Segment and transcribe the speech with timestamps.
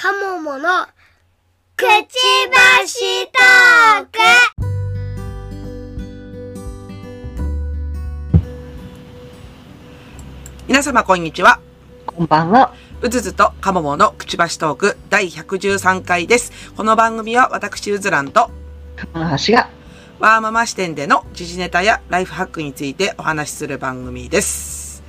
[0.00, 0.86] カモモの
[1.74, 2.14] くち
[2.52, 4.18] ばしトーク
[10.68, 11.58] 皆様こんにちは。
[12.06, 12.72] こんばんは。
[13.02, 16.52] うずずとかもものくちばしトーク第113回です。
[16.76, 18.52] この番組は私うずらんと
[19.12, 19.68] この橋が、
[20.20, 25.02] ワーママ視点での時事ネタやライフハックについてお話しする番組です。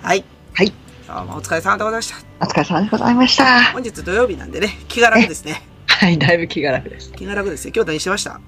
[0.00, 0.24] はい。
[0.54, 0.72] はい。
[1.08, 2.46] 今日もお疲れ様でございました。
[2.46, 3.72] お疲れ様でございました。
[3.72, 5.62] 本日土曜日なんでね、気が楽ですね。
[5.86, 7.10] はい、だいぶ気が楽です。
[7.12, 7.72] 気が楽ですよ。
[7.74, 8.38] 今日何してました？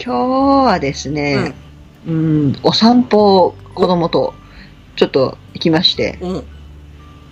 [0.00, 1.56] 今日はですね、
[2.06, 4.32] うん、お散歩を子供と
[4.94, 6.44] ちょっと行きまして、うん。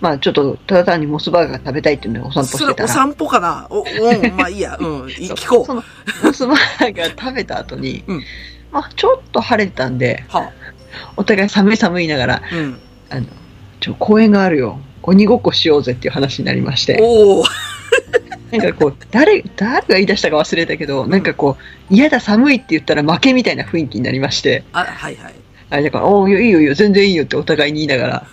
[0.01, 3.67] まあちょっとただ単にモスバーガー食べたいっていうのでお散歩そしてたら、れお散歩かな？
[3.69, 4.75] お、うん、まあいいや。
[4.77, 5.07] うん。
[5.09, 5.63] い聞こ。
[5.63, 5.83] そうの
[6.21, 8.23] モスバーガー食べた後に、うん
[8.73, 10.51] まあちょっと晴れてたんで、は
[11.15, 12.79] お互い寒い寒いながら、あ、うん。
[13.09, 13.27] あの、
[13.79, 14.79] ちょ、公園があるよ。
[15.03, 16.97] 鬼ごっこしようぜっていう話になりまして。
[17.01, 17.43] おお
[18.51, 21.57] なんかこう、誰、誰が言い出したか忘れたけど、なんかこ
[21.89, 25.33] う、嫌だ寒いって言ったら負けみたいな雰囲気になりまして、あ、はいはい。
[25.69, 28.27] あだから、おおいいよいいよいいよ、全然いいよってお互いに言いながら、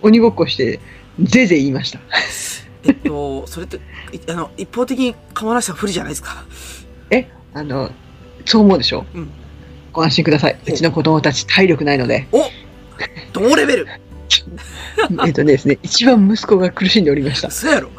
[0.00, 0.80] 鬼ごっこして、
[1.20, 2.00] ぜいぜい言いました。
[2.84, 3.80] えっと、それって、い
[4.28, 6.44] あの、一方的に鴨梨さん不利じゃないですか？
[7.54, 7.90] あの、
[8.46, 9.04] そう思うでしょ？
[9.14, 9.30] うん
[9.92, 10.58] ご安心ください。
[10.66, 12.44] うちの子供たち体力ないので、お
[13.34, 13.86] 同レベル？
[15.26, 17.50] えっとですね、一番息子が苦しんでおりました。
[17.50, 17.90] そうやろ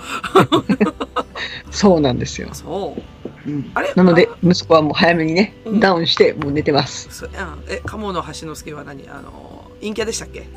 [1.71, 2.49] そうなんですよ。
[2.53, 3.49] そう。
[3.49, 3.91] うんあれ？
[3.95, 7.07] なので、息子はもう早めにねうん、ダウンして、もう寝てます。
[7.11, 9.07] そうやんえ、鴨の橋之助は何？
[9.09, 10.47] あの、陰キャでしたっけ？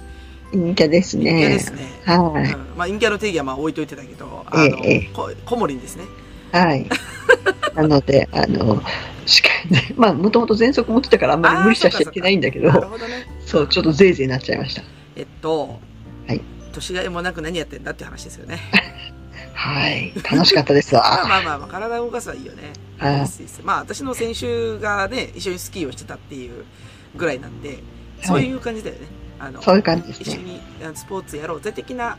[0.52, 1.58] 陰キャです陰キャねで。
[1.58, 1.86] すね。
[2.04, 2.52] はい。
[2.52, 6.04] うん、まあ、陰キャの定義はまあ置いといてたけど、あの、えええこ小森ですね。
[6.52, 6.86] はい。
[7.74, 8.82] なので、あの、
[9.26, 13.26] しかね、まあ、もともと喘息持ってたからあんまり無理しちゃいけないんだけど、どね。
[13.44, 14.82] そう、ちょっとぜいぜいなっちゃいました。
[15.16, 15.80] えっと、
[16.26, 16.40] はい。
[16.72, 18.60] 年がいもなく何やってんだっていう話ですよね。
[19.54, 20.12] はい。
[20.30, 21.26] 楽しかったですまあわ。
[21.28, 22.72] まあまあまあ、体を動かすはいいよね。
[23.64, 26.64] まあ、私の先週がね、一緒にスキーをしてたっていう
[27.16, 27.78] ぐらいなんで、
[28.22, 29.02] そういう感じだよね。
[29.38, 30.24] あの、そういう感じですね。
[30.26, 30.40] 一緒
[30.90, 32.16] にスポーツやろうぜ的な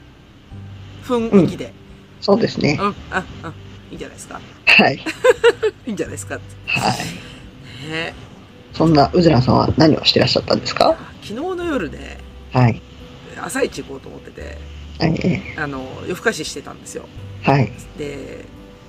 [1.07, 1.73] 雰囲気で、
[2.21, 2.87] そうですねう。
[2.87, 3.49] ん、あ、うん、
[3.91, 4.41] いいんじゃないですか。
[4.65, 4.95] はい。
[5.85, 6.39] いいんじゃないですか。
[6.67, 7.89] はい。
[7.89, 8.13] ね
[8.73, 10.95] そんな、うずらさんは何をしてらっしゃったんですか？
[11.23, 12.17] 昨日の夜ね、
[12.51, 12.81] はい。
[13.45, 14.57] 朝一行こうと思ってて、
[14.99, 15.19] はい。
[15.23, 17.05] えあの、夜更かししてたんですよ。
[17.43, 17.71] えはい。
[17.97, 18.45] で、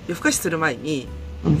[0.07, 1.07] 夜更かしする前に、
[1.43, 1.59] うん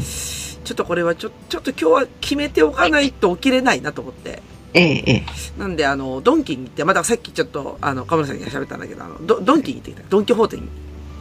[0.61, 4.41] ちょっとこれはちょ、ちょっと今日は決めておかないと起きれないなと思って。
[4.73, 5.23] ええええ
[5.57, 10.03] なんで、あの、ドンキに行って、まださっきちょっと、あの、カムラさんに喋ったんだけど、あの、ドドンキに行ってきた。
[10.09, 10.67] ドンキホーテに行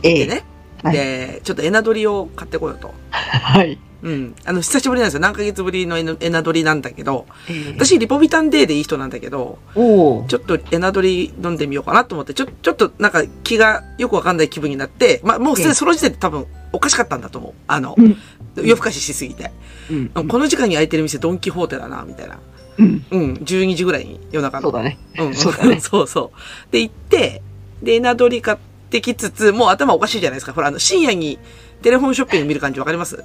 [0.02, 0.44] ええってね。
[0.82, 2.92] はいで、ちょっとエナドリを買ってこようと。
[3.10, 3.78] はい。
[4.02, 4.34] うん。
[4.44, 5.20] あの、久しぶりなんですよ。
[5.20, 9.58] 何ヶ月ぶりのエナドリなんだけど、ええ私、リポビタンデーでいい人なんだけど。
[9.74, 17.52] ちょっとエナドリ飲んでみようかなと思って、ちょ、ちょっとなんか気がよくわかんない気分になって、まあ、もうすでにその時点で多分おかしかったんだと思う。
[17.66, 18.16] あの、うん。
[18.56, 19.50] 夜更かししすぎて。
[19.90, 20.28] うん。
[20.28, 22.38] この時間に空いてる店ドンキホーテだな、みたいな。
[22.78, 23.04] うん。
[23.10, 24.62] うん、12時ぐらいに夜中の。
[24.62, 24.98] そうだね。
[25.18, 26.72] うん、そうだね そうそう。
[26.72, 27.42] で、行って、
[27.82, 28.58] で、エナドリ買っ
[28.90, 30.52] てきつつ、もう頭おかしいじゃないですか。
[30.52, 31.38] ほら、あの、深夜に
[31.82, 33.22] テレフォンショッピング見る感じわかります？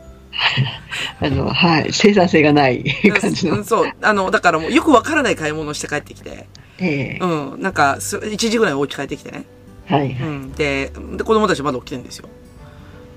[1.20, 1.94] あの、はい。
[1.94, 2.84] 生産性がない
[3.20, 3.66] 感じのうん。
[3.66, 3.92] そう。
[4.02, 6.48] あの、だからもうよくわからない買い物をして帰ってきて、
[6.80, 9.46] ええうん、なんか、す1時ぐらいお家帰ってきてね。
[9.86, 10.12] はい。
[10.12, 10.52] うん。
[10.54, 12.30] で、で子供たちまだ起きてるんですよ。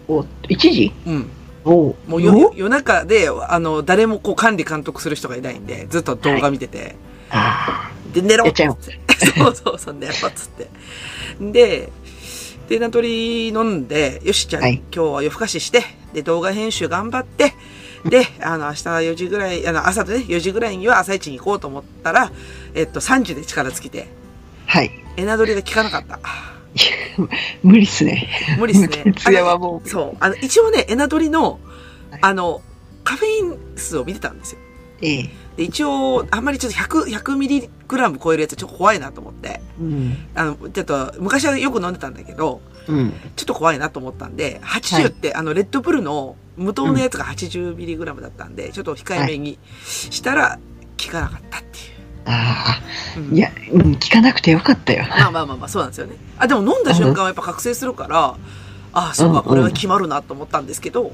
[0.09, 0.93] お、1時？
[1.07, 1.31] うん。
[1.65, 1.97] おお。
[2.07, 6.97] もう夜夜中で、あの、誰もこう管理監督する人がいないんで、ずっと動画見てて、
[7.31, 8.67] あで、寝ろやっって
[9.37, 10.69] そうそうそう、寝ろっつって。
[11.41, 11.91] で、
[12.69, 17.55] で、ナトリ飲んで、よし、じゃあ、はい今日は夜更かしして、で、動画編集頑張って、
[18.05, 22.31] で、あの、明日4時ぐらい、あの、朝でね、4時ぐらいには朝一に行こうと思ったら、
[22.75, 24.09] えっと、3時で力尽きて、
[24.69, 24.71] あ。
[24.79, 24.91] はい。
[25.17, 26.21] エナドリが効かなかった。
[27.63, 28.29] 無理っすね。
[28.59, 29.13] 無理っすね。
[29.17, 29.89] 徹夜はもう。
[29.89, 30.17] そう。
[30.21, 31.59] あの、一応ね、エナドリの
[32.11, 32.63] はい、あの、
[33.03, 34.59] カフェイン数を見てたんですよ。
[35.03, 35.31] ええ。
[35.57, 40.17] で、一応、あんまりちょっと100、100ミリグラム超えるやつちょっと怖いなと思って、うん。
[40.35, 43.13] あの、ちょっと、昔はよく飲んでたんだけど、うん。
[43.37, 50.59] ちょっと怖いなと思ったんで、80って、あの、レッドブルの無糖のやつが80ミリグラムだったんで、ちょっと控えめにしたら、
[51.03, 51.79] 効かなかったって
[52.27, 52.81] あ
[53.19, 53.25] いう。
[53.25, 53.33] うあ。
[53.33, 55.05] んいや、うん、聞かなくてよかったよ。
[55.09, 56.17] まあまあまあまあ、そうなんですよね。
[56.39, 58.37] あ、でも飲んだ瞬間はやっぱ覚醒するから、
[58.93, 61.13] ああ、そうか、うんうんこれは決まるなと思ったんですけど、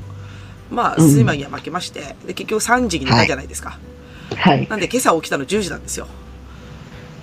[0.71, 3.79] まあ、うん睡魔には負けまして、で、結局3時に寝たじゃないですか。
[4.37, 4.67] はい。
[4.69, 6.07] なんで今朝起きたの10時なんですよ。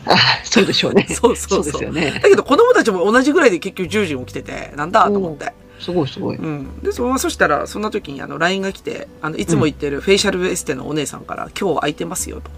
[0.05, 1.05] あ そうでしょうね。
[1.09, 2.19] そうそうそうですよね。
[2.21, 5.53] だけど子供たちも同じぐらいで結局10時に起きてて、なんだと思って。
[5.79, 6.37] すごいすごい。
[6.37, 6.79] うん。
[6.81, 12.51] で、そのそしたら、そんな時にあの、LINE が来て、あの、いつも言ってるフェイシャルエステのお姉さんから、今日空いてますよと。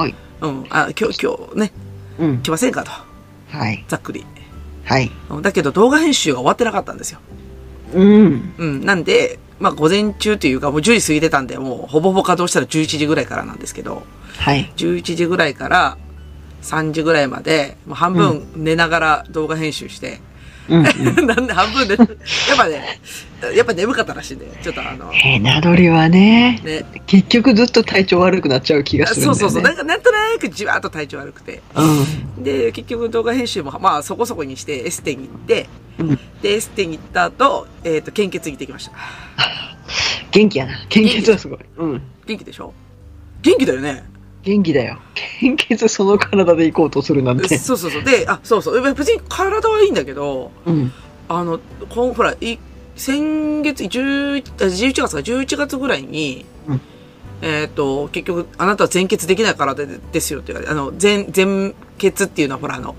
[0.00, 0.14] はい。
[0.40, 0.66] うん。
[0.70, 1.72] あ、今日、今日ね、
[2.18, 2.38] うん。
[2.38, 2.90] 来ませんかと。
[3.50, 3.84] はい。
[3.86, 4.26] ざっくり。
[4.84, 5.10] はい。
[5.30, 7.20] うんだけど動画編集が終わってなかったんですよ。
[7.94, 8.52] うん。
[8.58, 8.84] うん。
[8.84, 14.02] なんで、まあ午前中というかもう10時過ぎてたんで、もうほぼほぼ稼働したら11時ぐらいからなんですけど、
[14.38, 14.72] はい。
[14.76, 15.98] 11時ぐらいから
[16.62, 20.20] 3時ぐらいまで、もう半分寝ながら動画編集して、
[20.68, 20.82] うん。
[21.26, 23.00] なんで半分で、やっぱね、
[23.54, 29.38] やっぱ眠かったらしいんで、ちょっとあの、えー、名取はね、ね、結局ずっと体調悪くなっちゃう気がするんだよね。
[29.38, 31.62] そうそうそう、なんかなんとなくじわーっと体調悪くて。
[31.74, 32.44] うん。
[32.44, 35.68] で、結局動画編集も、まあそこそこにしてエステに行って、
[35.98, 38.92] うんで、エステに行った後、えっ、と、献血に行ってきました。
[40.30, 40.86] 元気やな。
[40.88, 41.58] 献血はすごい。
[41.78, 42.02] うん。
[42.26, 42.74] 元気でしょ？
[43.40, 44.04] 元気だよね。
[44.42, 44.98] 元気だよ。
[45.40, 47.58] 献血その体で行こうとするなんて。
[47.58, 48.04] そうそうそう。
[48.04, 48.94] で、あ、そうそう。
[48.94, 50.92] 別に体はいいんだけど、うん。
[51.28, 52.58] あの、こんほら、い
[52.96, 56.80] 先月、11, あ11月か、11月ぐらいに、うん
[57.40, 62.96] えっ、と、結局、あなたは全血できない体でですよって言われて、あの、全、全血っていうのはほら、あの、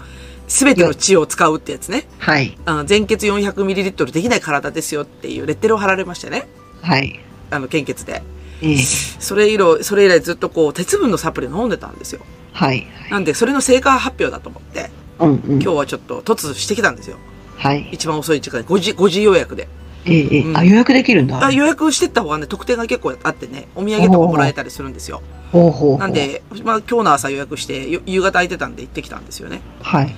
[0.49, 2.07] すべての血を使うってやつね。
[2.17, 2.57] はい。
[2.65, 6.47] あの全血 400ml できない体ですよっていうレッテルを貼られましてね。
[6.81, 7.19] はい。
[7.51, 8.23] あの、献血で。
[8.61, 12.21] ええそれ以来、それ以来ずっとこう、鉄分のサプリ飲んでたんですよ。
[12.51, 12.87] はい。
[13.09, 14.89] なんで、それの成果発表だと思って、
[15.19, 15.61] うんうん。
[15.61, 17.17] 今日はちょっと突してきたんですよ。
[17.57, 17.89] はい。
[17.91, 19.67] 一番遅い時間、5時、5時予約で。
[20.05, 21.45] ええええうんあ、予約できるんだ。
[21.45, 25.21] あ予約してった方がね、特典が結構あってね、お土産とかもらえたりするんですよ。
[25.51, 25.97] ほうほう。
[25.97, 29.61] なん、で、まあ今日の朝予約して、よ夕方空いてたんで行ってきたんですよね。
[29.81, 30.15] はい。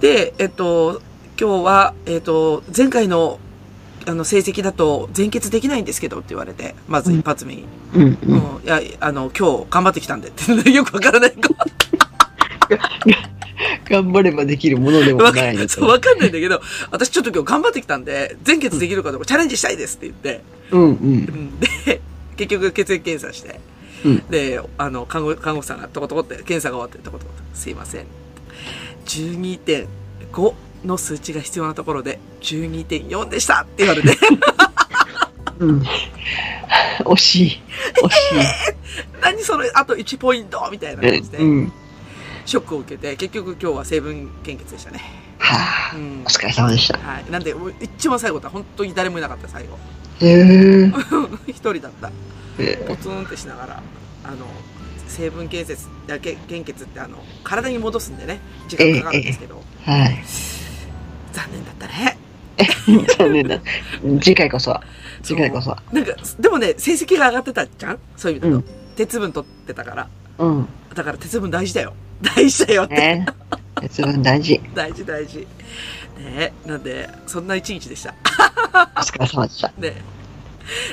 [0.00, 1.00] で、えっと、
[1.40, 3.38] 今日は、えっと、前回の、
[4.08, 7.66] あの、成績だと、全決できないんですけどって言われて、まず一発目に。
[7.94, 8.16] うんう。
[8.64, 11.34] いや、あの、今日頑張ってきたんでって、よくわからない。
[13.90, 20.90] 頑張ればできるものでもわかないのそうわかんないんだけど、私ちょっと今日頑張ってきたんで、全決できるかどうかチャレンジしたいですって言って、うんうん。
[20.90, 22.00] うんで、
[22.36, 23.60] 結局血液検査して、
[24.04, 28.06] うんで、あの、看護、看護師さんがトコトコって、検査が終わってトコトコすいません。
[29.06, 30.54] 12.5
[30.88, 34.18] の数値が必要なところで、12.4でしたって言われて、
[35.60, 35.82] うん。
[37.04, 37.62] 惜しい。
[38.02, 38.16] 惜し
[39.22, 41.22] 何それ、あと1ポイントみたいな感い。
[41.22, 41.72] じでう、ん。
[42.46, 45.00] ショックを受けて、結局今日は成分献血でしたね。
[45.38, 45.98] はあう。
[46.00, 46.24] んお。
[46.24, 46.98] 疲れ様でした。
[46.98, 47.30] はい。
[47.30, 48.48] なんで、一番最後だ。
[48.48, 49.78] 本当に誰もいなかった、最後。
[50.20, 50.92] へえ。
[51.46, 52.10] 一人だった。
[52.58, 53.82] えポツンってしながら、
[54.24, 54.46] あの、
[55.06, 60.24] 成分献血、だけ献血ってあの、体に戻すんでね、時間かかるんですけど、はい。
[61.32, 62.18] 残念だったね。
[63.18, 63.58] 残念だ。
[64.20, 64.82] 次回こそは。
[65.22, 65.82] 次回こそは。
[65.92, 67.98] なんか、でもね、成績が上がってたじゃん？
[68.16, 68.66] そういう意味だと。
[68.72, 70.08] うん鉄分取ってたから。
[70.38, 70.68] うん。
[70.92, 71.92] だから鉄分大事だよ。
[72.34, 72.94] 大事だよって。
[72.96, 73.26] ね。
[73.80, 74.60] 鉄分大事。
[74.74, 75.46] 大事大事。
[76.18, 78.12] ねなんで、そんな一日でした。
[78.96, 79.68] お疲れ様でした。
[79.78, 79.94] ね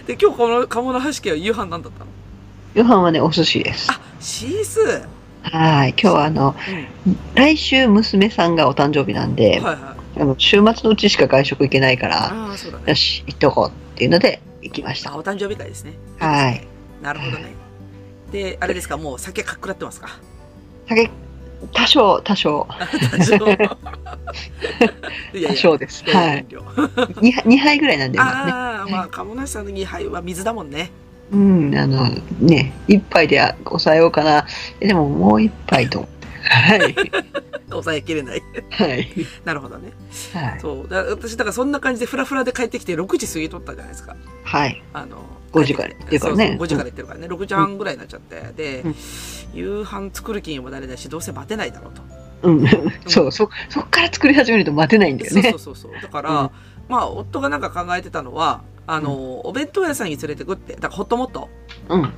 [0.05, 2.05] で、今日この鴨の橋家は夕飯何だったの？
[2.75, 3.91] 夕飯はね、お寿司です。
[3.91, 5.01] あ、シース
[5.41, 5.95] はい。
[5.99, 6.55] 今日はあの、
[7.05, 7.17] うん。
[7.33, 9.77] 来週娘さんがお誕生日なんで、はいはい。
[10.17, 12.83] あの週末のうちしか外食行けないから、ああ、そうだね。
[12.87, 15.17] よし、行っとこうっていうので行きましあ、た。
[15.17, 15.93] お誕生日会ですね。
[16.19, 16.65] はい。
[17.01, 17.53] なるほどね。
[18.31, 20.19] で、あれですか、もう酒かっくらってますか？
[20.87, 21.09] 酒、
[21.73, 22.67] 多少、多少、
[23.17, 23.35] 多少
[25.33, 26.03] いやい多や、少です。
[26.05, 26.17] はいい。
[26.17, 26.61] や遠慮
[27.19, 28.51] 2, 2杯ぐらいなんで、まあね。
[28.51, 30.91] ああ、まあ、鴨梨さんの2杯は水だもんね。
[31.31, 32.07] うん、あの、
[32.39, 34.45] ね、1杯で抑えようかな。
[34.79, 36.07] えでももう1杯と。
[36.45, 36.95] はい。
[37.69, 38.43] 抑えきれない。
[38.69, 39.07] はい。
[39.43, 39.91] なるほどね。
[40.33, 40.59] はい。
[40.59, 40.89] そう。
[40.89, 44.15] だ私、だからそんな感じでフラフラで帰ってきて6時過ぎとったじゃないですか。
[44.43, 44.83] はい。
[44.93, 45.17] あの、
[45.51, 47.27] 5時から行ってるからねそうそう5時から行ってるからね。
[47.27, 48.53] 6時半ぐらいになっちゃって。
[48.55, 48.95] でうん、
[49.53, 52.49] 夕飯作る気にもなれないし、どうせ待てないだろうと。
[52.49, 52.65] うん。
[53.07, 55.75] そう、そ、そっから作り始めると待てないんだよねそうそう。
[55.75, 55.91] そう。
[56.01, 56.49] だから、うん
[56.87, 61.49] まあ、夫がなんか考えてたのは、あの、お弁当屋さんに連れてくって、だからホットモット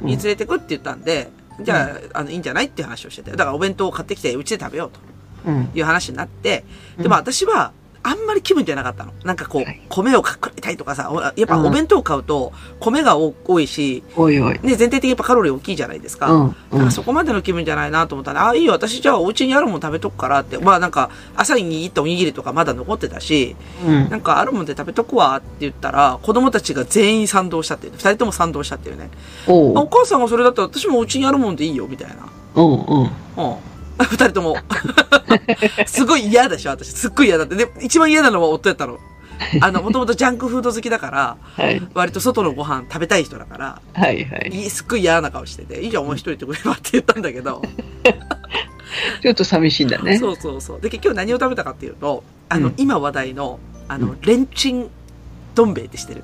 [0.02, 1.30] に連れてくって言ったんで、
[1.62, 2.66] じゃあ、あの、いいんじゃない？
[2.66, 3.32] っていう話をしてて。
[3.32, 5.00] だからお弁当を買ってきて、うちで食べようと
[5.48, 5.70] うん。
[5.74, 6.64] いう話になって、
[6.98, 7.72] うんでも私は、
[8.08, 9.12] あんまり気分じゃなかったの。
[9.26, 14.60] なんかこう、はい米をかっくらいたいとかさ、やっぱうんお弁当買うと、米が多多いし、おいおい。
[14.64, 16.32] ね、全体的にやっぱカロリー大きいじゃないですか。
[16.32, 16.50] うん。
[16.52, 16.92] から。
[16.92, 20.58] そこまでの気分じゃないなと思ったら、ああ、いいよ、私じゃあお家にあるもん食べとくからって。
[20.58, 27.94] まあなんか、朝に握ったおにぎりとかまだ残ってたし、うんなんかあるもんで食べとくわって言ったら、子供たちが全員賛同したっていう。
[27.94, 29.10] 二人とも賛同したっていうね。
[29.48, 32.16] おお母さんがそれだったら私もお家にあるもんでいいよ、みたいな。
[32.56, 33.02] うんうん。
[33.02, 33.10] うん。
[34.04, 34.58] 二人とも。
[35.86, 36.90] すごい嫌でしょ、私。
[36.90, 37.56] すっごい嫌だって。
[37.56, 39.00] で、一番嫌なのは夫やったの。
[39.62, 41.82] あの、もともとジャンクフード好きだから、はい。
[41.94, 44.66] 割と外のご飯食べたい人だから、はいはい。
[44.66, 47.62] いすっごい嫌な顔してて、いいじゃん、お前一人でくればって言ったんだけど、
[49.22, 50.18] ちょっと寂しいんだね。
[50.18, 50.82] そうそうそう。
[50.82, 54.90] で、結局何を食べたかっていうと、あの、うん今話題の、あのうん、レンチン
[55.54, 56.24] どん兵衛って知ってる？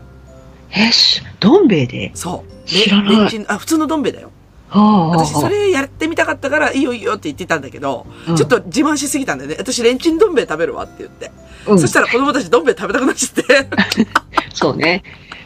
[0.72, 2.12] えし、どん兵衛で？
[2.16, 2.68] そう。
[2.68, 4.32] 知らないレンチン、あ、普通のどん兵衛だよ。
[4.80, 9.58] 私、それやってみたかったから、いいよいいよって言ってたんだけど、うんちょっと自慢しすぎたんだよね。
[9.60, 11.32] 私、レンチンどん兵衛食べるわって言って。
[11.68, 13.68] うんそしたら子供たちどん兵衛食べたくなっちゃって。
[14.54, 15.04] そうね。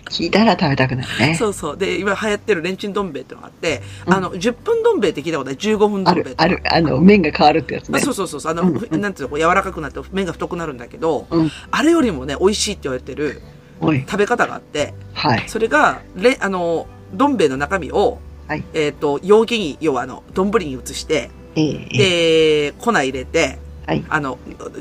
[0.10, 1.36] 聞いたら食べたくなるね。
[1.36, 1.78] そうそう。
[1.78, 8.00] で、今流行ってるレンチンどん兵衛ってのがあって、うんあの、10分どん兵衛って聞いたことない ?15 分どあん兵衛って、るある、あの、麺が変わるってやつあね。
[8.00, 8.52] そうそうそうそう。
[8.52, 11.52] あの、うんふなんていうの、こう柔らかくなって麺が太くなるんだけど、うん。
[11.72, 13.42] あれよりもね、美味しいって言われてる。
[13.82, 15.44] 食べ方があって、はい。
[15.48, 24.38] それが、レ、あの、どん兵衛の中身を、はいえっ、と、容器に、要はあの、丼に移して、ええええで、粉入れて、はいあの、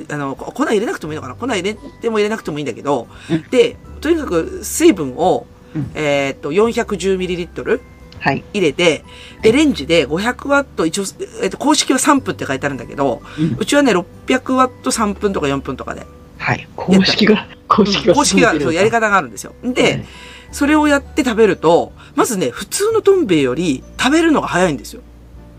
[0.09, 1.35] あの、こ粉入れなくてもいいのかな？
[1.35, 7.81] 粉入れても入れなくてもいいんだけど、うんで、とにかく水分を、うんえっ、と、410ml
[8.19, 8.43] はい。
[8.53, 9.05] 入れて、
[9.43, 11.05] で、レンジで500ワット、一応、
[11.43, 16.07] えっ、と、公式は3分って書いてあるんだけど、うんうちはね、600ワット3分とか4分とかで。
[16.39, 16.67] はい。
[16.77, 18.15] 公式が、公式が。
[18.15, 19.55] 公式が、そう、やり方があるんですよ。
[19.63, 20.05] で、
[20.51, 25.03] それをやって食べると、まずね、普通のどん兵衛より食べるのが早いんですよ。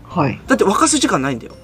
[0.04, 0.40] はい。
[0.46, 1.54] だって沸かす時間ないんだよ。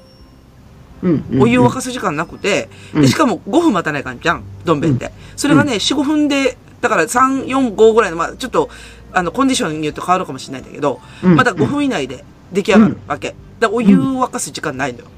[1.02, 1.24] うん。
[1.32, 5.10] うんお湯を沸かす時間なくて、うんでしかも5分待たないかんじゃん、どん兵衛って。
[5.36, 8.70] それがね、4、5分で、だから3、4、5ぐらいの、まあちょっと、
[9.12, 13.34] あの、コンディションによって変わるかもしれないんだけど、うんまだ5分以内で出来上がるわけ。
[13.58, 15.08] で、お湯を沸かす時間ないんだよ。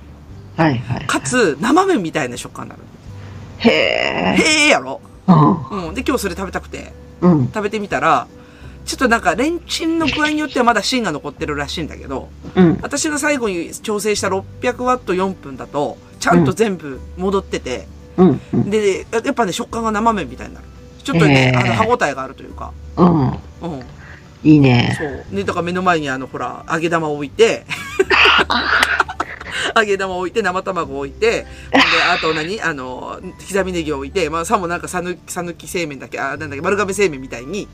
[0.56, 1.06] はいはい。
[1.06, 2.82] かつ、生麺みたいな食感になる。
[3.58, 4.36] へえ。
[4.38, 5.88] へえやろうん。
[5.88, 5.94] うん。
[5.94, 7.46] で、今日それ食べたくて、うん。
[7.46, 8.26] 食べてみたら、
[8.86, 12.78] ちょっとなんか、レンチンの具合によってはまだ芯が残ってるらしいんだけど、うん。
[12.82, 18.40] 私が最後に調整した600ワット4分だと、ちゃんと全部戻ってて、うん。
[18.52, 18.70] うん。
[18.70, 20.66] で、ややっぱね、食感が生麺みたいになる。
[21.02, 22.72] ちょっとね、へーあの、歯応えがあるというか。
[22.96, 23.26] うん。
[23.28, 23.36] うん。
[24.44, 24.96] いいね。
[24.96, 25.36] そう。
[25.36, 27.66] ね、だから目の前にあの、ほら、揚げ玉を置いて、
[29.76, 31.46] 揚げ玉を置いて、生卵を置いて、 で、
[32.10, 32.60] あと何？
[32.60, 37.68] あの、刻みネギを置いて、まあ、さもなんかさぬ、さぬき製麺だっけ、あ、なんだっけ、丸亀製麺みたいに、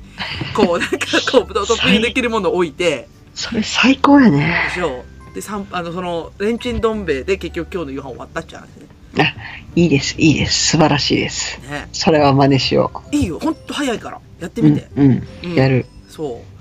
[0.55, 0.99] こう、なんか、
[1.31, 4.71] こう、トッピングできるものを置いて、それ最高やね。
[4.75, 9.35] でしょで、三あの、その、レンチンどん兵衛で結局今日の夕飯終わったっちゃうあ、
[9.77, 10.69] いいです、いいです。
[10.73, 11.59] 素晴らしいです。
[11.71, 11.89] ね。
[11.93, 14.19] それは真似しよいいよ、ほんと早いから。
[14.41, 14.65] やってう。
[14.65, 14.89] みて。
[14.97, 15.11] うん。
[15.11, 15.23] う。
[15.45, 15.87] うんんやる。
[16.09, 16.52] そう。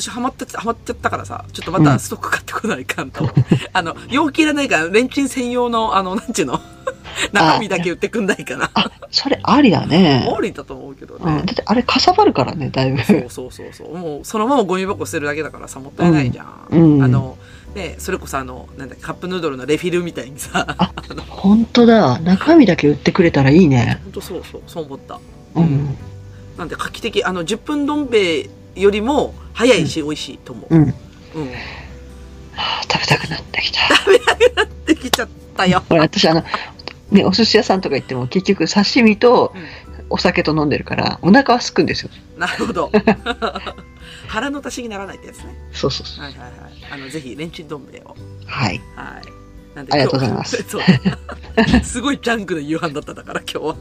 [0.00, 3.28] 私ハマった、ハマっちゃったからさ、ちょっとまたストック買ってこないかんと。
[3.72, 6.60] あの、容器いらないから、レンチン専用の、あの、なんちゅうの、
[7.32, 8.70] 中身だけ売ってくんないかな。
[8.74, 10.28] あ、それありだね。
[10.32, 11.24] ありだと思うけどうん。
[11.24, 11.44] だねっ。
[11.44, 13.02] てあれかさばるからね、だいぶ。
[13.02, 13.98] そうそうそうそう。
[13.98, 16.46] もう、そのままゴミ箱捨てるだけだからさ、もったいないじゃん。
[16.70, 17.36] うんうんあの、
[17.74, 20.92] ね、それこそあの、なんだカップヌードルのレフィルみたいにさ、あ
[21.28, 22.18] 本当だ。
[22.20, 24.00] 中身だけ売ってくれたらいいね。
[24.04, 25.18] ほんとそうそう、そう思った。
[25.56, 25.96] うん。
[26.56, 30.74] なんで画期的、あの、10分どん兵衛よりも早いし、美味しいと思う。
[30.74, 30.82] うん。
[30.82, 30.88] うん。
[30.88, 30.94] は
[32.56, 33.80] あ食べたくなってきた。
[34.86, 35.82] できちゃったよ。
[35.88, 36.44] これ私あの、
[37.10, 42.10] ね、お寿司屋さんとか行っても結局刺身とうんお酒と飲んでるから、お腹は空くんですよ。
[42.36, 42.90] なるほど。
[44.26, 45.54] 腹の足しにならないってやつね。
[45.72, 46.24] そうそうそう。
[46.24, 46.50] はいはいはい。
[46.90, 48.16] あの、ぜひ、レンチンどん兵衛を。
[48.46, 48.80] はい。
[48.94, 49.76] はい。
[49.76, 50.64] なんでありがとうございます。
[51.84, 53.76] すごいジャンクな夕飯だっただから、今日は。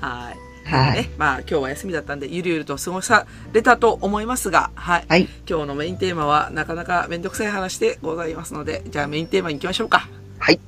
[0.00, 0.45] はい。
[0.66, 1.02] はい。
[1.02, 5.04] ね、まあ今日は休みだったんで、ゆるゆると過ごされたと思いますが、はい。
[5.08, 5.28] はい。
[5.48, 10.08] 今日のメインテーマはなかなかめんどくさい話でございますので、じゃあメインテーマに行きましょうか。
[10.38, 10.60] はい。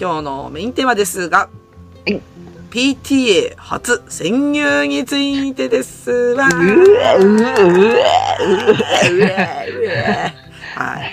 [0.00, 1.48] 今日のメインテーマですが、は
[2.06, 2.22] い
[2.70, 6.44] PTA 初潜入についてですわ。
[6.44, 6.50] は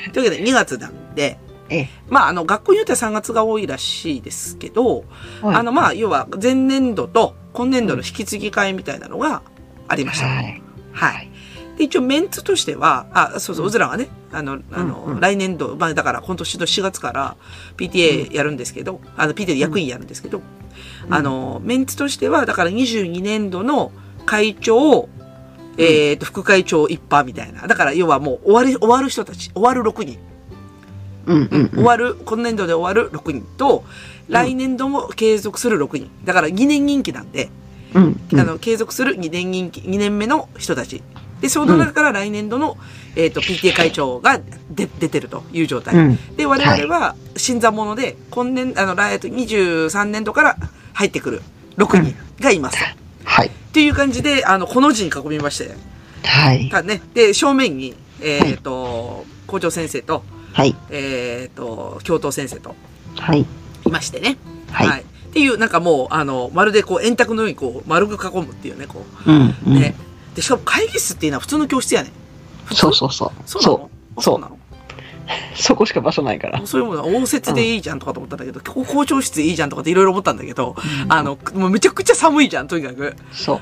[0.07, 0.11] い。
[0.11, 1.39] というわけで2月なんで、
[1.69, 1.89] ええ。
[2.09, 5.03] まああの学校によっては3月が多いらしいですけど、
[5.41, 9.41] はいあのまあ要は前年度と今年度の引き継ぎ会みたいなのが
[9.87, 10.27] ありました。
[10.27, 10.61] はい。
[10.91, 11.31] はい。
[11.77, 17.35] で、一応メンツとしては、あ、そうそう、うずらはね、あの、あの、うんうん来年度、まあだから今年の4月から
[17.77, 20.41] PTA やるんですけど、あの、PTA で役員やるんですけど、
[21.09, 23.91] あの、メンツとしては、だから22年度の
[24.25, 25.07] 会長、
[25.77, 27.67] えっ、と、副会長一派みたいな。
[27.67, 30.19] だから要はもう終わり、終わる人たち、終わる6人。
[31.27, 31.69] うんうんうん。
[31.69, 33.83] 終わる、今年度で終わる6人と、
[34.27, 36.09] 来年度も継続する6人。
[36.25, 37.49] だから2年任期なんで、
[37.93, 38.39] うんうん。
[38.39, 41.03] あの、継続する2年任期、2年目の人たち。
[41.41, 42.77] で、その中から来年度の、
[43.15, 44.39] えっ、と、PTA 会長が
[44.69, 45.95] で出てるという状態。
[45.95, 46.35] うん。
[46.35, 50.57] で、我々は新参者で、今年、あの、来、えっと23年度から
[50.93, 51.41] 入ってくる
[51.77, 52.85] 6人がいますと。
[53.25, 53.47] はい。
[53.47, 55.75] っていう感じで、あの、この字に囲みまして、
[56.23, 56.69] はい。
[56.69, 57.01] かね。
[57.13, 60.75] で、正面に、えっ、と、校長先生と、はい。
[60.89, 62.75] えっ、と、教頭先生と
[63.15, 63.41] はい。
[63.41, 64.37] いましてね。
[64.71, 65.01] はい。
[65.01, 69.35] っていう、なんかもう、あの、まるでこう、円卓のようにこう、丸く囲むっていうね、こうん。
[69.35, 69.69] うう。
[69.71, 69.95] んね。
[70.37, 72.11] で、しかも会議室っていうのは普通の教室やね。
[72.65, 72.81] 普通？
[72.81, 73.31] そうそうそう。
[73.47, 73.89] そうなの？
[74.15, 74.57] そうそうなの？
[75.57, 76.65] そこしか場所ないから。
[76.67, 80.75] そういうものは応接でいいじゃんとかと思ったんだけど、こ校長室いいじゃんとかっていろいろ思ったんだけど、
[81.09, 83.15] あの、もうめちゃくちゃ寒いじゃん、とにかく。
[83.31, 83.59] そう。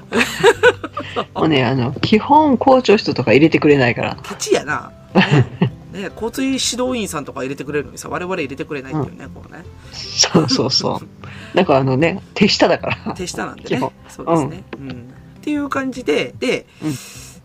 [1.40, 4.18] もうね、あの、基本校長室とか入れてくれないから。
[4.22, 4.92] ケチやな。
[5.16, 9.64] ねね交通指導員さんとか入れてくれるのにさ、我々入れてくれないっていうね、こうね。
[9.94, 11.58] そうそうそう。
[11.58, 13.14] なんかあのね、手下だから。
[13.14, 13.92] 手下なんでね。
[14.10, 14.64] そうですね。
[14.78, 15.14] うん。
[15.46, 16.94] っていう感じで、で、うん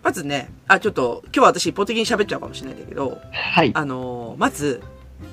[0.02, 3.71] まずね、あ、ちょっと、今日は私一方的に喋っちゃうかもしれないんだけど、はい。
[3.75, 4.80] あのーまず、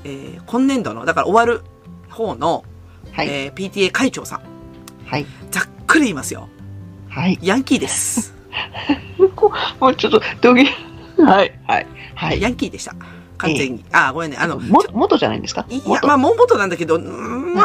[0.04, 1.64] えー今年度の、だから終わる
[2.10, 2.66] 方の、
[3.14, 3.30] はい。
[3.30, 4.42] えー PTA 会長さん。
[5.06, 5.26] はい。
[5.52, 6.50] ざっくり言いますよ。
[7.08, 7.40] はい。
[7.42, 8.34] ヤンキーです。
[9.38, 10.66] こ もうちょっと、どげ、
[11.18, 11.58] はい。
[11.66, 11.88] はい。
[12.16, 12.42] はい。
[12.42, 12.94] ヤンキーでした。
[13.38, 13.86] 完全に。
[13.94, 14.38] あ、ごめんね。
[14.38, 15.66] あの、も、元じゃないんですか？
[15.70, 17.64] いや、元まあ、モンボトなんだけど、うんま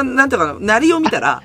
[0.00, 1.44] あ、なんていうかな、なりを見たら、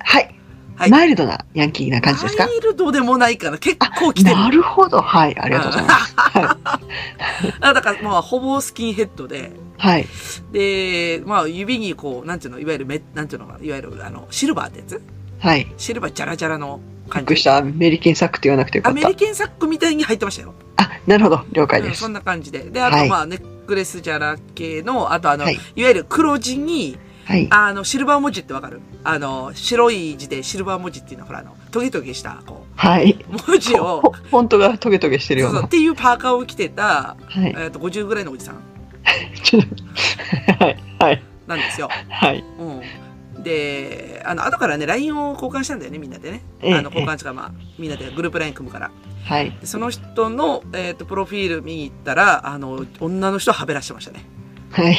[0.00, 0.35] はい。
[0.76, 2.46] はいマイルドなヤンキーな感じですか？
[2.46, 3.58] マイルドでもないかな。
[3.58, 4.36] 結構来てる。
[4.36, 5.00] なるほど。
[5.00, 5.38] はい。
[5.38, 6.14] ありがとうございます。
[6.16, 6.58] は
[7.60, 9.78] あだから、まあ、ほぼスキンヘッドで、い。
[9.78, 10.06] はい。
[10.52, 15.02] で、まあ、指にこう、なんていうの、いわゆるめ、なんていうのかな、いわゆる、あの、シルバーってやつ？
[15.38, 15.66] はい。
[15.76, 17.36] シルバージャラジャラの感じ。
[17.36, 17.56] した。
[17.58, 19.16] アメリケンサックって言わなくてよかったアメリ。
[19.16, 20.54] ケンサックみたいに入ってましたよ。
[20.76, 21.40] あ、なるほど。
[21.52, 22.12] 了解ですうんそん。
[22.12, 22.60] な感じで。
[22.70, 27.48] で、あと、はいまあ、ネックレスジャラ系の、あと、あの、はいい、わゆる黒字に、はい。
[27.50, 28.80] あの、シルバー文字ってわかる？
[29.02, 33.12] あの、白い字でシルバー文字っていうのは、ほら、あの、トゲトゲした、こはい。
[33.28, 35.70] う、文字を、ほフォントがトゲトゲしてるようなそうっ。
[35.70, 37.54] ていうパーカーを着てた、はい。
[37.58, 38.62] えっ、と、50ぐらいのおじさん
[40.60, 40.76] はい。
[41.00, 41.22] はい。
[41.48, 41.88] なんですよ。
[42.08, 42.44] はい。
[42.58, 43.42] うん。
[43.42, 46.42] で、あの、後からね、LINE を交換したんだよね、みんなでね。
[46.62, 48.90] ええあの、交換とか、まあ、みんなでグループ LINE 組むから。
[49.24, 49.50] はい。
[49.60, 54.24] でその人の、えっ、と、プロフィール見に行ったら、あの、女の人はべらしてましたね。
[54.70, 54.98] はい。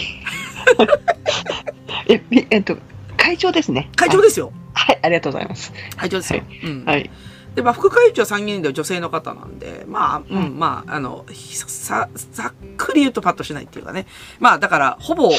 [2.10, 2.78] え、みえっと、
[3.18, 3.90] 会長ですね。
[3.96, 4.52] 会長ですよ。
[4.74, 5.00] はい。
[5.02, 5.74] ありがとうございます。
[5.96, 6.42] 会長ですよ。
[6.64, 6.86] うん。
[6.86, 7.10] はい。
[7.56, 14.06] で、まあ、副会長参議院では女性の方なんで、まあ、うはいん、まあ、あの、ひさ、ざっくり言うとパッとしないっていうかね。
[14.40, 15.32] まあ、だから、ほぼ、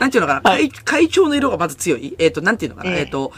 [0.00, 2.14] なんていうのかな、はい会会長の色がまず強い。
[2.18, 3.32] えっ、と、なんていうのかな、えええっ、と、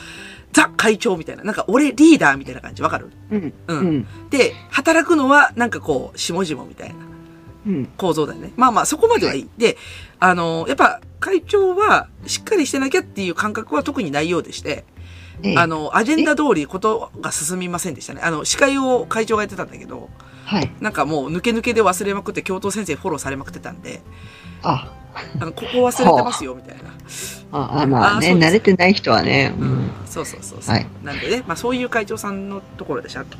[0.52, 1.42] ザ会長みたいな。
[1.44, 3.10] なんか、俺リーダーみたいな感じ、わかる？
[3.30, 3.52] うん。
[3.66, 3.78] うん。
[3.78, 4.06] うん。
[4.30, 6.94] で、働くのは、なんかこう、下々みたいな
[7.66, 7.86] うん。
[7.96, 8.52] 構造だよね。
[8.56, 9.48] まあまあ、そこまではいい。
[9.56, 9.76] で、
[10.18, 14.84] あの、やっぱ、会長は、しっかりしてなきゃっていう感覚は特にないようでして、
[15.42, 18.20] ええあの、アジェンダ通りことが進みませんでしたね。
[18.22, 20.08] あの、司会を会長がやってたんだけど、
[20.44, 20.70] はい。
[20.80, 24.02] なんかもう抜け抜けで忘れまくって教頭先生フォローされまくってたんで、
[24.62, 24.92] あ、
[25.40, 26.82] あの、ここ忘れてますよ、みたいな。
[27.52, 29.54] あ、あまあね、慣れてない人はね。
[29.58, 29.90] ううんん。。
[30.06, 30.74] そうそうそうそう。
[30.74, 33.36] はいなんでね、まあそういう会長さんのところでしたと。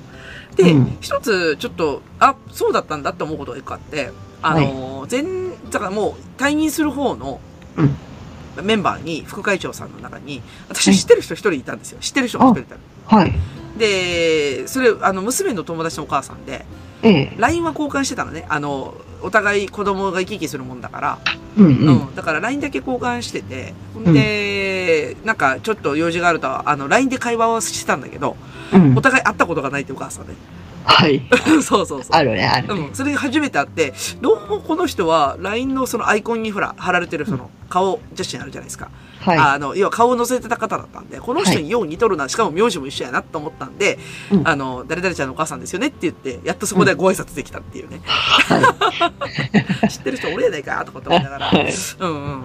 [0.57, 4.11] で、うん一つちょっと、あ、そうだったんだって思うことが一個あって、
[4.43, 7.41] あの、全、だからもう退任する方の
[7.77, 7.97] うん
[8.61, 11.99] メンバーに、副会長さんの中に、私知ってる人一人いたんですよ。
[12.01, 12.81] 知ってる人が一人いたの。
[13.21, 13.33] はい。
[13.79, 16.67] で、それ、あの、娘の友達のお母さんで、
[17.03, 17.33] ええ。
[17.39, 18.45] LINE は交換してたのね。
[18.49, 21.19] あの、お互い子供が行き来するもんだから。
[21.57, 21.69] うんう。
[21.69, 22.15] うんん。
[22.15, 23.75] だから LINE だけ交換してて、
[24.13, 28.37] で、なんかちょっと用事があると、あの、LINE で会話をしてたんだけど、
[28.73, 29.01] うんお。
[29.01, 30.35] 互い会ったことがないってお母さんで。
[30.85, 31.23] はい。
[31.63, 32.11] そうそうそう。
[32.11, 32.75] あるね、あるね。
[32.89, 32.95] うん。
[32.95, 38.91] それが初めて会って、どうもこの人は LINE のそのアイコンにほら、貼られてるその顔写真あるじゃないですか。
[39.21, 43.99] はあの、要は顔を載せてた方だったんで、この人によう似とるな、しかも名字も一緒やなと思ったんで、
[44.31, 48.01] うんあの、誰々ちゃんのお母さんですよねって言って、やっとそこでご挨拶できたっていうね。
[49.89, 51.47] 知ってる人俺やないかとかって思いながら。
[51.47, 51.73] はい。
[52.01, 52.41] うんうんうんうん。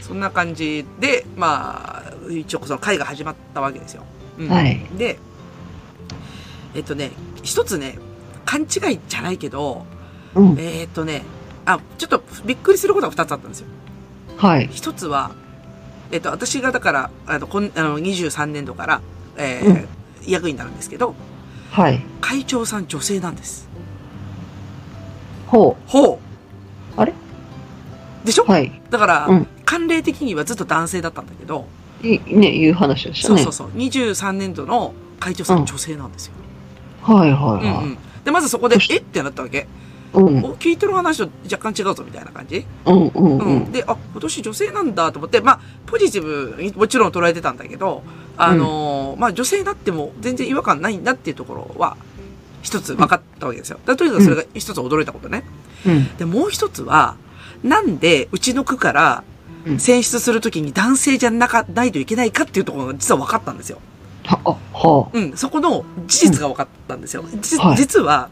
[0.00, 4.04] そんな感じで、まあ、一応その会が始まったわけですよ。
[4.38, 5.18] うんはいで、
[6.76, 7.10] えっとね、
[7.42, 7.98] 一つね、
[8.44, 9.86] 勘違いじゃないけど、
[10.34, 10.56] うん。
[10.58, 11.22] えーっとね、
[11.64, 13.66] あ、ちょっとびっくりすることが二つあったんですよ。
[14.36, 14.68] はい。
[14.70, 15.32] 一つは、
[16.12, 19.00] えっと、私がだから、あの、こんあの23年度から、
[19.36, 19.88] えーうん
[20.28, 21.14] 役員になるんですけど、
[21.70, 22.00] はい。
[22.20, 23.68] 会長さん女性なんです。
[25.46, 26.18] ほほ
[26.96, 27.00] う。
[27.00, 27.12] あれ？
[28.24, 28.50] でしょ、う。
[28.50, 28.82] はい。
[28.90, 31.66] だから、うん慣例的にはずっと男性だったんだけど、
[32.02, 33.42] いね、いう話でしたね。
[33.42, 33.78] そうそうそう。
[33.78, 36.32] 23年度の会長さん、うん女性なんですよ。
[37.06, 37.98] はいはいうんはうん。
[38.24, 38.96] で、まずそこでえ？
[38.96, 39.58] ってなったわけ。
[39.58, 40.18] い。
[40.18, 40.44] うん。
[40.44, 42.66] お、聞いてる話と若干違うぞ、みたいな感じ？
[42.86, 43.44] うんうんう。
[43.44, 43.72] うんん。
[43.72, 48.02] で、あ、今年女性なんだと思って、まあ、ポジティブにもちろん捉えてたんだけど、
[48.36, 51.96] あのーまあ、女性になっても全然違和感ないんだっていうところは、
[52.62, 53.78] 一つ分かったわけですよ。
[53.86, 55.44] だとにかくそれが一つ驚いたことね。
[55.86, 56.16] うん。
[56.16, 57.16] で、もう一つは、
[57.62, 59.24] なんでうちの区から
[59.66, 63.80] うん選出するときに男性じゃなか、ないといけないかっていうところが実は分かったんですよ。
[64.26, 67.24] は、あ、はうん、そこの事実が分かったんですよ。
[67.40, 68.30] じはい実は、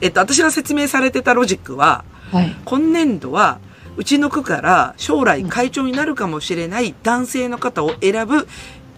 [0.00, 2.36] えっと、私が説明されてたロジックは、あ。
[2.36, 2.56] はい。
[2.64, 3.58] 今年度は、
[3.96, 8.46] うちの区から将来会長になるかもしれない男性の方を選ぶ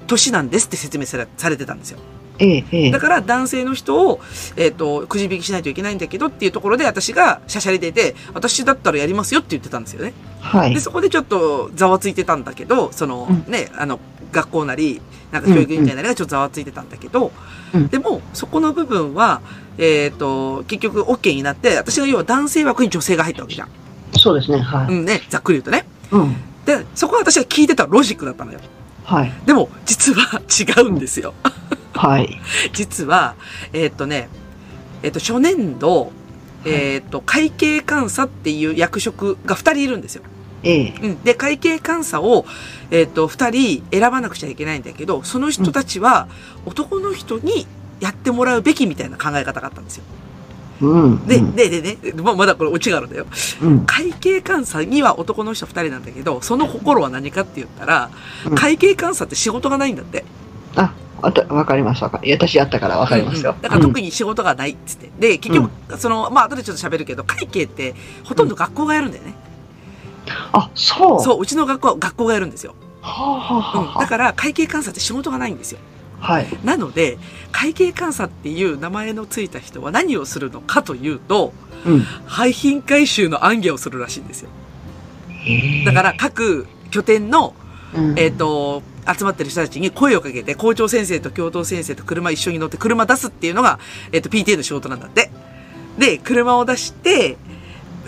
[0.06, 1.98] 年なんですって説明されされてたんですよ。
[2.38, 2.98] ええ、ええだ。
[2.98, 4.20] から男性の人を、
[4.56, 10.12] えっ、と、くじ引きしないといけないんだけどっていうところで私がしゃしゃり出て、私だったらやりますよって言ってたんですよね。
[10.40, 10.80] はいで、。
[10.80, 14.00] そこでちょっとざわついてたんだけど、その、うんね、あの、
[14.32, 17.32] 学校なり、なんか教育委員会なりがちょっとざわついてたんだけど、
[17.74, 19.40] うんでも、そこの部分は、
[19.78, 23.68] えっ、と、結局 OK になって、私が要は男性枠に女性が入ったわけじゃん。
[24.12, 24.58] そうですね。
[24.58, 24.92] はい。
[24.92, 25.86] うんね、ざっくり言うとね。
[26.10, 26.36] うん。
[26.66, 28.60] で、そこは私が聞いてたロジックだったのよ。
[29.04, 29.32] はい。
[29.46, 31.34] でも、実は違うんですよ。
[31.94, 32.40] はい。
[32.72, 33.34] 実は、
[33.72, 34.28] えーっとね、
[35.02, 36.12] えーっと、初年度、
[36.64, 40.22] えーっと、会計監査っていう役職が二人いるんですよ。
[40.62, 40.94] ええ。
[41.02, 41.22] うん。
[41.22, 42.46] で、会計監査を、
[42.90, 46.28] えーっと、二人選ばなくちゃいけないんだけど、その人たちは
[46.66, 47.66] 男の人に
[48.00, 50.04] やってもらうべきみたいな考え方があったんですよ。
[50.82, 51.26] うん。
[51.26, 53.26] で、うんで、でね、ままだこれオチがあるんだよ。
[53.62, 53.86] うん。
[53.86, 58.10] 会計監査には男の人二人なんだけど、その心は何かって言ったら、
[58.46, 60.24] うん会計監査って仕事がないんだって。
[60.76, 63.62] あ、わたわかりますわかり私やったからわかりますようん。
[63.62, 65.10] だから特に仕事がないっつって。
[65.18, 67.94] で、結局、その、まあ、後でちょっと喋るけど、会計って、
[68.24, 69.34] ほとんど学校がやるんだよね。
[70.52, 71.16] あ、そう。
[71.16, 71.20] う。
[71.20, 72.74] そう、うちの学校は学校がやるんですよ。
[73.00, 73.86] はあ、はあうん。
[73.86, 75.78] はあ、だから、会計監査って仕事がないんですよ。
[76.20, 76.46] はい。
[76.64, 77.18] なので、
[77.50, 81.52] 会計監査っていう名前のついた人は何をするのかというと、
[81.84, 82.00] うん。
[82.26, 84.50] 廃品回収の暗記をするらしいんですよ。
[85.84, 87.54] だから、各拠点の、
[87.94, 93.80] うんえっ、と、集まってる人たちに声をかけて、校長先生と教頭先生と車一緒に乗って車出すっていうのが、
[94.12, 95.30] えっ、と、PTA の仕事なんだって。
[95.98, 97.36] で、車を出して、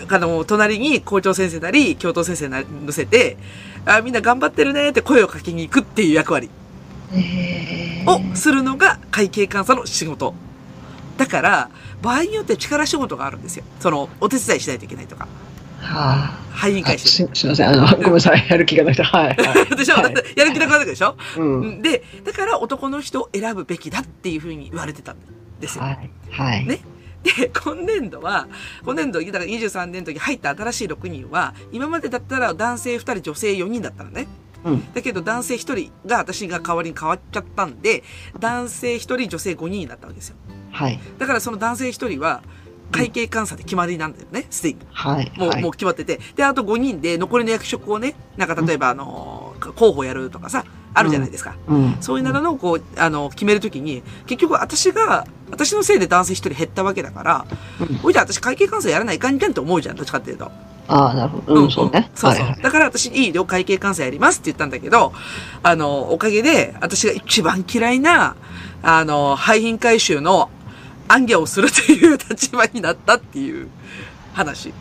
[0.09, 3.37] あの、隣に校長先生なり、教頭先生なり乗せて、
[3.85, 6.49] あ、みんな頑張ってるねって声をかけに行くっていう役割
[8.05, 10.33] をするのが会計監査の仕事。
[11.17, 11.69] だから、
[12.01, 13.63] 場合によって力仕事があるんですよ。
[13.79, 15.27] その、お手伝いしないといけないとか。
[15.79, 16.39] はあ。
[16.51, 17.07] 廃品回収。
[17.07, 17.69] すすいません。
[17.69, 18.45] あの、ごめんなさい。
[18.49, 19.03] やる気がなくて。
[19.03, 19.35] はい。
[19.35, 21.15] はい でしょ、はいやる気なくなるでしょ？
[21.37, 21.81] うん。
[21.81, 25.15] で、だから男の人を選ぶべきだっていうふうに言われてたん
[25.59, 25.83] ですよ。
[25.83, 26.09] はい。
[26.31, 26.65] はい。
[26.65, 26.79] ね
[27.25, 28.47] で、今年度は、
[28.83, 34.27] 今年度、だから23年の時入った新しい6人は、今までだったら男性2人、女性4人だったのね。
[34.63, 34.93] うん。
[34.93, 38.03] だけど男性1人が私が代わりに変わっちゃったんで、
[38.39, 40.35] 男性1人、女性5人になったわけですよ。
[40.71, 40.99] はい。
[41.17, 42.43] だからその男性1人は、
[42.91, 44.79] 会計監査で決まりなんだよね、すでに。
[44.91, 45.31] はい。
[45.37, 46.19] もう、はいもう決まってて。
[46.35, 51.55] で、あと5人で残りの役職をね、なんか例えばあの、候補やるとかさ、あるじゃないですか。
[51.67, 51.97] うん。
[51.99, 57.45] そういうなのをこう、あの、決めるときに、結局私が、私のせいで男性一人減ったわけだから、
[57.79, 60.51] うんおいじゃあ私会計監査やらないかんじゃんって思うじゃん、どっちかっていうと。
[60.87, 61.63] ああ、なるほど。
[61.63, 62.09] うん、そうね。
[62.15, 62.41] そうそう。
[62.41, 65.13] はいはいだから私、いいよ、会計監査やりますって言ったんだけど、
[65.63, 68.35] あの、おかげで、私が一番嫌いな、
[68.81, 70.49] あの、廃品回収の
[71.07, 73.69] 暗記をするという立場になったっていう
[74.33, 74.73] 話。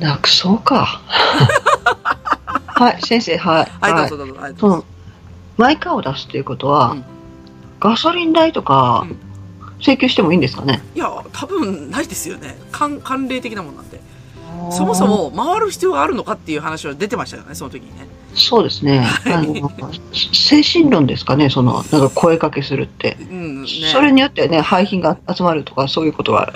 [0.00, 1.00] なくそうか。
[2.66, 3.72] はい、先生、はい。
[3.80, 4.40] はい、どうぞどうぞ。
[4.40, 4.84] はい、そうの、
[5.58, 7.04] マイカーを出すということは、うん
[7.80, 9.18] ガソリン代とかうん、
[9.80, 12.58] 請求してもいいんですかね、いや、多分ないですよね。
[12.70, 14.00] 慣慣例的なもんなんで。
[14.70, 15.06] そもそ。
[15.06, 18.06] も回る必要があるのかっていう話は出てましたよね、その時にね。
[18.34, 19.04] そうですね。
[19.26, 19.70] あの、
[20.12, 23.16] 精神論ですかね、その、なんか声かけするって。
[23.20, 23.68] うん、ね。
[23.92, 26.52] それによってはね、廃品が集まるとか、そういうことは、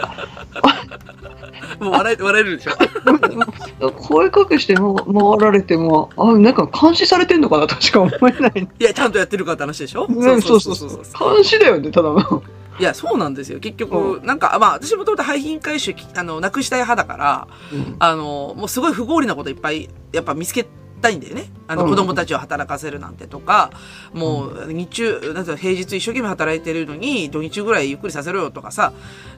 [1.81, 2.73] もう笑え、笑えるでしょ。
[3.93, 8.69] 声かけしても回られても、あ、なんか監視されてんのかなとしか思えない。
[8.79, 11.35] いや、ちゃんとやってるかって話でしょねそうそうそう。
[11.35, 12.43] 監視だよね、ただの。
[12.79, 13.61] いや、そうなんですよ。
[13.61, 20.67] 結局、なんか、まあ、私もともと廃品回収、あの、なくしたい派だから、うんあの、もうすごい不合理なこといっぱい、やっぱ見つけ
[21.05, 21.51] たいんだよね。
[21.69, 21.91] あの、うん。
[21.91, 23.71] 子供たちを働かせるなんてとか、
[24.15, 28.93] もう、日中、なん平日一生懸命働いてるのに、土日ぐらいゆっくりさせろよとかさ、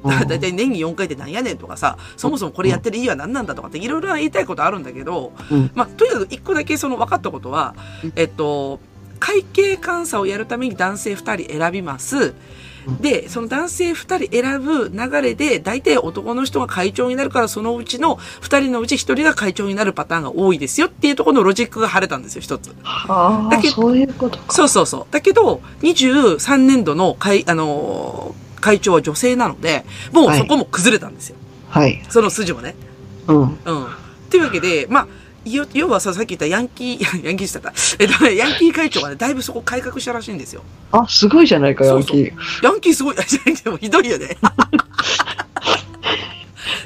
[0.04, 0.28] うん。
[0.28, 5.70] だいたい年に4回ってなんやねんとかさ、そもそもこれやってる意味は何なんだとかっていろいろ言いたいことあるんだけど、うん。
[5.74, 7.74] まあ、とにかく一個だけその分かったことは、
[8.14, 8.78] えっと、
[9.18, 12.34] 会計監査をやるために男性2人選びます。
[13.00, 22.74] で、その男性2人選ぶ流れで、大体男の人が会長になるから、そのうちの2人のうち1人が会長になるパターンが多いですよっていうところのロジックが晴れたんですよ、一つ。
[22.82, 24.52] はあ、だけどそういうことか。
[24.52, 25.06] そうそうそう。
[25.10, 31.36] だけど、23年度の会、あのー会長は女性なので、もうそこも崩れたんですよ。
[31.68, 32.02] はい。
[32.08, 32.74] その筋もね。
[33.28, 33.40] うん。
[33.42, 33.56] うん。
[34.28, 35.06] というわけで、まあ、
[35.46, 37.72] 要要はさ、さっき言ったヤンキー、 ヤンキーしてた。
[37.98, 40.62] えっとね、ヤンキー会長がね、だいぶそこ改革したらしいんですよ。
[40.92, 42.32] あ、すごいじゃないか、ヤンキー。
[42.62, 43.16] ヤンキーすごい、
[43.64, 44.36] でもひどいよね。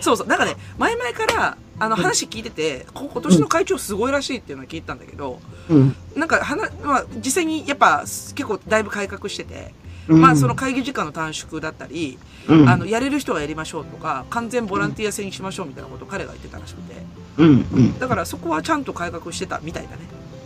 [0.00, 0.26] そうそう。
[0.26, 5.96] なんかね、前々から、あの、話聞いてて、こ今年の会長すごいらしいっていうのを聞いたんだけど、うん。
[6.14, 9.79] なんか、はな、まあ、実際にやっぱ、結構だいぶ改革してて、うん
[10.16, 12.18] まあ、その、会議時間の短縮だったり、
[12.48, 16.94] うん、あの、やれる人がやりましょうとか、完全ボランティア制にしましょうみたいなことを彼が言ってたらしくて、
[17.38, 19.98] うん、うん、だからそこはちゃんと改革してたみたいだね。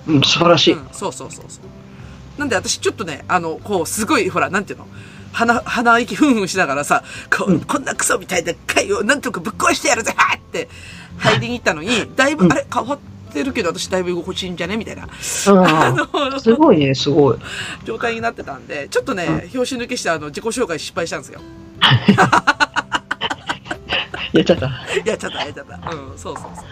[0.07, 0.75] うん、素晴らしい。
[0.75, 2.39] うん、そうそうそうそう。
[2.39, 4.89] なんで私ちょっとね、あの、こう、すごい、ほら、なんていうの？
[5.33, 7.61] 鼻、鼻息ふんふんしながらさ、こ,、うん。
[7.61, 10.69] こんなクソみたいな回をなんとかぶっ壊してやるぜはーって
[11.19, 12.53] 入りに行ったのに、だいぶ、うん。
[12.53, 12.99] あれ変わっ
[13.35, 14.77] てるけど私だいぶ居心地いいんじゃね？
[14.77, 15.53] みたいな、 す
[16.55, 17.39] ごいね、すごい。
[17.85, 21.41] 状態になってたんで、ちょっとね、拍子抜けしてあの、自己紹介失敗したんですよ。
[24.33, 24.67] やっちゃった。
[25.05, 25.91] やっちゃった、やっちゃった。
[25.91, 26.65] うん、そうそうそう。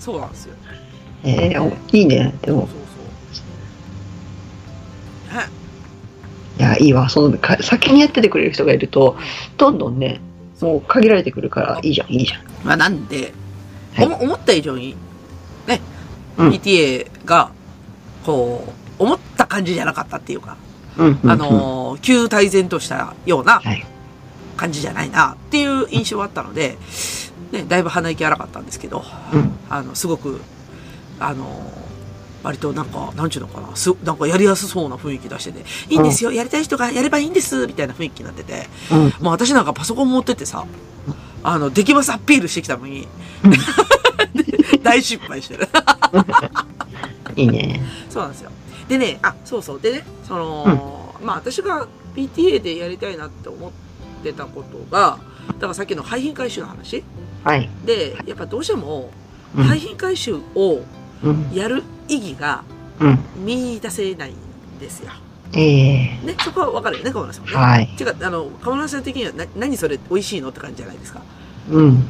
[0.00, 0.54] そうなんですよ。
[1.24, 2.34] えー、おいいね。
[2.42, 2.68] でもそう、
[3.32, 3.42] そ
[5.34, 5.38] う。
[5.38, 5.46] ね。
[6.58, 7.08] いや、いいわ。
[7.08, 9.16] その、か先にやっててくれる人がいると、
[9.56, 10.20] どんどんね、
[10.60, 12.42] もう限られてくるから、いいじゃん、いいじゃん。
[12.64, 13.32] まあなんで、
[13.94, 14.96] はい思った以上に、ね、
[16.38, 17.50] うん PTA が、
[18.24, 20.56] こう、思った感じじゃなかったっていうか、
[20.96, 21.02] あ
[21.36, 23.84] のー、旧大然としたようなはい。
[24.56, 26.76] 感じじゃないなっていう印象があったので、
[27.52, 29.52] ね、だいぶ鼻息荒かったんですけど、うん。
[29.70, 30.40] あの、すごく、
[31.20, 31.48] あのー、
[32.42, 38.98] 割となんか、なんちゅうのかな、す、なんかやりやすそうな雰囲気出してて、いいんですよ、やりたい人がやればいいんです、みたいな雰囲気になってて、うん。
[38.98, 40.64] もう私なんかパソコン持ってってさ、
[41.44, 43.06] あの、できますアピールしてきたのに、
[44.88, 45.68] 大失敗してる。
[47.36, 47.80] いいね。
[48.08, 48.50] そうなんですよ。
[48.88, 49.80] でね、あ、そうそう。
[49.80, 53.70] でね、その、まあ私が PTA でやりたいなって思っ
[54.22, 57.04] てたことが、だからさっきの廃品回収の話
[57.44, 57.68] はい。
[57.84, 59.10] で、やっぱどうしても
[59.56, 60.80] うん廃品回収を
[61.22, 61.50] うん。
[61.52, 62.62] やる意義が
[63.00, 63.18] うん。
[63.44, 64.34] 見出せないん
[64.80, 65.12] ですよ。
[65.54, 67.56] ええね、そこはわかるよね、川村さんもね。
[67.56, 67.88] はい。
[67.96, 71.22] てか、あの、川村さん的にはな、何それ美味しいのって感じじゃないですか。
[71.70, 71.84] うん。
[71.84, 72.02] うん。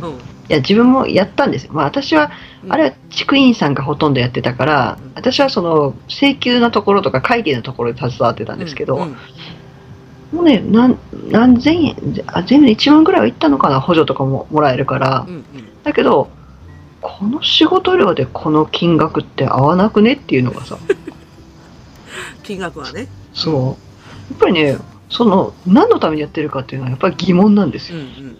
[0.48, 1.72] いや、自分もやったんですよ。
[1.72, 9.16] まあ私は、うんあれは地区員さんがほとんどやってたからうん、私はその、請求のところとか会計のところで携わってたんですけど、うんうん
[10.32, 10.98] もうね、何、
[11.30, 15.30] 何千円、あ全部で1万ぐらいはいったのかな、補助とかももらえるからう。
[15.30, 15.44] んうん
[15.84, 16.28] だけど、
[17.00, 20.76] この仕事量でこの金額って合わなくねっていうのがさ、
[22.42, 23.08] 金額はね。
[23.32, 24.32] そう。
[24.32, 24.76] やっぱりね、
[25.08, 27.98] その、何のためにやってるかっていうのはやっぱり疑問なんですよ。
[27.98, 28.38] うんうん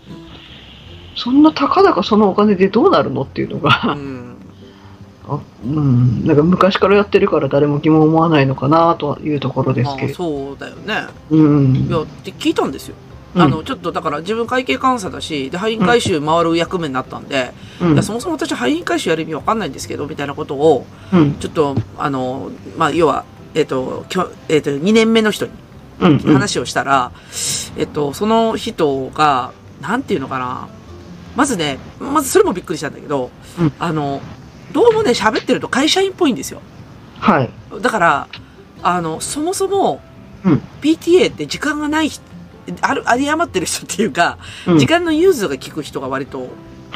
[1.18, 4.36] そんなたかだかそのお金でどうなるのっていうのうが、ん。
[5.28, 10.14] あうん、なんか昔からやってるから誰も疑問を思わないのかなというところですまあけれど。
[10.14, 11.06] そうだよね。
[11.30, 11.76] うん。
[11.76, 12.94] いや、って聞いたんですよ。
[13.34, 21.34] うんあの、ちょっとだから自分会計監査だし、で、廃品回収回る役目になったんで、うんいや、そもそも私廃品回収やる意味わかんないんですけど、みたいなことを、うん。
[21.34, 25.52] ちょっと、あの、まあ、要は、えっ、と、きょえっ、と、2年目の人に
[26.00, 26.12] うん。
[26.12, 26.18] うん。
[26.32, 27.12] 話をしたら、
[27.76, 29.52] えっと、その人が、
[29.82, 30.68] なんていうのかな。
[31.38, 34.20] まずね、まずそれもびっくりしたんだけど、うんあの、
[34.72, 36.60] どうもね、喋ってると会社員っぽいんですよ。
[37.20, 37.50] はい。
[37.80, 38.28] だから、
[38.82, 40.02] あの、そもそも、
[40.44, 42.24] うん PTA って時間がない人、
[42.80, 46.48] ある、あり余ってる人っていうか、うん時間の融通が効く人が割とや,、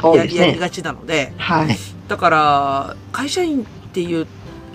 [0.03, 0.47] 多いですね。
[0.47, 1.77] やりがちなので、はい。
[2.09, 4.27] だから、会社員っていう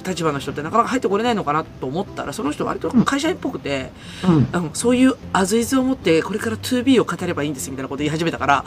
[0.07, 3.91] 立場の人ってなかなか入ってこれないのかなと思ったら、その人割と会社員っぽくて、
[4.27, 4.65] うん。
[4.65, 8.65] うん、そういうあずいずを持って、これから 2B を語ればいいんですみたいなこと言い始めたから、ん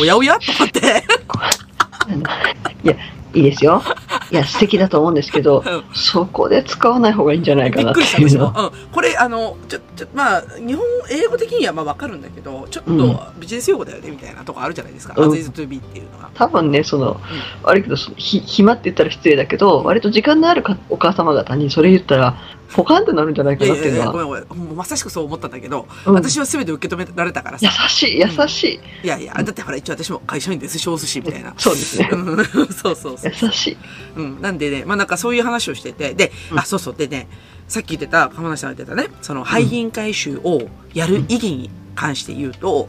[0.00, 1.04] おやおやと思って。
[2.84, 2.96] いや、
[3.34, 3.82] いいですよ。
[4.30, 7.94] いや、素敵だと思うんですけど、うんそこで使わない方がいいんじゃないかなっ。
[7.94, 8.46] ていうの。
[8.46, 8.88] うん。
[8.92, 15.14] これ、あの、ちょ、ちょ、まあ、日本、英語的にはまあわかるんだけど、ちょっうんとビジネス用語だよね、みたいなとこあるじゃないですか。
[15.16, 16.30] うん as is to be っていうのが。
[16.34, 17.20] 多分ね、その、
[17.62, 22.36] 悪いけど、そひ暇って言ったら失礼だけど、割と時間のあるかお母様方にそれ言ったら、
[22.74, 24.32] ポカンってなるんじゃないかいやいやいや、なっていうのは。
[24.32, 24.68] ごめんごめん。
[24.68, 27.88] もうまさしくそう思ったんだけど、うん私は全て受け止められたから優さ。
[27.88, 28.80] しい、優しい。
[29.04, 31.54] いやいや、だってほら、一応私も会社員ですし、お寿司みたいな。
[31.56, 32.08] そうですね。
[32.12, 33.32] うんそうそうそう。
[33.42, 33.76] 優しい。
[34.16, 34.42] うん。
[34.42, 36.94] なんでね、まあなんかそういう話をしてて、で、うんあ、そうそう。
[36.96, 37.28] でね、
[37.68, 42.88] さっき言ってた、鎌梨さんが言ってたね、その廃品回収をやる意義に関して言うと、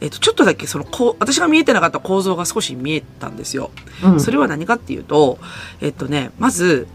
[0.00, 3.70] えっと、ちょっとだけその、こう、私が見えてなかった構造が少し見えたんですよ。
[4.02, 4.20] うん。
[4.20, 5.38] それは何かっていうと、
[5.80, 6.86] えっとね、まず、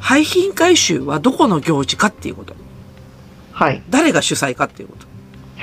[0.00, 2.54] 廃品回収はどこの行事かっていうこと。
[3.52, 3.82] はい。
[3.90, 5.06] 誰が主催かっていうこと。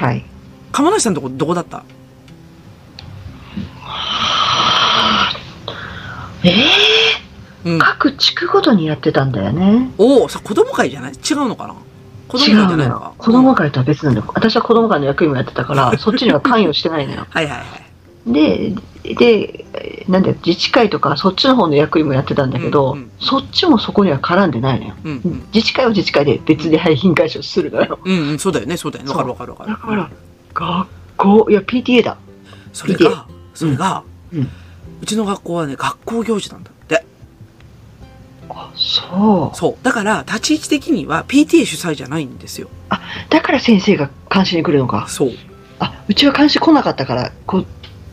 [0.05, 0.23] はい。
[0.71, 1.83] 鎌梨さんのとこどこだった？
[6.43, 6.63] ええ
[7.65, 7.79] うん。
[7.79, 9.89] 各地区ごとにやってたんだよね。
[9.97, 11.11] おお、さ、子供会じゃない？
[11.13, 11.75] 違うのかな？
[12.27, 13.13] 子供会じゃないのか。
[13.17, 14.27] 子供会とは別なんだよ。
[14.35, 17.25] 私は子供会の役員もやってたから、 そっちには関与してないのよ。
[17.29, 17.86] はいはいはい。
[18.27, 24.95] で、で、えーなんだよ、自治会とかそっちの方の役員もやってたんだけど、うんうんそっちもそこには絡んでないのよ。
[25.03, 25.47] うんうん。
[25.53, 27.99] 自治会は自治会で別で廃品回収するのよ。
[28.03, 29.11] うんうん、そうだよね、そうだよね。
[29.11, 29.71] わかるわかるわかる。
[29.71, 30.09] だから、
[30.53, 30.87] 学
[31.17, 32.17] 校、いや、PTA だ。
[32.73, 34.49] それが、それが、うん
[34.99, 37.05] うちの学校はね、学校行事なんだって。
[38.49, 39.57] あ、そう。
[39.57, 39.75] そう。
[39.83, 42.69] だから、立ち位置的には PTA 主催じゃないんですよ。
[43.29, 45.05] だから先生が監視に来るのか。
[45.07, 45.31] そう。
[45.79, 47.63] あ、うちは監視来なかったから、こ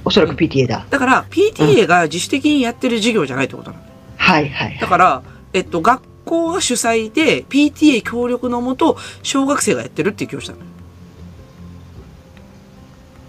[0.05, 0.87] おそらく PTA だ。
[0.91, 3.83] だから、PTA が自主的にやってる授業じゃないってことなの。
[4.17, 4.79] はいはいはい。
[4.79, 10.67] だから、えっと、学校が主催で PTA 協力のもと、小学生がやってるっていう教師なのよ。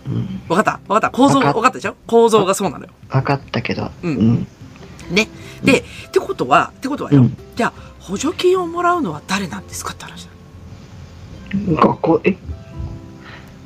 [0.08, 0.42] うん。
[0.50, 0.94] わかった？
[0.94, 1.18] わかった？
[1.18, 1.96] 構造、わかったでしょ？
[2.08, 2.92] 構造がそうなのよ。
[3.10, 3.90] 分かったけど。
[4.04, 4.48] うんうん。
[5.12, 5.28] ね。
[5.64, 10.32] で、ってことは、ってことはよ、うんじゃあ、補助金をもらうのは誰なんですかって話だ。
[11.82, 12.36] 学校、え？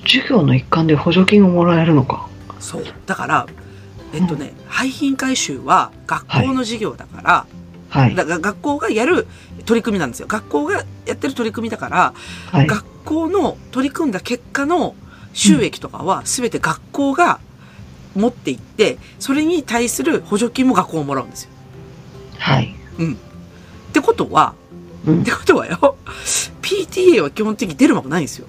[0.05, 2.28] 授業の一環で補助金をもらえるのか。
[2.59, 2.83] そう。
[3.05, 3.47] だから、
[4.13, 7.45] えっとね、廃品回収は学校の授業だから、
[7.89, 8.15] はい。
[8.15, 9.27] だから学校がやる
[9.65, 10.27] 取り組みなんですよ。
[10.27, 12.13] 学校がやってる取り組みだから、
[12.51, 12.67] はい。
[12.67, 14.95] 学校の取り組んだ結果の
[15.33, 17.39] 収益とかは全て学校が
[18.15, 21.49] 持っていって、それに対する補助金も学校がもらうんですよ。
[22.37, 22.75] はい。
[23.89, 24.53] ってことは、
[25.07, 25.97] うんってことはよ、
[26.61, 28.47] PTA は基本的に出る幕ないんですよ。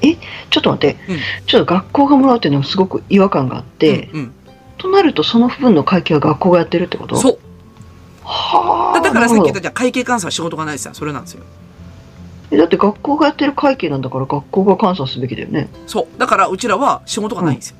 [0.00, 4.32] ちょっと待って、うんちょっと学校がもらうっていうのはすごく違和感があって、うん、
[4.76, 7.16] となるとその部分の会計は学校がやってるってこと？
[7.16, 7.22] うん。
[7.22, 7.38] そう。
[8.24, 9.00] はあ。
[9.00, 10.94] だだからさっき言ったじゃん、会計監査は仕事がないですよ。
[10.94, 11.42] それなんですよ。
[12.50, 15.68] だって学校がやってる会計なんだから学校が監査すべきだよね。
[15.86, 16.18] そう。
[16.18, 17.76] だからうちらは仕事がないんですよ。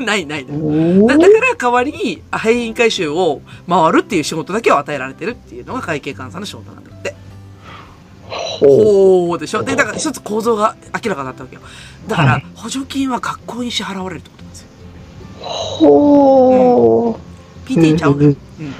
[0.04, 0.58] ないないない。
[0.60, 7.14] おだだから代わりに廃品回収を回るっていう仕事だけを与えられてるっていうのが会計監査の仕事なんだって。
[8.60, 11.62] ほうでしょで、だから一つ構造が明らかだったわけよ。
[12.06, 14.68] だから、補助金は学校に支払われるってことなんですよ
[15.40, 17.10] ほ。
[17.10, 17.68] う。
[17.68, 18.36] PTA ちゃうのよ。
[18.60, 18.74] うん。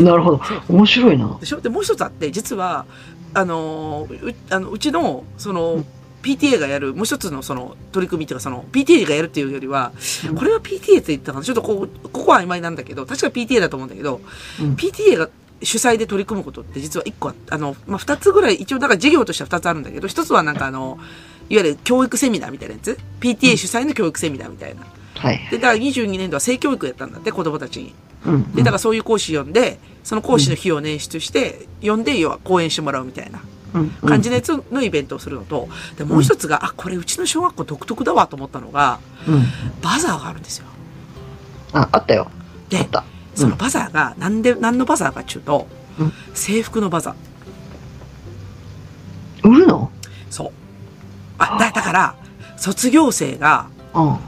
[0.00, 0.02] う。
[0.02, 0.40] なるほど。
[0.68, 1.36] 面白いな。
[1.40, 2.86] でしょで、もう一つあって、実は、
[3.34, 5.84] あのう、あのうちの、その、
[6.22, 9.92] PTA がやる、もう一つのその取り組みっていうか、その PTA がやるっていうよりは、
[10.36, 14.20] これは PTA って言ったかなちょっとこう、ここは曖昧なんだけど、確か PTA だと思うんだけど、
[14.60, 15.30] うん PTA が
[15.62, 20.98] 主催で取り組むことって実は一個ああの、まあ、二つぐらい、一応なんか事業としては二つあるんだけど、一つはなんかあの、
[21.50, 24.82] いわゆる教育セミナーみたいなやつ ?PTA 主催の教育セミナーみたいな。
[25.16, 25.48] はい。
[25.50, 27.94] で、だから22年度は性教育やったんだって、子供たちに。
[28.26, 28.52] うん。
[28.54, 33.40] で、だからそういう講師呼んで、その講師の費用を捻出して、呼んで、要は講演してもらうみたいな
[33.74, 39.42] うん感じのやつのイベントをするのと、で、もう一つが、あ、これうちの小学校独特だわと思ったのが、うん。
[39.82, 40.66] バザーがあるんですよ。
[41.72, 42.28] あ、あったよ。
[42.30, 43.04] あでっ、た。
[43.42, 45.66] そのバザーが、なんで、何のバザーかっていうと
[45.98, 49.48] うん、制服のバザー。
[49.48, 49.90] 売るの？
[50.30, 50.52] そう。
[51.38, 52.14] あ、だ、だから、
[52.56, 54.18] 卒業生がうん。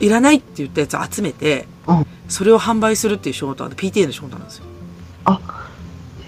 [0.00, 4.64] いらないって言ったやつを集めてうん、それを販売するっていう仕事は PTA の仕事なんですよ。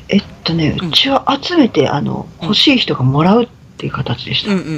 [0.08, 4.50] えっとね、うちは集めて、あの、うん欲しい人がもらうっていう形でした。
[4.50, 4.72] うんうんうん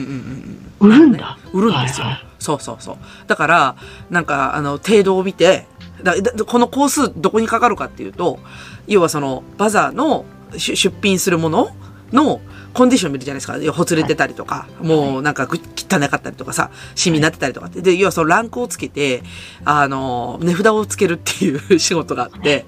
[0.80, 0.90] うん。
[0.90, 1.38] 売るんだ。
[1.54, 2.06] 売るんですよ。
[2.06, 2.96] はいはいそうそうそう。
[3.28, 3.76] だから、
[4.10, 5.68] なんか、あの、程度を見て、
[6.02, 8.38] だだこの工数どこにかかるかっていうと、
[8.86, 11.70] 要はその、バザーの出出品するもの
[12.12, 12.40] の
[12.74, 13.72] コンディション見るじゃないですか。
[13.72, 17.82] ほつれてたりとか、もうなんかぐ汚かったりとかさ、シミになってたりとかって。
[17.82, 19.22] で、要はそのランクをつけて、
[19.64, 22.66] あの、値札をつけるっていう 仕事があって、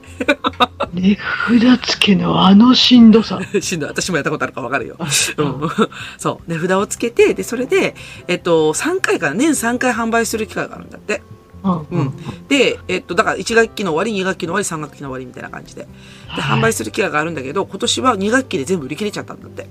[0.92, 1.18] 値
[1.76, 3.40] 札付けのあのしんどさ。
[3.60, 3.88] しんどい。
[3.88, 4.96] 私もやったことあるからわかるよ。
[4.98, 5.08] うん。
[6.18, 6.50] そう。
[6.50, 7.94] 値札をつけて、で、それで、
[8.28, 11.22] えっと、3回から、年3回販売する機会があるんだって。
[11.64, 12.12] うんうん
[12.48, 15.82] で、えっと、だから1学期の終わり、2学期の終わり、3学期の終わりみたいな感じで。
[15.82, 15.88] で、
[16.42, 19.66] 販売する機会があるんだけど、今年は2学期で全部売り切れちゃったんだって。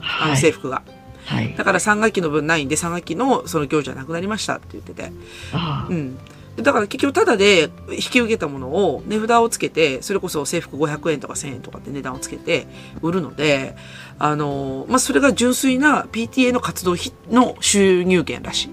[0.00, 0.82] あのはい制服が。
[1.24, 1.54] はい。
[1.56, 5.12] だから3学期の分ないんで、3学期のその行事はなくなりましたって言ってて。
[5.52, 6.18] あうん。
[6.56, 12.66] でだから結局タダで引き受けたものを値札をつけて、それこそ制服500円とか1000円とかって値段をつけて
[13.00, 13.74] 売るので、
[14.18, 18.70] あの、まあ、それが純粋な PTA の活動費の収入源らしい。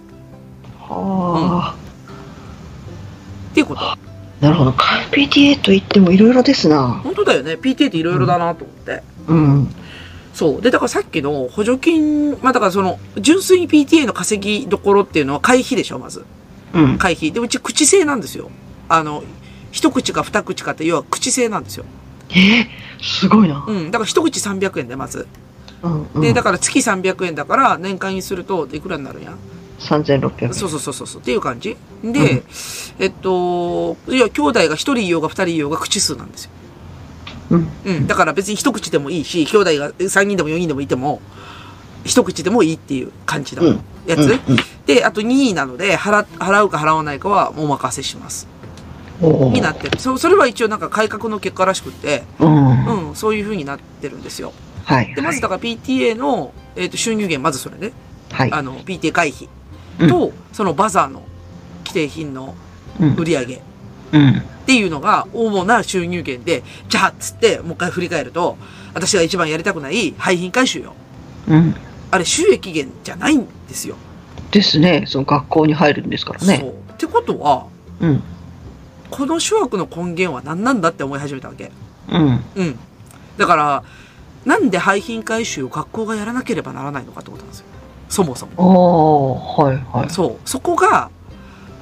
[0.90, 0.94] あ。
[0.94, 1.89] はあ。
[3.60, 3.82] っていうこと。
[4.42, 4.74] なるほど。
[4.74, 7.02] カ PTA と言ってもいろいろですな。
[7.04, 7.54] 本当だよね。
[7.54, 9.04] PTA っていろいろだなと思って。
[9.28, 9.76] うん。
[10.34, 10.62] そう。
[10.62, 16.26] で、だからさっきの補助金、まあだからその、純粋に PTA の稼ぎどころっていうのは会費でしょ、まず。
[16.74, 16.98] うん。
[16.98, 17.32] 会費。
[17.34, 18.50] で、うち口制なんですよ。
[18.88, 19.24] あの、
[19.72, 21.86] 一口か二口かって、要は口制なんですよ。
[22.30, 22.68] えー、
[23.02, 23.66] すごいな。
[23.68, 23.92] うん。
[23.92, 25.28] だから一口300円で、まず。
[25.84, 26.08] うん。
[26.14, 29.34] うんで、だから月300円だから、年間にすると、いくらになるんや？
[29.80, 30.54] 3600円。
[30.54, 31.22] そうそうそうそうそう。
[31.22, 32.44] っていう感じで、
[33.00, 36.52] えっと、いや、兄弟が一人いようが二人いようが口数なんですよ。
[37.52, 37.68] うん。
[37.86, 38.08] うん。
[38.08, 41.22] だから別に一口でもいいし、兄弟が3人でも4人でもいても、
[42.04, 44.20] 一口でもいいっていう感じのうんやつ。
[44.20, 44.40] うんうん
[44.86, 48.48] で、あと任意なので、払、払うか払わないかはお任せします。
[49.22, 50.00] になってる。
[50.00, 53.10] そ、それは一応なんか改革の結果らしくって、うん。
[53.10, 54.52] うん、そういう風になってるんですよ。
[54.84, 55.14] はい。
[55.14, 57.92] で、まずだから PTA の、えっ、と、収入源、まずそれね。
[58.32, 58.52] はい。
[58.52, 59.59] あの、PTA 会費うん
[60.08, 61.24] と、そのバザーの
[61.86, 62.56] 規定品の
[63.00, 63.60] うん売り上げっ
[64.12, 64.42] うん。
[64.66, 68.58] ていうのが主な収入源で、じゃあっつって、もう一回振り返ると、
[68.94, 70.94] 私が一番やりたくない廃品回収よ。
[71.48, 71.76] うん。
[72.12, 73.96] あれ収益源じゃないんですよ。
[74.52, 75.06] ですね。
[75.08, 76.58] その学校に入るんですからね。
[76.60, 76.70] そう。
[76.70, 77.68] ってことは、
[78.00, 78.24] うん。
[79.10, 81.72] この諸悪の根源は何なんだって思い始めたわけ。
[82.10, 82.44] うん。
[82.56, 82.80] うん。
[83.38, 83.84] だから、
[84.46, 87.66] なんで廃品回収を学校がやらなければならないのかと思ったんですよ。
[88.10, 89.36] そもそも。
[89.58, 90.10] はいはい。
[90.10, 90.50] そう。
[90.50, 91.10] そこが、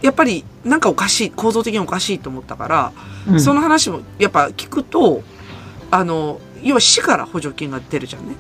[0.02, 2.92] やっぱりなんかおかしい、構造的におかしいと思ったから、
[3.28, 5.22] うんその話もやっぱ聞くと、
[5.92, 8.36] あの、要は市から補助金が出るじゃんね。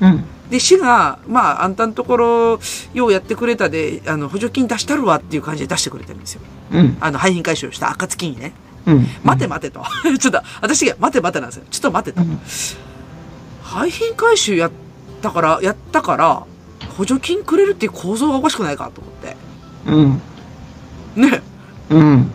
[0.00, 0.24] うん。
[0.50, 2.60] で、市が、まあ、あんたのところ、
[2.94, 6.40] ようやってくれたで、あの、補助金出したるわっていう感じで出してくれてるんですよ。
[6.72, 6.96] うん。
[7.00, 8.52] あの、廃品回収をした暁にね。
[8.86, 9.06] うん。
[9.22, 9.84] 待て待てと。
[10.18, 11.64] ちょっと、私が待て待てなんですよ。
[11.70, 12.22] ちょっと待てと。
[12.22, 12.40] うん
[13.70, 14.70] 廃品回収やっ
[15.22, 16.44] たから、やったから、
[16.96, 19.36] 補助金くれるっていう構造がおかしくないかと思って。
[19.86, 21.30] うん。
[21.30, 21.42] ね。
[21.90, 22.30] うん。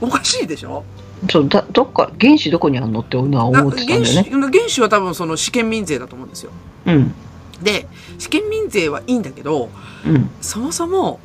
[0.00, 0.84] おかしいでしょ？
[1.30, 4.24] そう、だ、どっか、原子どこにあんのってのは思ってたんだよ原ね。
[4.24, 6.50] 資原資は多分その試験民税だと思うんですよ。
[6.86, 7.14] うん。
[7.62, 7.86] で、
[8.18, 9.68] 試験民税はいいんだけど、
[10.06, 10.30] うん。
[10.40, 11.20] そもそも、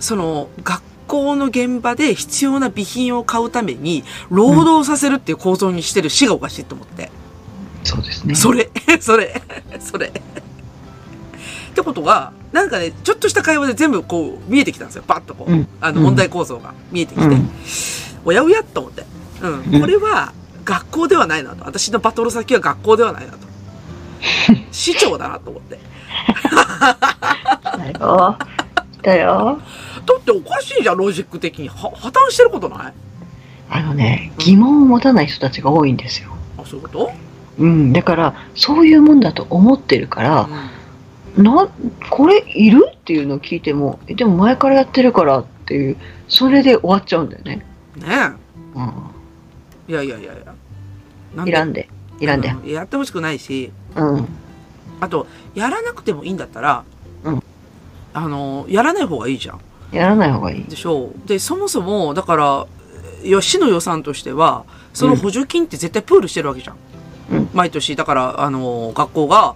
[0.00, 7.10] その、学校の現場で必要な備品を買うために、労働させるっていう構造にしてる市がおかしいと思って。
[7.84, 8.34] そうですね。
[8.34, 9.40] それ、 それ、
[9.78, 10.12] それ。
[11.78, 15.04] ってことが、なんかね、ちょっとした会話で全部こう見えてきたんですよ。
[15.06, 15.52] パッとこう。
[15.52, 17.26] うんあのうん問題構造が見えてきて。
[17.26, 17.48] うん
[18.24, 19.04] おやおやと思って。
[19.42, 19.62] うん。
[19.74, 20.32] うんこれは
[20.64, 21.64] 学校ではないなと。
[21.64, 23.38] 私のバトル先は学校ではないなと。
[24.72, 25.78] 市長だなと思って。
[27.78, 28.36] だよ。
[28.92, 29.60] 来たよ。
[30.04, 31.68] だっておかしいじゃん、ロジック的に。
[31.68, 32.92] は破綻してることない？
[33.70, 36.30] あのね、疑問を持たない人たちが多いんですよ。
[36.58, 37.12] あ、そういうこと？
[37.58, 37.92] うん。
[37.92, 40.70] だから、そういうもんだと思ってるからう、ん。
[41.42, 41.68] な、
[42.10, 42.88] これいる？
[42.92, 45.96] っていうのを聞いても、えでも前からやってるからっていう、
[46.28, 47.64] それで終わっちゃうんだよね。
[47.96, 48.06] ね
[48.74, 48.92] うん。
[49.88, 49.92] え。
[49.92, 50.54] いやいやいやいや。
[51.34, 51.88] なんいらんで。
[52.20, 52.48] いらんで。
[52.48, 54.28] うんやってほしくないし、うん。
[55.00, 56.84] あと、やらなくてもいいんだったら、
[57.24, 57.42] うん
[58.12, 59.60] あの、やらない方がいいじゃん。
[59.92, 60.64] やらない方がいい。
[60.64, 61.28] でしょう。
[61.28, 62.66] で、そもそも、だから、
[63.22, 66.76] いや市の予算としては、その補助金って絶対プールしてるわけじゃん。
[67.30, 69.54] うん毎年、だから、あの、学校が、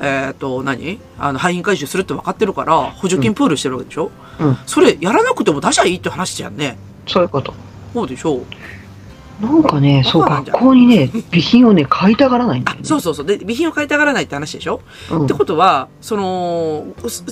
[0.00, 0.98] えっ、と、何？
[1.18, 4.10] あの、廃品回収するって分かってるから、補助金プールしてるわけでしょ？
[4.40, 4.58] うん。
[4.66, 6.76] それ、やらなくても出しゃいいって話じゃんね。
[7.06, 7.54] そういうこと。
[7.94, 8.36] そうでしょ？
[8.36, 8.42] う。
[9.40, 12.82] なんかね、そう、学校にね、備品をね、買いたがらないんだよ、ね。
[12.84, 13.26] あそうそうそう。
[13.26, 14.80] で、備品を買いたがらないって話でしょ？
[15.10, 16.86] うんってことは、その、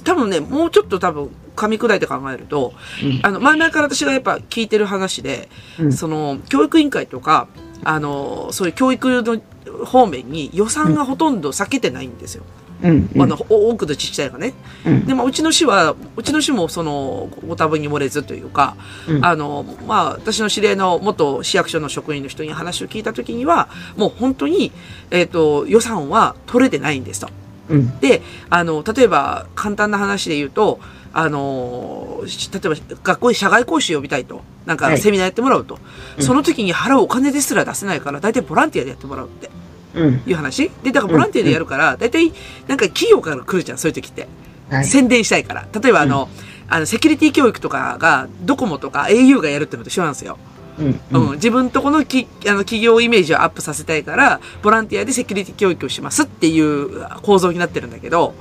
[0.05, 5.49] 多分ね、もうちょっと多分、噛み砕いて考えると、うんあの、前々から私がやっぱ聞いてる話で、
[5.79, 7.49] うんその、教育委員会とか、
[7.85, 9.41] あの、そういう教育の
[9.85, 12.45] 方面に予算がほとんど避けてないんですよ。
[12.83, 13.11] うん。
[13.15, 14.55] うんあの、お多くの自治体がね。
[14.87, 18.77] うんでも、うちの市は、うちの市もその、ご多分に漏れずというか、
[19.09, 24.73] うんあの、まあ、私の知り合いの元市役所の職員の人に話を聞いたときには、もう本当に、
[25.11, 27.29] えっ、と、予算は取れてないんですと。
[27.69, 28.01] うん。
[28.01, 30.81] で、あの、例えば、簡単な話で言うと、
[31.13, 34.43] あの、し例えば、学校に社外講習呼びたいと。
[34.67, 35.79] なんか、はいセミナーやってもらうと。
[36.19, 39.51] うんその時に払うお金ですら出せないから、大体ボランティアでやってもらうって
[39.95, 40.23] うん。
[40.27, 40.71] いう話。
[40.83, 42.33] で、だからボランティアでやるから、大体、
[42.69, 44.29] なんか企業から来るじゃん、そういう時って。
[44.71, 44.85] はい。
[44.85, 45.67] 宣伝したいから。
[45.81, 46.29] 例えば、あの、
[46.69, 50.39] あの、セキュリティ教育とかが、ドコモとか au がやるってのと一緒なんですよ。
[50.81, 51.29] うん。
[51.29, 58.35] うん、自分とこのきあの企業イメージをアップさせたいから、ボランティアでセキュリティ教育をしますっていう構造になってるんだけど、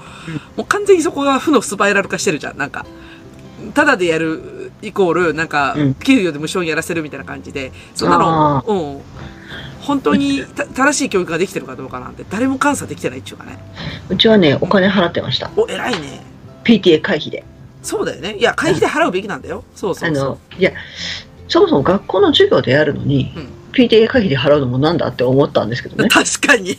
[0.55, 2.85] もう完全にそこが負のスパイラル化してるじゃん、なんか。
[3.73, 9.01] ただでやるイコール、なんかうん、給与で無償にやらせるみたいな感じで、そんなのあ、うん。
[9.81, 13.57] 本当にた正しい教育ができてるかどうかなんて誰も監査できてないっていうかね。
[14.09, 15.51] うちはね、お金払ってました。
[15.55, 16.21] お、偉いね。
[16.63, 17.43] PTA 会費で。
[17.81, 18.35] そうだよね。
[18.35, 19.63] いや、会費で払うべきなんだよ。
[19.75, 20.25] そうそうそう。
[20.25, 20.71] あの、いや、
[21.49, 26.09] そもそも学校の授業でやるのに、うん PTA 会費で払うのもなんだって思ったんですけどね。
[26.11, 26.71] 確かに。
[26.71, 26.77] い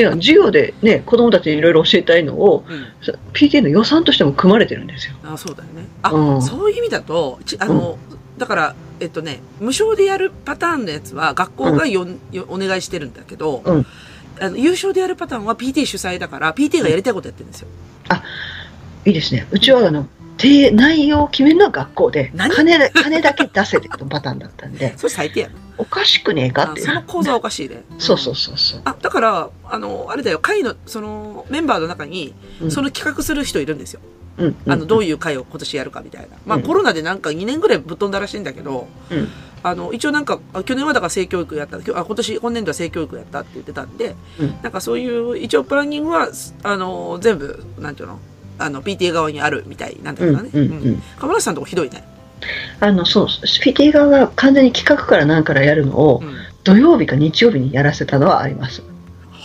[0.00, 5.14] や、授業でね、子供たちにいろいろ教えたいのを、うんそ PTA の予算としても組まれてるんですよ。
[5.24, 5.86] あそうだよね。
[6.02, 7.98] あ、うんそういう意味だと、ちあの、
[8.36, 13.86] だから、えっとね、無償でやるパターンのやつは学校がよ、よお願いしてるんだけど、うん
[14.38, 17.68] あの優勝でやるパターンは PTA 主催だから、PTA がやりたいことやってるんですよ。
[19.06, 19.46] いいですね。
[19.50, 20.06] うちはあの、
[20.38, 22.54] 提内容を決めるのは学校で、何？
[22.54, 25.54] 金だ金だけ出せってパターンだったんで、 それ最低やな。
[25.78, 27.84] おかしくねえかってその構造はおかしいね。
[27.98, 28.80] そうそうそうそう。
[28.84, 34.00] あ、だから、あの、あれだよ、会の、その、メンバーの中に、うんその企画する人いるんですよ。
[34.38, 34.56] うん。
[34.66, 36.28] あの、どういいう会を今年やるかみたいな。
[36.46, 39.28] まあ、うんコロナでなんか2年ぐらいぶっ飛んだらしいんだけど、うん。
[39.62, 48.18] あの、一応なんか、あ去年はだから性教育やった、あ今年、今年度は性教育やったって言ってたんで、うんなんかそういう、一応プランニングは、すあの、全部、なんていうの？
[48.58, 50.50] あの、PTA 側にあるみたいなんだけどね。
[50.52, 52.04] うんうんうん亀梨さんのとこひどいね。
[52.80, 56.36] あの、そう、PTA 側が完全に企画から何からやるのをう、ん。
[56.64, 58.82] 土曜日か日曜日にやらせたのはあります。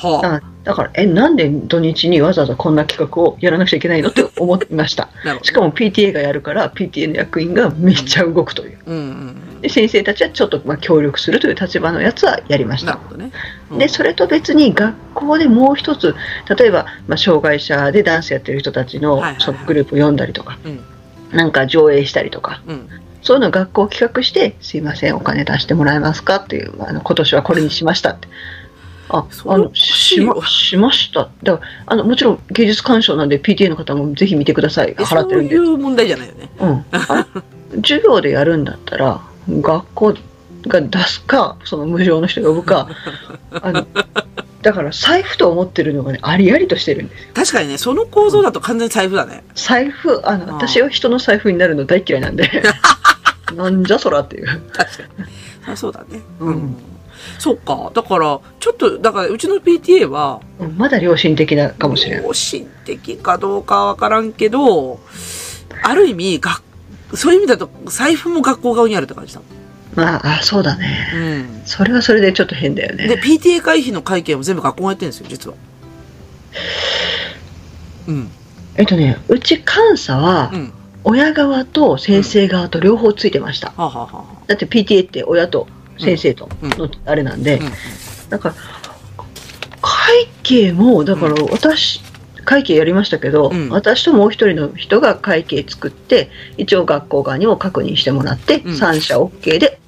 [0.08, 0.36] はあ。
[0.36, 5.10] あだから、え、なんで土日にわざわざこんな企画をやらなくちゃいけないのって思いました。
[5.26, 5.46] なるほど。
[5.46, 8.78] しかも PTA がやるから、PTA の役員がめっちゃ動くという。
[8.86, 9.62] うんうんうん。
[9.62, 12.92] で先生たちはちょっとまあ協力するという立場のやつはやりました。
[12.92, 13.32] なるほどね。
[13.72, 16.14] うんで、それと別に学校でもう一つ、
[16.58, 20.80] 例えば、まあ、障害者でダンスやってる人たちのはいはいはいそのグループを読んだりとか、うん。
[21.32, 22.90] なんか上映したりとか、うん。
[23.24, 28.28] そういうのを学校企画して、すいません、お金出してもらえますかっていう、あの今年はこれにしましたって。
[29.14, 31.30] あ、そうあの、しま、しました。
[31.44, 34.96] だから、あの、もちろん芸術鑑賞なんで PTA の方もぜひ見てください。
[34.96, 35.56] 払ってるんで。
[35.56, 36.50] いう問題じゃないよね。
[36.60, 36.86] うん。
[36.92, 37.28] あ
[37.84, 40.14] 授業でやるんだったら、学校
[40.68, 42.88] が出すか、その無償の人が呼ぶか、
[43.62, 43.86] あの、
[44.62, 47.30] だから財布と思ってるのがね、ありありとしてるんですよ。
[47.34, 49.44] 確かにね、その構造だと完全に財布だね。
[49.56, 52.50] 財布、あの、私は人の財布になるの大嫌いなんで、
[53.56, 54.48] なんじゃそらっていう。
[54.72, 55.26] 確かに。
[55.68, 56.22] あそうだね。
[56.40, 56.76] うん
[57.40, 57.92] そうか。
[57.94, 62.26] だから、ちょっと、だから、うちの PTA は、うんまだ良心的なかもしれない。
[62.26, 65.00] 良心的かどうかはわからんけど、
[65.84, 66.62] ある意味、が
[67.14, 69.42] そういう意味だと、財布も学校側にあるって感じだ。
[69.96, 71.12] まあ、あ、そうだね。
[71.14, 71.62] うん。
[71.66, 73.22] それはそれでちょっと変だよで、ね。
[73.22, 75.58] PTA 会費の会計も全部学校がやってるんですよ、実は。
[78.08, 78.32] うん。
[78.78, 80.74] えっとね、うち監査はう、ん。
[81.04, 83.74] 親側と先生側と両方ついてました。
[83.76, 85.68] だって PTA って親と
[86.02, 88.30] 先生とうんのあれなんで、あ、うん。
[88.30, 88.56] だから、
[89.82, 92.02] 会計も、だから私、
[92.44, 99.80] 会計やりましたけど、うん私ともう一人の人が会計作って、一応学校側にも確認してもらって、うん三者 OK で、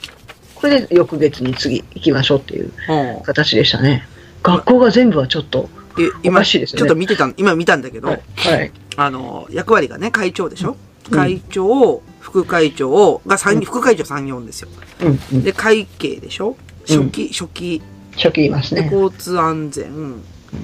[0.56, 4.08] これで翌月に次行きましょうっていううん形でしたね。
[4.44, 8.22] 学校が全部はちょっと、でおかしいですよねちょっと見てた、今見たんだけど、はい。
[8.36, 8.72] はい。
[8.96, 10.78] あの、役割がね、会長でしょ、
[11.10, 14.70] うん会長、副会長が三、うん副会長3、4ですよ。
[15.02, 15.44] うん、うん。
[15.44, 16.56] で、会計でしょ？
[16.88, 17.82] 初期、初期、
[18.16, 18.90] 初期言いますでね。
[18.92, 20.24] 交通安全、うん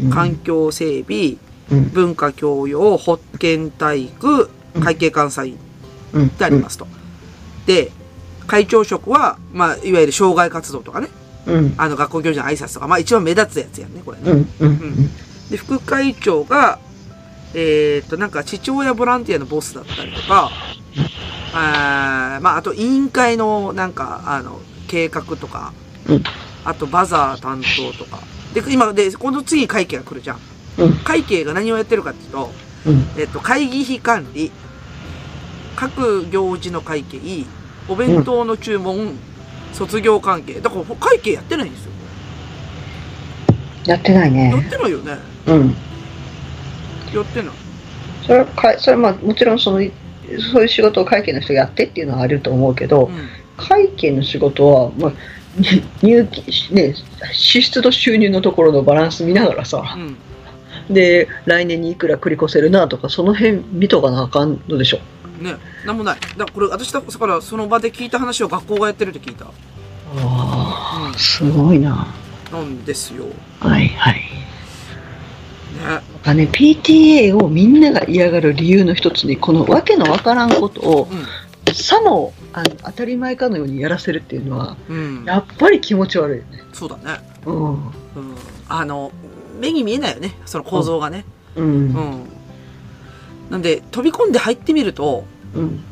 [0.09, 1.35] 環境整備、
[1.71, 1.89] うん。
[1.89, 4.49] 文化教養、保健体育、
[4.81, 5.57] 会計監査員
[6.13, 6.25] うん。
[6.27, 6.87] ってありますと。
[7.65, 7.91] で、
[8.47, 11.09] 会長職は、まあ、いわゆる障害活動とかね、
[11.45, 11.73] うん。
[11.77, 14.23] あの、学校行事の挨拶とか、まあ、一番目立つやつやんね、これね。
[14.31, 14.47] うん。
[14.59, 15.09] うん。
[15.49, 16.79] で、副会長が、
[17.53, 20.51] えーっと、なんか父親ボランティアのボスだったりとか、
[21.53, 25.73] あーまあ、あと委員会のなんか、あの、計画とか、
[26.07, 26.23] うん
[26.65, 28.19] あとバザー担当とか。
[28.53, 30.39] で、今、で、今度次に会計が来るじゃん。
[30.77, 32.51] うん会計が何をやってるかっていうと、
[32.85, 33.07] うん。
[33.17, 34.51] えっと、会議費管理、
[35.75, 37.19] 各行事の会計、
[37.87, 39.15] お弁当の注文、
[39.73, 40.59] 卒業関係。
[40.59, 41.91] だから会計やってないんですよ。
[43.85, 44.67] やってないやっね。
[44.69, 45.17] てないよね。
[45.47, 45.75] うん。
[47.13, 47.51] やってない。
[48.25, 53.29] それはかい、それはまあ、もちろんその、そういう仕事を会計の人がやってっていうのはあると思うけど、うん。
[53.57, 55.11] 会計の仕事は、まあ、
[55.57, 56.95] に入金、ね、
[57.33, 60.93] 支出と収入のところのバランス見ながらさ、うん。
[60.93, 64.99] で、来年にいくら繰り越せるなとか、その辺見とかなあかんのでしょ。
[65.41, 65.55] ね、
[65.85, 66.19] なんもない。
[66.19, 69.45] だからこれ、私だからその場で聞いた話を学校がやってるって聞いた。
[69.45, 69.51] あ
[71.13, 72.07] あ、すごいな。
[72.51, 73.25] なんですよ。
[73.25, 73.31] ね。
[73.59, 74.21] はいはい。
[76.23, 81.07] あね、PTA をみんなが嫌がる理由の一つに、このわけのわからんことを、
[81.73, 84.97] さもあの当たり前かのようにやらせるっていうのは、うん。
[85.19, 85.25] うん。
[85.25, 86.63] やっぱり気持ち悪いよね。
[86.73, 87.19] そうだね。
[87.45, 87.73] うん。
[87.73, 87.81] うん。
[88.67, 89.11] あの、
[89.59, 90.35] 目に見えないよね。
[90.45, 91.25] その構造がね。
[91.55, 91.61] う。
[91.61, 92.25] うんん。
[93.49, 95.83] なんで、飛び込んで入ってみると、うん。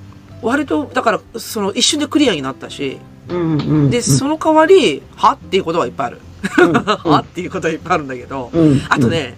[0.42, 3.00] 割と、だから、その一瞬でクリアになったし、
[3.30, 3.52] うん。
[3.54, 3.90] うん。
[3.90, 6.22] で、その代わり、はっていうことはいっぱいある。
[6.60, 6.74] うん、
[7.12, 8.82] はっていうことはいっぱいあるんだけど、うん。
[8.90, 9.36] あとね、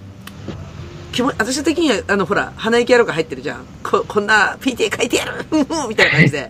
[1.11, 3.65] 気も私的には、あの、ほら、鼻息やろうが入ってるじゃん。
[3.83, 5.45] こ、こんな PTA 書いてやる
[5.89, 6.49] みたいな感じで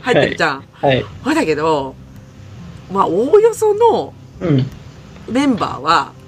[0.00, 0.64] 入ってるじゃん。
[0.72, 1.04] はい。
[1.22, 1.94] ほ、だけど、
[2.92, 4.70] まあ、おおよそのうん。
[5.28, 6.19] メンバーは、うん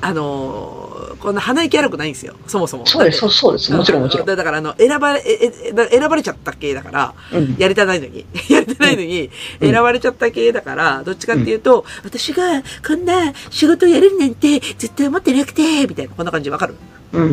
[0.00, 0.90] あのー
[1.20, 2.34] こんな鼻息荒くないんですよ。
[2.46, 2.86] そもそも。
[2.86, 3.70] そうです、そうそうです。
[3.74, 4.26] もちろん、もちろん。
[4.26, 5.52] だだから、あの、選ばれ、え、
[5.90, 7.56] 選ばれちゃった系だから、うん。
[7.58, 8.24] やりたないのに。
[8.48, 9.30] やりたないのに、
[9.60, 16.74] うん選ばれちゃった系だから、どっちかっていうと、私がこんな仕事をやるなんて絶対思ってなくて、みたいな、こんな感じわかる？
[17.12, 17.32] うん。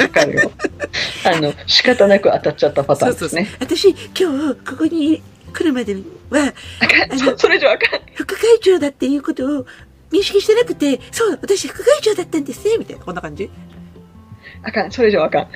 [0.00, 0.50] わかるよ。
[1.24, 3.48] あの、仕方なく当たっちゃったパターンですね。
[3.60, 5.20] 私、今日、ここに
[5.52, 5.94] 来るまで
[6.30, 8.00] は、あかん、そそれ以上あかん。
[8.14, 9.66] 副会長だっていうことを
[10.12, 13.50] 認識してなくて、そう、私副会長だったんですね、みたいな、こんな感じ
[14.62, 15.48] あかん、それ以上あかん。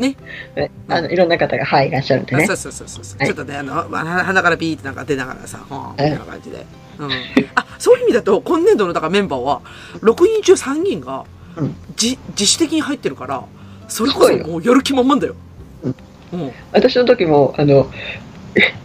[0.00, 0.16] ね。
[0.54, 2.52] ねあの、いろんな方が、はい、いらっしゃるんでねそ。
[2.54, 6.66] うそうそうそう、はいちょっとね、あの、まあ、鼻からピーってなんか出ながらさ、ほんみたいな感じで。
[6.98, 7.10] うん。
[7.54, 9.62] あ、そういう意味だと、今年度のだからメンバーは、
[10.00, 11.24] 6人中3人が
[11.56, 13.44] うん、じ、自主的に入ってるから、
[13.88, 15.34] それこそもうやる気満々だよ。
[15.82, 15.94] うん。
[16.32, 16.52] うん。
[16.72, 17.90] 私の時も、あの、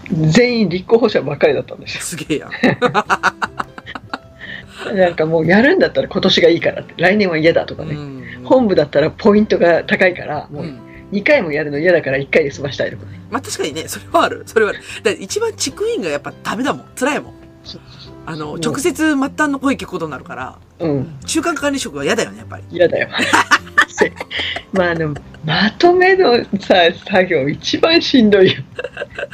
[0.09, 2.01] 全員立候補者ばっかりだったんですよ。
[2.01, 2.51] すげえやん。
[4.93, 7.95] なんかもうやるんだったら今年がいいからって、来年は嫌だとかね。
[7.95, 8.23] うん。
[8.43, 10.63] 本部だったらポイントが高いから、もう。
[10.63, 10.79] うん
[11.11, 13.19] 2回もやるの嫌だから1回で済ましたいとかね。
[13.29, 14.43] まあ確かにね、それはある。
[14.45, 14.79] それはある。
[15.03, 16.85] だ一番地区員がやっぱダメだもん。
[16.95, 17.33] 辛いもん。
[18.25, 21.19] あの、うん直接末端の声聞くことになるから、うん。
[21.25, 22.63] 中間管理職は嫌だよね、やっぱり。
[22.71, 23.09] 嫌だよ。
[24.71, 25.13] まあ、あの、
[25.45, 26.75] まとめのさ、
[27.05, 28.61] 作業一番しんどいよ。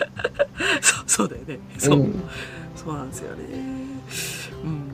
[0.82, 1.60] そう、そうだよね。
[1.78, 2.00] そう。
[2.00, 2.24] ん
[2.76, 3.87] そうなんですよね。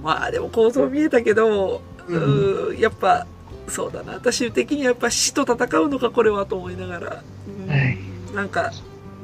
[0.03, 3.25] うん、まあでも構造見えたけど、ううんん、やっぱ、
[3.67, 4.13] そうだな。
[4.13, 7.23] 私的にはやっぱ死と戦うのか、これはと思いながら。
[7.65, 7.97] うんはい。
[8.35, 8.71] なんか、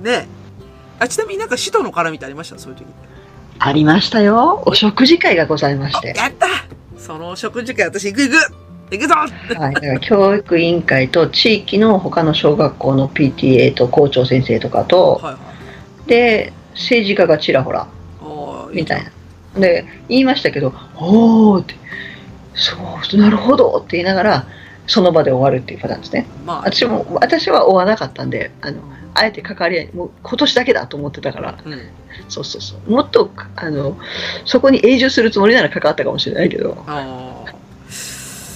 [0.01, 0.27] ね
[0.99, 2.57] あ、ちなみになんか死との絡みってありました？
[2.59, 2.85] そういう時。
[3.59, 4.63] ありましたよ。
[4.65, 6.13] お食事会がございまして。
[6.15, 6.47] やった
[6.97, 8.53] その食事会私行く行く
[8.91, 9.73] 行くぞはい。
[9.73, 15.39] だから教育委員会と地域の他の小学校の PTA と校長先生とかと、はいは
[16.05, 16.09] い。
[16.09, 17.87] で、政治家がちらほら、
[18.71, 19.11] みたいな。
[19.57, 21.75] で、言いましたけど、おーって、
[22.55, 22.75] そ
[23.13, 24.45] う、なるほどって言いながら、
[24.87, 26.25] その場で終わるっていうパターンですね。
[26.45, 28.77] まあ、私も、私は追わなかったんで、あの、
[29.13, 31.81] あえて関わり合い、もう今年だけだと思ってたから、うん。
[32.27, 32.91] そうそうそう。
[32.91, 33.97] もっと、あの、
[34.45, 36.75] そこに永住するつもりなら関わったかもしれないけど。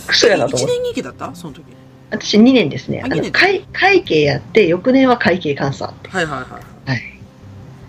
[0.07, 0.73] クソやなと一思って。
[0.79, 1.33] 年二期だった？
[1.35, 1.63] その時。
[2.11, 3.01] 私2年ですね。
[3.03, 5.93] あの会会計やって、翌年は会計監査。
[6.09, 6.89] はいはいはい。
[6.89, 7.01] はい。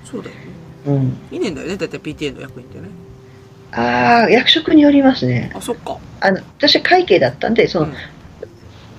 [0.04, 0.43] そうだよね。
[0.86, 1.16] うん。
[1.30, 2.88] 2年だよね、だいたい PTA の役員ってね。
[3.72, 5.50] ああ、役職によりますね。
[5.54, 5.98] あ、そっか。
[6.20, 7.94] あの、私は会計だったんで、その、うん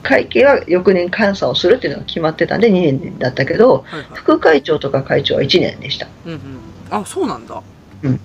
[0.05, 4.05] 会計は翌年監査をするっていうのが決まってたんで2年だったけど、はいはい。
[4.13, 6.07] 副会長とか会長は1年でした。
[6.27, 6.39] うんうん。
[6.91, 7.59] あ、そうなんだ。
[8.03, 8.19] うんう。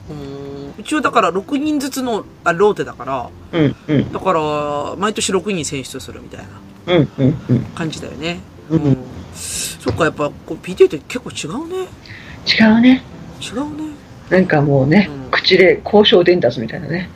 [0.78, 6.40] 一応だから6人ずつのあローテだから、うん、うん、だから、毎年6人選出するみたい
[6.86, 7.60] なうん、うん、うん。
[7.74, 8.40] 感じだよね。
[8.68, 8.96] うん
[9.34, 11.88] そっか、やっぱ、こう PTA って結構違うね。
[12.46, 13.02] 違うね。
[13.40, 13.94] 違うね。
[14.30, 17.08] なんかもうね、うん口で交渉伝達みたいなね。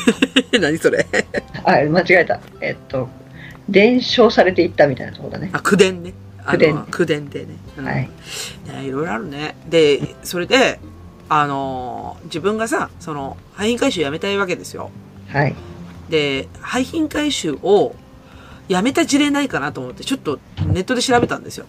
[0.60, 1.06] 何それ？
[1.64, 2.38] あ、間違えた。
[2.60, 3.08] えっと、
[3.70, 5.50] 伝承されていったみたいなところだね。
[5.52, 6.12] あ、口伝ね。
[6.46, 7.46] 口伝口伝でね。
[7.78, 8.10] うんはい。
[8.66, 9.56] ねいろいろあるね。
[9.68, 10.78] で、それで、
[11.30, 14.90] あのー自分がさ、その、廃品回収やめたいわけですよ。
[15.28, 15.54] はい。
[16.10, 17.94] で、廃品回収を
[18.68, 21.64] やめた事例ないかなと思って、ちょっとネットで調べたんですよ。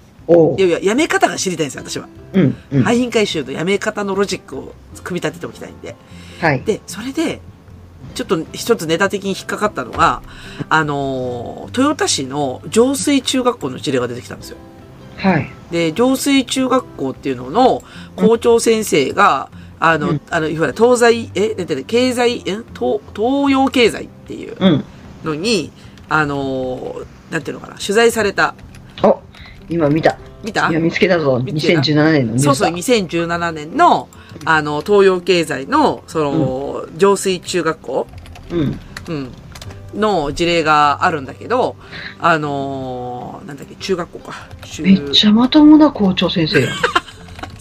[0.58, 2.08] いやいや、やめ方が知りたいんですよ、私は。
[2.34, 2.84] うん、うん。
[2.84, 4.74] 廃品回収のやめ方のロジックを
[5.04, 5.96] 組み立てておきたいんで。
[6.40, 6.62] はい。
[6.64, 7.42] で、それで、
[8.16, 10.22] ちょっと一つネタ的に引っかかったのが、
[10.70, 14.58] あのー豊田市の浄水中学校の事例が出てきたんですよ。
[15.18, 15.50] はい。
[15.72, 17.84] で、浄水中学校っていうのの
[18.16, 19.50] 校長先生が、
[19.80, 24.84] あの、うんあの、いわゆる東西、え、出てる経済、え、東、東洋経済っていううん。
[25.24, 25.72] のに、
[26.10, 28.56] あのーなんていうのかな、取材された。
[29.70, 30.18] お、今見た。
[30.44, 30.70] 見た？
[30.70, 31.40] 今見つけたぞ。
[31.40, 32.54] 見つけた2017年のニュースだ。
[32.56, 34.10] そうそう、2017年の、
[34.46, 38.08] あの、東洋経済の、その、浄水中学校？
[38.52, 38.80] うん。
[39.08, 39.32] うん。
[39.96, 41.76] の事例があるんだけど、
[42.20, 44.34] あのーなんだっけ、中学校か。
[44.66, 46.70] 中めっちゃまともな校長先生やん。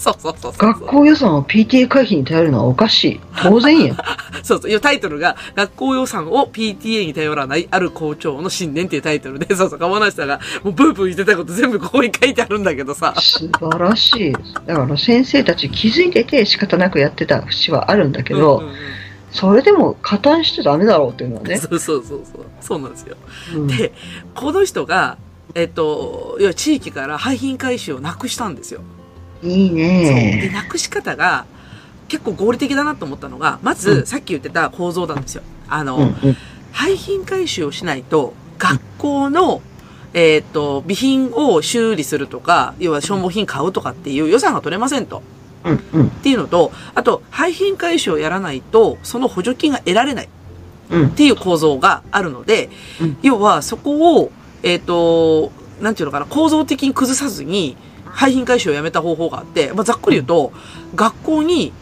[0.05, 0.52] そうそうそう。
[0.59, 3.20] 学校予算を PTA 会費に頼るのはおかしい。
[3.42, 3.96] 当然やん。
[4.42, 4.80] そうそう。
[4.80, 13.14] タイトルが、学校予算を PTA に頼らないある校長の信念っていうタイトルで、 そうそう、鴨梨さんが、もうブーブー言ってたこと全部ここに書いてあるんだけどさ。
[13.16, 14.32] 素晴らしい。
[14.66, 18.76] だから先生たち気づいてて仕方なくやってた節はあるんだけど、うんうんうん
[19.34, 21.59] それでも加担してダメだろうっていうのはね。
[21.59, 22.46] そうそうそうそう。
[22.61, 23.16] そうなんですよ。
[23.57, 23.92] うんで、
[24.32, 25.18] この人が、
[25.57, 28.80] えっと、要は地域から廃品回収をなくしたんですよ。
[29.45, 29.76] いいそう。
[29.76, 30.51] で、ね。
[30.53, 31.47] なくし方が
[32.09, 35.42] 結構合理的だなと思ったのが、まず、うんさっき言ってた構造なんですよ。
[35.68, 36.36] あの、うんうん
[36.74, 39.62] 廃品回収をしないと、学校の、
[40.12, 45.22] えっ、と、備品を修理するとか、要は消耗品買うとかっていう予算が取れませんと。
[45.64, 50.28] うんうんっていうのと、あと、廃品回収をやらないと、その補助金が得られないっ
[50.90, 52.70] うんていう構造があるので、
[53.01, 54.32] うん要はそこを、
[54.64, 57.76] えっ、と、なんていうのかな、構造的に崩さずに、
[58.14, 60.52] 廃品回収をやめた方法があって、まあ、ざっくり言うと、
[60.94, 61.72] 学校に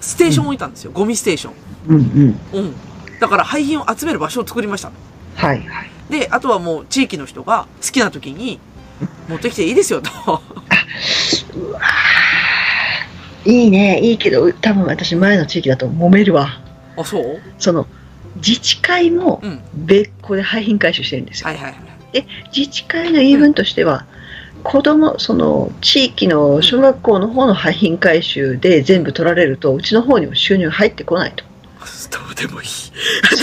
[0.00, 0.92] ステーションを置いたんですよ。
[0.92, 1.54] ゴミステーション。
[1.88, 2.40] うんうん。
[2.52, 2.74] うん。
[3.18, 4.92] だから廃品を集める場所を作りました。
[5.36, 5.90] はいはい。
[6.10, 8.58] で、あとはもう地域の人が好きな時に
[9.28, 10.10] 持ってきていいですよと。
[11.54, 14.00] うわーいいね。
[14.00, 16.60] いいけど、多分私前の地域だと揉めるわ。
[16.96, 17.40] あ、そう？
[17.58, 17.86] その、
[18.36, 19.60] 自治会もうん。
[19.74, 21.48] 別個で廃品回収してるんですよ。
[21.48, 22.26] はいはいはい。
[22.56, 24.04] 自治会の言い分としては、
[24.62, 31.44] 子供その地域の小学校の方の廃品回収で全部取られるとうちの方にも収入入ってこないと
[32.10, 32.68] どうでもいい。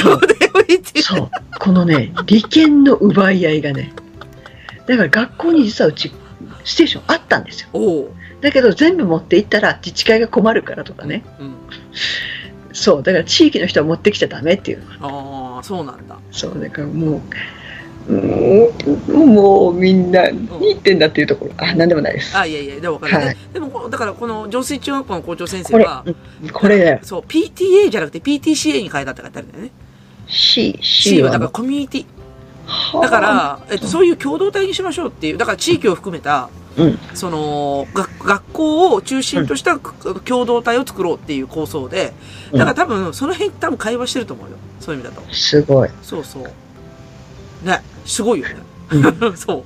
[0.03, 1.01] どうでもいいって。
[1.01, 3.93] そうこのね利権の奪い合いがね
[4.86, 6.11] だから学校に実はうち
[6.63, 8.09] ステーションあったんですよ。
[8.41, 11.55] だけど全部持っていったら自治会が困るからとかねうん。
[12.74, 16.20] そうだから地域の人は持ってきちゃダメっていうああ、そうなんだ。
[16.32, 17.22] そうだからもう
[18.07, 19.35] うん。
[19.35, 21.51] もうみんな何言ってんだっていうところ。
[21.57, 22.37] あ何でもないです。
[22.37, 23.25] あ、いやいや、でも分かるね。
[23.27, 23.37] はい。
[23.53, 26.09] でもこ、だからこの上水中学校の校長先生これは、う
[26.45, 26.49] ん。
[26.49, 26.99] これだよ。
[27.03, 29.71] そう、PTA じゃなくて PTCA に変えたって書いてあるんだよね。
[30.27, 31.33] C C はは。
[31.33, 32.05] だからコミュニティ。
[33.01, 36.99] だから、えっと、そういう共同体にしましょうっていう、だから地域を含めた、うん。
[37.13, 42.13] その、学学校を中心とした共同体を作ろうっていう構想で、
[42.51, 44.57] だから多分、その辺多分会話してると思うよ。
[44.79, 45.33] そういう意味だと。
[45.33, 46.43] すごい、そうそう。
[47.65, 48.55] ね、すごいよね。
[48.91, 48.97] う
[49.29, 49.65] ん そ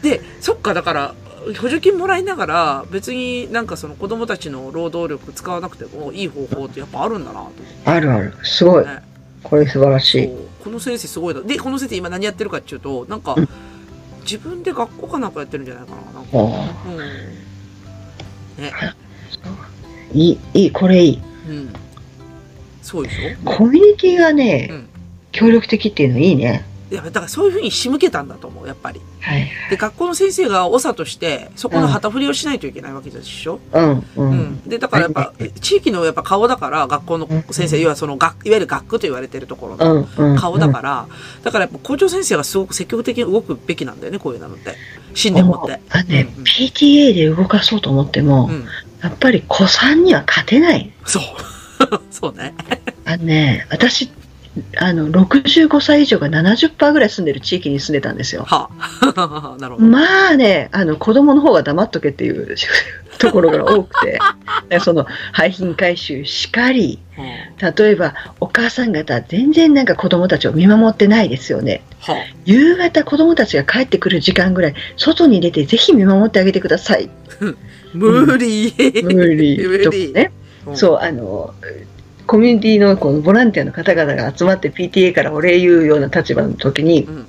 [0.00, 0.02] う。
[0.04, 1.14] で、そっか、だから、
[1.60, 7.50] 補助金もらいながら、別になんかその子供たちの労働力使わなくてもいい方法ってやっぱあるんだなと
[7.84, 9.02] あるあるすごいね。
[9.42, 10.30] これ素晴らしい
[10.62, 11.40] この先生すごいな。
[11.40, 13.48] で、この先生今何やってるかっていうと、なんかうん、
[14.22, 16.20] 自分で学校かなんかやってるんじゃないかな。
[16.20, 16.96] なんかあうん。
[18.62, 18.72] ね。
[18.80, 18.94] あ
[20.14, 21.72] いいいいこれいいうん。
[22.82, 23.50] そうでしょ？
[23.50, 24.88] コミュニティがね、うん
[25.32, 29.00] 協力的っていうのいいねいや、だからそういうふうに仕向けたんだと思う、やっぱり。
[29.20, 34.62] はいで、学校の先生が長として、そこの旗振りをしないといけないわけでしょ、うんう、うんん。
[34.68, 41.06] で、だからやっぱ、地域のやっぱ顔だから、学校の先生、うんいわゆるその学、いわゆる学区と言われてるところのうんうん、顔だから、
[41.42, 44.74] だからやっぱ校長先生がすごく積極的に動くべきなんだよね、こういうのって。
[45.14, 45.80] 信念持って。
[45.90, 48.66] あね、うん PTA で動かそうと思っても、うん。
[49.02, 51.22] やっぱり子さんには勝てないそう。
[52.10, 52.54] そうね。
[53.04, 54.10] あのね私
[54.76, 58.44] あの65歳以上が70%ぐらい住んでる地域に住んでたんですよ。
[58.44, 58.68] は
[59.00, 59.56] あ。
[59.58, 59.86] なるほど。
[59.86, 62.54] まあねあの子供の方が黙っとけっていう
[63.18, 64.18] ところが多くて。
[64.68, 71.82] でその廃品回収しかりうん例えばお母さん方全然なんか子供たちを見守ってないですよね。
[72.00, 77.08] は夕方子供たちが帰ってくる時間ぐらい外に出てぜひ見守ってあげてください。
[77.40, 77.54] あ。
[77.94, 78.74] 無理。
[79.02, 79.82] 無理。
[79.82, 80.32] とかね。
[80.66, 80.76] うん。
[80.76, 81.54] そうあの
[82.32, 87.26] コミュニティのこのボランティアの方々が集まって PTA からお礼言うような立場の時にうん。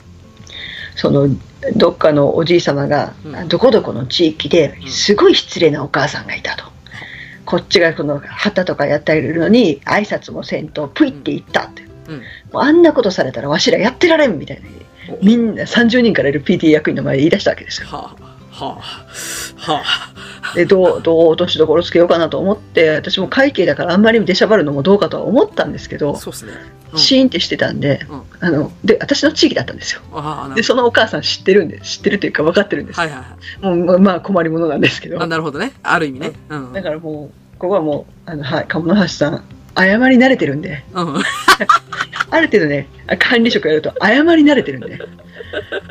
[0.95, 1.27] その
[1.75, 3.49] どっかのおじい様が、うん。
[3.49, 4.89] どこどこの地域でうん。
[4.89, 6.63] すごい失礼なお母さんがいたと、
[7.43, 12.21] こっちがこの旗とかやってるのに挨拶もせんとプイって言ったって、うん。
[12.53, 14.69] もうあんなことされたらわしらやってられんみたいな。
[15.21, 17.89] みんな30人からいる PTA 役員の前で言い出したわけですよ。
[17.89, 18.32] はあ。
[18.53, 19.71] はあ。
[19.71, 20.55] はあ。
[20.55, 26.53] でどうどう落としどころつけようかなと思って私も会計だからあんまり出しゃばるのもどうかとは思ったんですけどそうっすね。
[26.53, 30.01] うんシーンってしてたんで、うんあので私の地域だったんですよ
[30.55, 33.01] でそのお母さん知ってるんで知ってるというか分かってるんです、ど。
[33.01, 33.77] はいはいはい。
[33.77, 35.73] もうままあ困りものなんですけどあ、なるほどね。
[35.81, 36.33] ある意味ね。
[36.49, 36.73] うん。
[36.73, 39.43] だからもうここはもうあのはい鴨橋さん
[39.75, 41.15] 謝り慣れてるんでうん。
[42.33, 42.87] ある程度ね
[43.19, 44.99] 管理職やると謝り慣れてるんで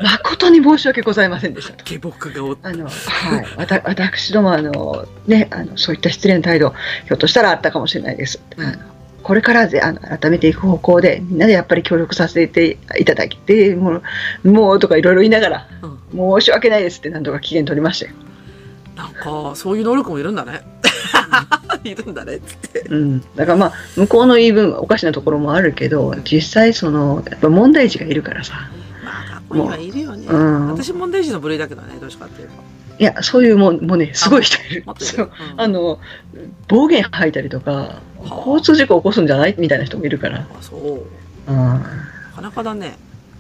[0.03, 1.85] 誠に申し訳ございませんでしたと。
[1.85, 2.91] 下僕がおっあの、は
[3.41, 8.41] い、わた私どもあの、ね、あのそういった失礼な態度ひょっとしたらあったかもしれないです、
[9.23, 14.03] これからぜあの改めていく方向でみんなでやっぱり協力させていただきても
[14.45, 16.41] うもうとかいろいろ言いながらうん。
[16.41, 18.13] 申し訳ないですって何とか期限取りましたよ、
[18.97, 20.61] なんか、そういう能力もいるんだね。
[21.85, 22.81] いるんだね、つって。
[22.89, 28.71] うん、だからまあ向こうの言い分はおかしなところもあるけど実際そのやっぱ問題児がいるからさ。
[29.05, 30.27] まあ、学校にはいるよね。
[30.27, 30.69] うん。
[30.69, 32.55] 私問題児の部類だけどね、どうしかっていうと。
[32.99, 34.85] いやそういうもんもうねすごい人いる。
[34.99, 35.31] そう。
[35.55, 35.61] うん。
[35.61, 35.99] あの
[36.69, 39.57] 暴言吐いたりとか交通事故起こすんじゃない？
[39.59, 41.51] みたいな人もいるから、あ、そう。
[41.51, 41.81] うん、な
[42.37, 42.97] かなかだね。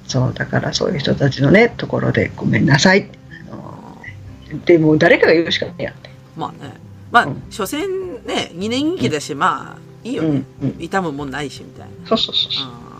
[0.09, 3.09] そうだからそういう人たちのねところでごめんなさい。
[3.51, 6.75] あのでもう誰かが言うしかないやって、まあね。
[7.13, 7.87] まあうん、所詮
[8.27, 10.43] ね、2年任期だし、まあ、いいよね。
[10.79, 12.09] 痛むもんないし、みたいな。
[12.09, 12.93] そうそうそうそううん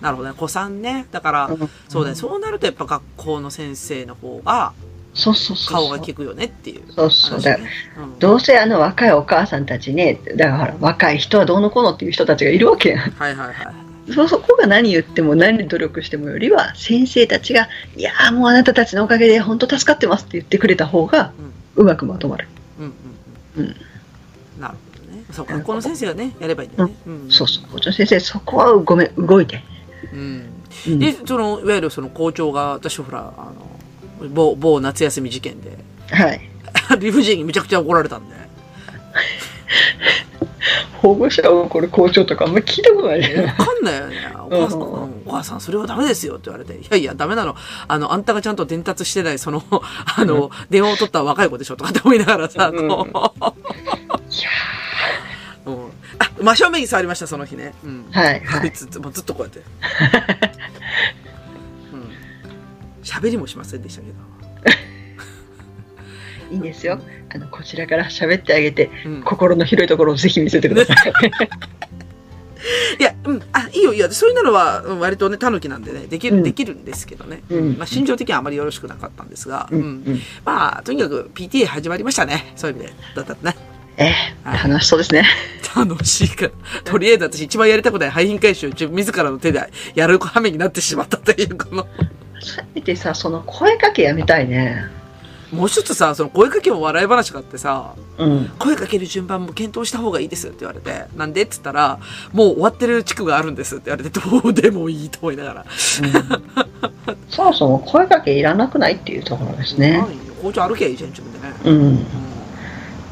[0.00, 0.34] なるほどね。
[0.36, 1.06] 子さんね。
[1.12, 2.16] だから、うんそうだね。
[2.16, 4.72] そうなるとやっぱ学校の先生の方が
[5.14, 7.70] そうそうそう顔が利くよねっていうそうそう話だね。
[7.98, 14.12] うんどうせあの若いお母さんたちねだから若い人はどうのこうのっていう人たちがいるわけやんはいはいはい。
[14.12, 21.32] そそこが何言っても何努力してもよりは先生たちが「いやーもうあなたたちのおかげで本当助かってます」って言ってくれた方が
[21.76, 22.46] うまくまとまる、
[23.56, 23.76] うん。
[24.60, 25.24] なるほどね。
[25.32, 26.94] そうか、学校の先生がね、やればいいんだよね。
[27.06, 29.62] うんそうそう校長先生そこはごめん動いて、
[30.12, 30.50] うん。
[30.86, 33.52] うんで、その、いわゆるその校長が、私ほら、あ
[34.22, 35.78] の、某、某夏休み事件で、
[36.10, 36.50] はい
[36.98, 38.34] 理不尽にめちゃくちゃ怒られたんで。
[41.02, 44.32] 保護者をこれ校長とかあんまり聞いたことないねわかんないよね。
[44.38, 47.56] お母さん、うんうんお母さん、それはダメですよって言われて、いやいや、ダメなの。
[47.88, 53.22] あの、あんたがちゃんと伝達してない、その、 あの、電話を取った若い子でしょとかって思いながらさ、うんこいや
[55.66, 55.76] う、うん
[56.18, 57.74] あ、真正面に触りました、その日ね。
[57.84, 58.04] うん。
[58.12, 58.88] ーはいはいずっ
[59.24, 59.62] とこうやって。
[61.92, 62.10] うん。
[63.02, 64.14] 喋りもしませんでしたけど。
[66.50, 67.00] いいんですよ
[67.34, 69.22] あのこちらから喋ってあげてうん。
[69.22, 71.12] 心の広いところをぜひ見せてください
[72.98, 77.42] いや、うん、あ、いいいよ、いや、そういうのはうん割とね、狸なんでね、できる、うんできるんですけどね。
[77.50, 82.52] うんまあ、心情的にはあまりよろしくなかったんですが、うんうんうんまあ、とにかく PTA 始まりましたね。
[82.56, 82.94] そういう意味で。
[83.16, 83.56] だったらね。
[83.96, 85.24] えー、楽しそうですね。
[85.76, 86.50] 楽しいから。
[86.84, 89.62] とりあえず私一番やりたくない廃品回収、自自らの手で
[89.94, 91.86] やる羽目になってしまったという、この。
[92.40, 94.84] せめてさ、その声かけやめたいね。
[95.54, 98.50] もう一つさ、その声かけも笑い話があってさ、うん。
[98.58, 101.98] 声かける順番も検討した方がいいですって言われて、なんでって言ったら、
[102.32, 105.66] もう終わってる地区があるんですって言われて、どうでもいいと思いながら。
[107.28, 109.92] そもそも声かけいらなくないっていうところですね。
[109.92, 110.06] ないよ
[110.42, 111.54] 校長歩けばいいじゃん、自分でね。
[111.64, 111.74] うん。
[111.74, 112.06] うん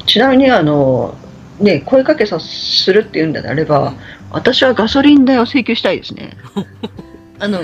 [0.05, 1.15] ちなみに、あの、
[1.59, 3.93] ね、声かけさするっていうんであれば、
[4.31, 6.31] 私はガソリン代を請求したいですね。
[7.39, 7.63] あの、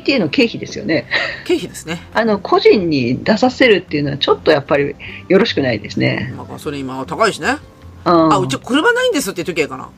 [0.00, 1.06] PTA の経費ですよね。
[1.44, 2.00] 経費ですね。
[2.14, 4.94] あの、個人に出させるっていうのはちょっとやっぱり
[5.28, 6.32] よろしくないですね。
[6.36, 7.56] まあ、ガソリン今高いしね。
[8.04, 9.90] うん、あ、うち車ないんですって言っときゃいいかな。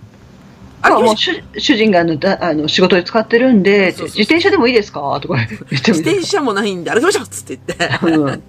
[0.83, 5.19] あもう主主人があのだあの仕事で使ってるんで、そうそうそう自転車でもいいですか？
[5.23, 8.07] とか言って自転車もないんで歩きましょうっつって言って。
[8.07, 8.43] うん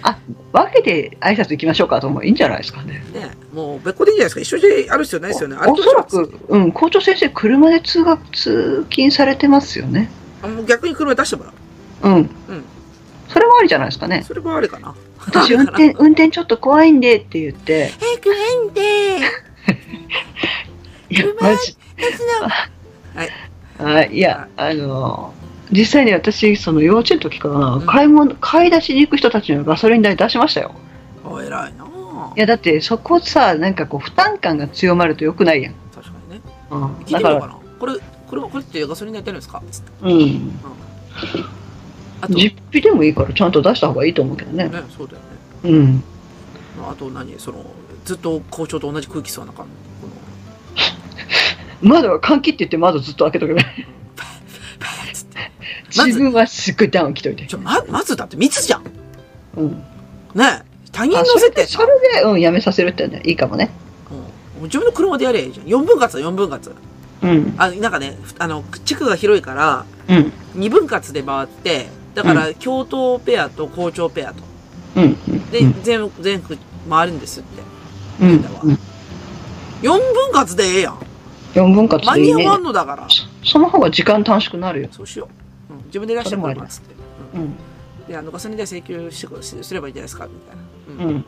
[0.00, 0.16] あ、
[0.52, 3.04] 分けて挨拶行きましょうかともいいんじゃないですかね。
[3.12, 4.56] ねもう別個でいいんじゃないですか？
[4.58, 5.56] 一緒である必要ないですよね。
[5.56, 10.08] 歩おそらく、うん、校長先生、車で通学、通勤されてますよね。
[10.42, 12.08] あもう逆に車出してもらう。
[12.08, 12.14] うん。
[12.14, 12.28] うん。
[13.28, 14.22] それもありじゃないですかね。
[14.26, 14.94] それもあれかな。
[15.26, 19.18] 私、運転、 運転ちょっと怖いんでって言って、え、くれんで
[21.10, 21.76] いや、車マジ、
[23.14, 23.30] はい。
[23.78, 25.34] あいや、あの、
[25.70, 30.72] 実際に私、その幼稚園の時からな、うん買い物、買い出しに行く人たちのガソリン代出しましたよ。
[31.24, 35.74] お偉いなあいや、だってそこさ、なんかこう、負担感が強まると良くないやん。
[35.94, 36.40] 確かにね。
[36.70, 37.04] うん。
[37.04, 37.58] だか、らな。
[37.78, 37.94] これ、
[38.28, 39.62] これ、これってガソリン代やってるんですか？
[39.70, 39.92] つって。
[40.02, 40.60] うん。
[42.20, 44.68] あと、実費でもいいからちゃんと出した方がいいと思うけどね。
[44.68, 45.24] ね、そうだよね。
[45.64, 46.02] うん。
[46.88, 47.38] あと何？
[47.38, 47.64] その、
[48.04, 49.72] ずっと校長と同じ空気吸わなあかんの。
[49.72, 49.78] こ
[51.80, 53.66] 窓は換気って言って窓ずっと開けとけばいい。
[56.06, 57.46] 自分はすっごいダウン着といて。
[57.46, 58.82] ちょ、ま、まずだって密じゃん。
[59.56, 59.70] うん。
[60.34, 60.62] ね
[60.92, 63.70] 他人あ乗せてそれで、それで、うん、やめさせるってね、いいかもね。
[64.10, 64.14] う
[64.64, 65.66] ん自分の車でやればいいじゃん。
[65.66, 66.72] 4分割だ、4分割。
[67.22, 67.54] うん。
[67.58, 70.32] あ、なんかね、あの、地区が広いから、うん。
[70.56, 74.42] 2分割で回って、だから、京都ペアと校長ペアと。
[74.96, 75.50] うん。
[75.50, 75.82] で、うん。
[75.82, 76.58] 全部、全部
[76.88, 77.62] 回るんですって。
[78.22, 78.30] うん。
[78.30, 78.78] うん
[79.82, 80.98] 4分割でええやん。
[81.54, 82.50] 4分割でいいね間に合。
[82.50, 83.06] わんのだから。
[83.08, 84.88] そその方が時間短縮になるよ。
[84.90, 85.28] そうしよ
[85.70, 85.74] う。
[85.74, 86.94] うん、自分でいらっしゃるから、つって。
[87.34, 87.56] うんうん。
[88.08, 91.12] で、あの、ガソリン代請求してくすればいいんじゃないですか、みたいな。
[91.12, 91.24] うん。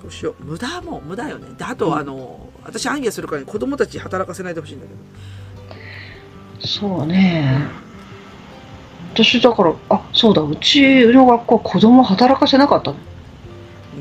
[0.00, 0.44] そうしよう。
[0.44, 1.48] 無駄も無駄よね。
[1.58, 4.92] で、あと、うんあの、私暗記するからに子供たち働かせないでほしいんだけ
[6.62, 6.66] ど。
[6.66, 7.66] そうね。
[9.14, 12.96] 私だから、あ、そうだ、うちの学校子供働かせなかったの。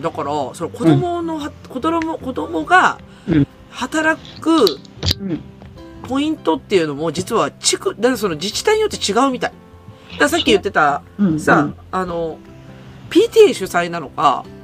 [0.02, 4.52] だから、その子供のは、子供、子供がうん、働く
[5.20, 5.40] うん。
[6.08, 9.54] ポイントっていうのも、実は地区、だからその自治体によって違うみたい。
[10.18, 11.40] ださっき言ってた、うん。
[11.40, 12.38] さ、あの、
[13.10, 14.59] PTA 主催なのか、うん。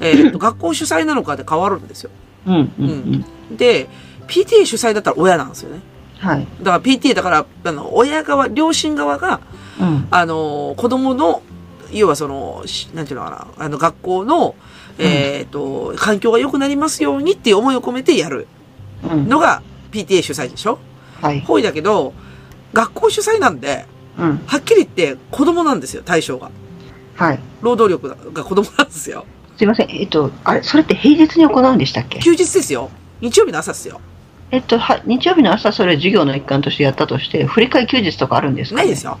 [0.00, 2.10] えーと学校主催なのかで変わるんですよ。
[2.46, 2.54] うん。
[2.78, 3.24] うん。
[3.50, 3.56] うん。
[3.56, 3.88] で、
[4.28, 5.80] PTA 主催だったら親なんですよね。
[6.18, 6.46] はい。
[6.62, 9.40] だから PTA だから、あの、親側、両親側が、
[9.80, 10.06] うん。
[10.10, 11.42] あの、子供の、
[11.92, 14.54] 要はその、しなんていうのかな、あの、学校の、
[14.98, 18.46] えっ、と、環境が良くなりますようにっていう思いを込めてやる
[19.10, 19.28] うん。
[19.28, 20.78] のが PTA 主催でしょ？
[21.22, 21.40] はい。
[21.40, 22.12] ほいだけど、
[22.74, 23.86] 学校主催なんで、
[24.18, 24.40] うん。
[24.46, 26.50] はっきり言って子供なんですよ、対象が。
[27.16, 27.38] はい。
[27.62, 29.24] 労働力が子供なんですよ。
[29.60, 29.90] すいません。
[29.90, 32.18] えっと、あれ、それって平日に行うんでしたっけ？
[32.20, 32.88] 休日ですよ。
[33.20, 34.00] 日曜日の朝ですよ。
[34.50, 39.18] えっと、は日曜日の朝、それ授業の一環としてやったとして、振り替え休日とかあるんですか、ね、ないですよ。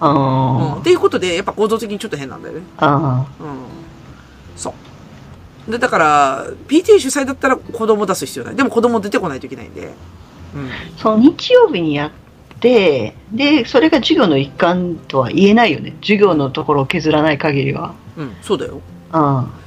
[0.00, 0.08] うん。
[0.08, 2.60] あっていうことで、やっぱ構造的にちょっと変なんだよね。
[2.76, 3.26] あ。
[3.40, 3.56] あうん。
[4.54, 4.72] そ
[5.66, 5.70] う。
[5.72, 8.54] で、だから、PTA 主催だったら子供出す必要ない。
[8.54, 9.80] でも子供出てこないといけないんで。
[10.54, 10.68] うん。
[10.68, 10.72] あ。
[10.96, 12.10] その日曜日にやっ
[12.60, 15.96] て、で、それが授業の一環とは言えないよね。
[16.02, 17.94] 授業のところを削らない限りは。
[18.16, 18.80] うん、そうだよ。
[19.10, 19.61] ああ。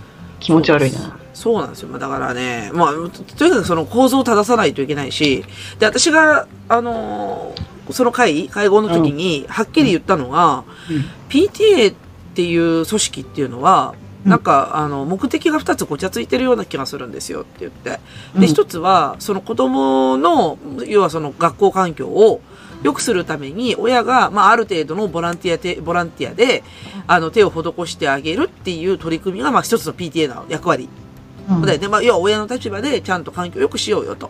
[0.46, 1.18] 気持ち悪いな。
[1.34, 1.90] そうなんですよ。
[1.90, 5.44] まあだからね、まあ、ととにかくその構造を正さないといけないし、
[5.80, 10.64] で、私が、あのーその会、会合の時に、はっきり言ったのが、
[11.30, 11.96] PTA っ
[12.34, 17.92] ていう組織っていうのは、うんなんか、あの、目的が二つごちゃついてるような気がするんですよって言って。
[17.92, 18.00] で、
[18.38, 22.42] うん一つは、その子供の、要はその学校環境を
[22.86, 26.64] 良くするために、親が、まあ、ある程度のボランティアて、ボランティアで、
[27.08, 30.88] あの、手を施してあげるっていう取り組みが、まあ、一つの PTA の役割。
[31.50, 31.90] うん。
[31.90, 34.30] まあ、要は親の立場でちゃんと環境を良くしようよと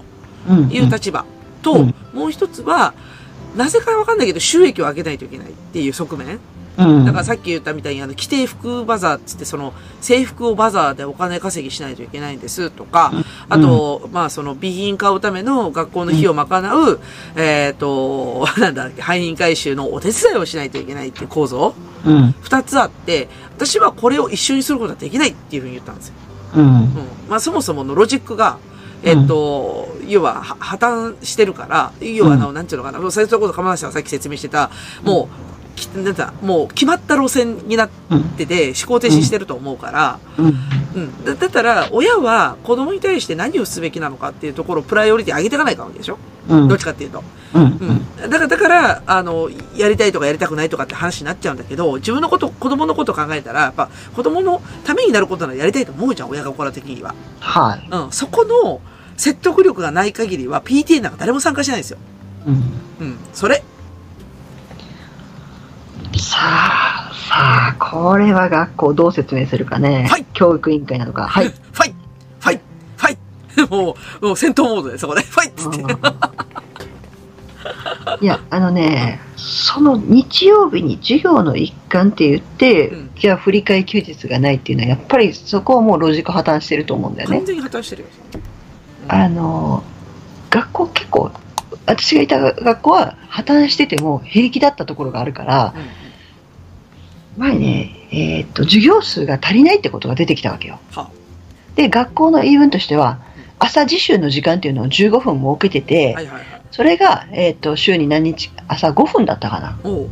[0.50, 0.70] うん。
[0.70, 1.26] いう立場
[1.62, 1.96] と、うん。
[2.14, 2.94] もう一つは、
[3.58, 6.40] なぜかわかんないけど収益を上げないといけないっていう側面。
[6.78, 7.06] うん。
[7.06, 13.14] だからさっき言ったみたいに、あの、規定服バザーっつって、その、制服をバザーでお金稼ぎしないといけないんですとか、
[13.50, 17.00] あと、まあ、その、備品買うための学校の費用を賄う、
[17.36, 21.74] えっ、と、なんだっけ、廃品回収のお手伝いをしないといけないっていう構造、
[22.06, 22.36] うん。
[22.42, 26.14] 二つあって、私はこれを一緒にすることはできないっていうふうに言ったんですよ。
[26.56, 26.66] うん。
[26.66, 26.90] うん。
[27.30, 28.58] まあ、そもそものロジックが、
[29.04, 34.72] えっ、と、要は、は破綻してるから、要は、あの、なんていうのかな、そういうこと鎌田さんがさっき説明してた、
[35.04, 35.55] もう、き
[35.96, 37.90] なんだ、もう決まった路線になっ
[38.38, 40.46] てて、思考停止してると思うから、うん。
[40.46, 40.50] う
[41.00, 41.26] ん。
[41.26, 46.18] だだったら、親は子供に対して何をすべきなのかっていうところをプライオリティ上げていかないかわけでしょ？
[46.50, 46.68] うん。
[46.68, 47.24] どっちかっていうと。
[47.54, 47.64] うん。
[47.64, 48.30] うん。
[48.30, 57.14] だから、だから、あの、やりたいとかやりたくないとかって話になっちゃうんだけど、自分のこと、子供のことを考えたら、やっぱ、子供のためになることならやりたいと思うじゃん、親心的には。
[57.40, 57.88] はい。
[57.92, 58.12] うん。
[58.12, 58.80] そこの
[59.18, 61.98] 説得力がない限りは PTA なんか誰も参加しないんですよ。
[62.48, 62.54] うん。
[62.54, 63.18] うん。
[63.34, 63.64] それ。
[66.18, 70.08] さあ、さあ、これは学校どう説明するかね。
[70.10, 71.28] はい教育委員会なのか。
[71.28, 71.50] はい。
[71.50, 71.94] ファイ
[72.40, 72.60] ファイ
[72.98, 75.82] ファイもう、もう戦闘モードでそこで、ファイっつって。
[78.22, 87.46] いや、あのね、その日曜日に授業の一環って言って、うんじゃあ振り替え休日がないっていうのは、やっぱりそこはもうロジック破綻してると思うんだよね完。
[87.46, 88.08] 全に破綻してるよ。
[89.08, 89.84] あの、
[90.50, 91.32] 学校結構、
[91.86, 96.05] 私がいた学校は破綻してても平気だったところがあるから、うん。
[97.38, 100.80] 前ね、えーっと、授業数が足りないってことが出てきたわけよ。
[100.92, 101.10] は
[101.76, 103.20] で、学校の言い分としては、
[103.60, 106.62] 朝自習の時間っていうのを15分設けてて、はいはいはい。
[106.72, 109.78] それが、えーっと、週に何日、朝5分だったかな。
[109.84, 110.10] おう。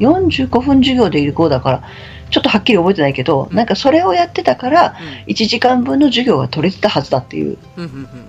[0.00, 1.82] 45分授業で有効だから、
[2.30, 4.96] ちょっとはっきり覚えてないけど、うんなんかそれをやってたから、
[5.26, 5.32] うん。
[5.32, 7.58] 1時間分の授業が取れてたはずだっていう。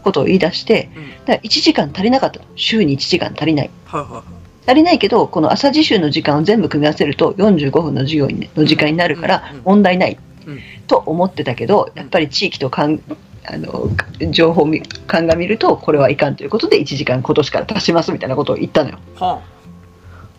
[0.03, 2.45] ことを言い出して、うんだから1時間足りなかったの。
[2.55, 3.69] 週に1時間足りない。
[3.85, 4.40] はいはいはい。
[4.65, 13.01] 足りないけど、この朝自習の時間を全部組み合わせると45分の授業にの時間になるから問題ないうんと思ってたけど、やっぱり地域とかん
[13.45, 13.89] あの
[14.29, 18.99] 情報み鑑みるとこれはいかんということで1時間今年から足しますみたいなことを言ったのよ。
[19.15, 19.41] は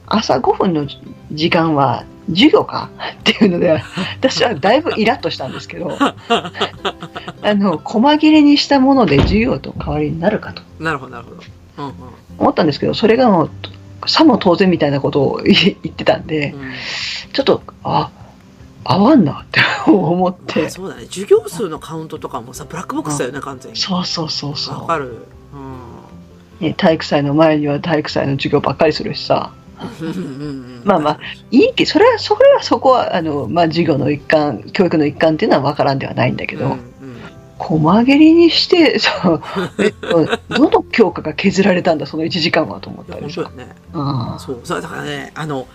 [0.06, 0.86] 朝5分の
[1.32, 2.90] 時間は授業か？
[3.20, 3.82] っていうので
[4.20, 10.82] 私はだいぶイラッとしたんですけど あの細切れにしたもので授業と代わりになるかとあ。
[10.82, 11.42] なるほどなるほど。
[11.78, 11.92] うんうん。
[12.38, 13.50] 思ったんですけどそれがもう
[14.06, 16.72] さも当然みたいなことを言ってたんでうん。
[17.32, 18.10] ちょっとあ
[18.84, 20.66] 合わんなって 思っまて。
[20.66, 21.04] あ、そうだね。
[21.06, 23.78] 授業数のカウントとかもさ、ブラックボックスだよね、完全に。
[23.78, 25.26] そうそうそうそわかる。
[25.54, 26.60] うん。
[26.60, 29.52] う、ね、体育祭の前には体育祭の授業ばっかりするしさ。
[30.84, 31.18] まあまあ、
[31.50, 36.91] いいけどそれはそれはそこはあの、まあ、授業の一環教育の一環っていうのは分からんではないんだけど、うんうん
[37.62, 39.42] 細切りにして そう
[39.78, 43.68] えっとどの教科が削られたんだその1時間はと思ったりさね。
[43.94, 45.66] あそう、そう、だからね、あの、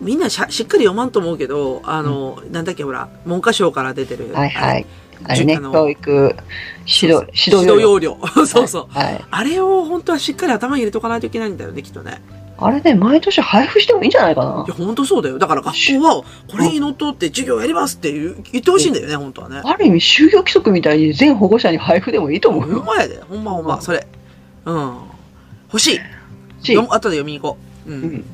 [0.00, 4.32] みんなしゃしっかり読まんと思うけど、あの、なんだっけ、ほら、文科省から出てる。
[4.32, 4.86] はいはい
[5.26, 6.36] あれね教育
[6.84, 8.18] 指導指導要領。
[8.46, 8.86] そうそう。
[8.98, 12.20] はい、あれを本当はしっかり頭に入れとかないといけないんだよね、きっとね。
[12.64, 15.38] あれね毎年配布してもいいんじゃないかないや、本当そうだよ。
[15.38, 19.60] だから学校は、これにのっとって授業やりますって言ってほしいんだよね、本当はね。
[19.64, 23.20] ある意味就業規則みたいに全保護者に配布でもいいと思うほんよまやで。
[23.28, 24.06] ほんまほんま、それ。
[24.64, 24.96] うん。
[25.68, 26.00] 欲しい。
[26.62, 27.90] し後で読みに行こう。
[27.90, 28.02] うん。
[28.02, 28.24] うん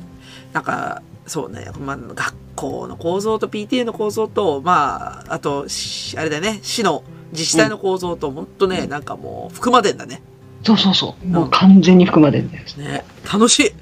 [0.53, 10.21] なんか、そうね、まあ、学校の構造と PTA の構造と、まあ、あと、しあれだよね、市の自治体の構造と、ほんとね、なんかもう、含までんだね。
[10.63, 13.03] そうそうそうもう完全に含まれるんだよね。
[13.31, 13.73] 楽しい。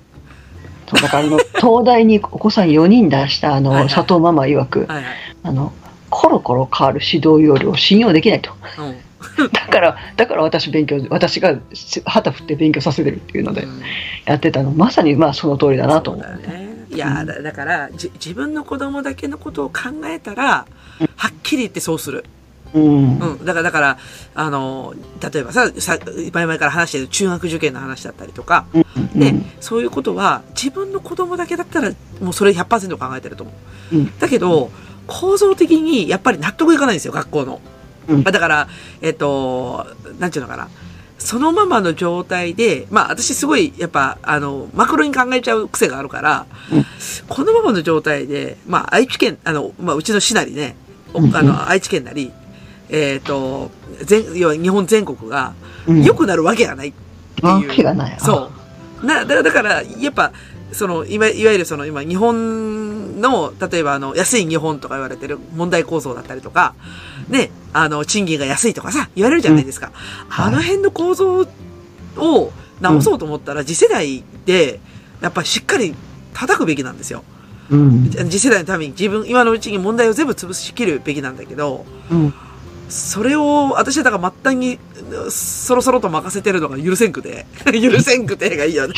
[0.98, 5.16] だからあの東大にお子さん4人出したあの、はいはい佐藤ママ曰くはいはい。
[5.44, 5.74] あの
[6.10, 8.98] コロコロ変わる指導要領を信用できないとうん。
[9.52, 11.58] だからだから私勉強私が
[12.06, 13.82] 旗振って勉強させてるっていうのでうん
[14.26, 16.70] やってたのまさにまあその通りだなと思うそうだよね。
[16.92, 20.66] いや、だだから、じ自分の子供だけのことを考えたら、
[21.16, 22.26] はっきり言ってそうする。
[22.74, 23.45] うんうん。
[23.45, 23.97] だから、だから、
[24.36, 24.93] あの、
[25.34, 25.97] 例えばさ、さ
[26.34, 31.91] 前々から話してる中学受験の話だったりとか、うんね、そういうことは、自分の子供だけだったら、
[32.22, 33.53] もうそれ100%考えてると思
[33.91, 33.95] う。
[33.95, 34.72] うんだけど、
[35.07, 37.61] 構造的にやっぱり納得いかないんですよ、学校の。
[38.07, 38.67] うんまあだから、
[39.01, 39.86] えっと、
[40.20, 40.67] なんていうのかな。
[41.20, 46.86] そのままの状態で、まあ私すごい、やっぱ、あの、マクロに考えちゃう癖があるから、うん
[47.28, 50.76] このままの状態で、まあ愛知県、あの、まあうちの市なりね、
[51.13, 52.32] あの、愛知県なり、
[52.90, 53.72] えっ、と、
[54.04, 55.54] 全、要は日本全国が
[55.88, 56.94] うん良くなるわけがないっ
[57.36, 57.70] てわいう。
[57.70, 58.52] けがないそ
[59.02, 59.06] う。
[59.06, 60.32] な、だだから、やっぱ、
[60.72, 66.76] その、いわいわゆるその今、日本の、例えばあの、安い日本とか言われてる問題構造だったりとか、
[67.28, 69.92] ね、あの、賃金が安いとかさ、言われるじゃないですか。
[70.28, 71.48] はいあの辺の構造
[72.18, 74.80] を直そうと思ったら、次世代で、
[75.22, 75.96] やっぱりしっかり
[76.34, 77.24] 叩くべきなんですよ。
[77.70, 78.10] うん。
[78.10, 82.34] 次世代のために自分、今のうちに問題を全部潰しきるべきなんだけど、うん。
[82.90, 84.80] それを、私はだから末端に、
[85.30, 87.46] そろそろと任せてるのが許せんくて。
[87.72, 88.94] 許せんくてがいいよね。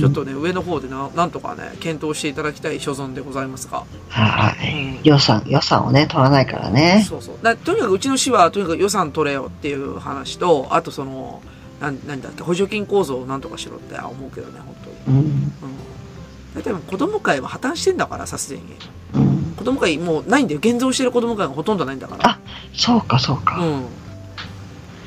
[0.00, 3.84] ちょっとね、上の方でな、なんとかね、検討していただきたい所存でございますが。
[4.08, 5.00] はい。
[5.04, 7.04] 予算、予算をね、取らないからね。
[7.08, 7.36] そうそう。
[7.42, 11.42] だとにかくうちの市は、とにかく予算取れよっていう話と、あとその、
[11.80, 14.76] なん、なんだっけ、補助金構造をなんとかしろって思うけどね、本
[15.06, 15.18] 当に。
[15.18, 15.24] うん。
[15.24, 15.54] うん。
[16.54, 18.66] 大体もう子供会は破綻してんだから、さすがに。
[19.14, 19.54] うん。
[19.56, 20.60] 子供会もうないんだよ。
[20.62, 22.30] 現像してる子供会がほとんどないんだから。
[22.30, 22.38] あ
[22.74, 23.58] そうか、そうか。
[23.58, 23.84] うん。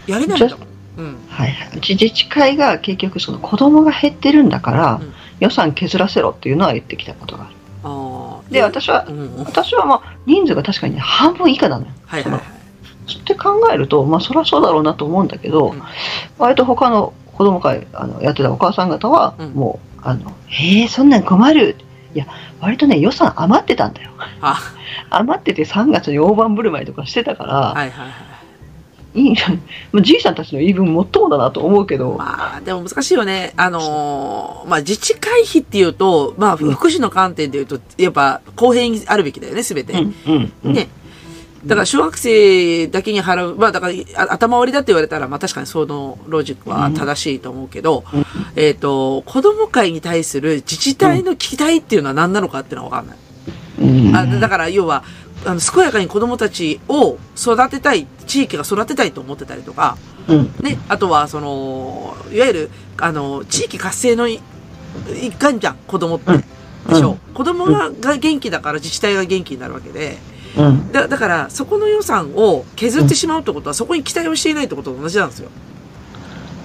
[0.07, 0.67] やれないんだもん。
[0.97, 1.17] うん。
[1.29, 1.75] はいはい。
[1.75, 7.53] 自治会が結局その子供が減ってるんだから、うん予算削らせろっていうのは言ってきたことがある。
[7.83, 8.51] ああ。
[8.51, 11.91] で、私はう、ん私はまあ人数が確かにね半分以下なのよ。
[12.07, 12.39] はいはい。
[12.39, 15.81] って考えると、まあそりゃそうだろうなと思うんだけど、うん
[16.39, 21.75] 割と他の子供会あのやってたお母さん方は、うんもう、あの、へえ、そんなん困る。
[22.13, 22.25] いや、
[22.61, 24.11] 割とね、予算余ってたんだよ。
[24.41, 24.59] あ、
[25.09, 28.11] 余ってて3月に大盤振る舞いとかしてたから、はいはいはい。
[29.17, 29.35] いい、も
[29.93, 33.53] うじいさんたちの言い分もっともだなと思うけど、まあ、でも難しいよね。
[33.57, 39.93] あのーまあ自治会費っていうと、まあ福祉の観点で言うと、やっぱ公平にあるべきだよね、すべて。
[39.93, 40.73] うん、うん、うん。
[40.73, 40.89] ね。
[41.65, 48.25] だから小学生だけに払う、まあだからあ頭割りだって言われたら、まあ確かにそのロジックは正しいと思うけど、うん。
[48.55, 53.17] えっ、と、子供会に対する自治体の期待っていうのは何なのかっていうのはわかんない。
[53.81, 54.15] うん。
[54.15, 55.03] あだから要は、
[55.45, 59.97] あの、健やかに子供たちを育てたい、地域が育てたいと思ってたりとか、
[60.27, 64.41] うん、ね、あとは、その、いわゆる、あの、地域活性のい
[65.21, 66.31] 一環じゃん、子供って。
[66.31, 66.43] うん。
[66.87, 70.17] でしょ、うん子供がが元気だから自治体が元気になるわけで、
[70.57, 70.91] うん。
[70.91, 75.49] だだから、そこの予算を削ってしまうってことは、そこに期待をしていないってことと同じなんですよ。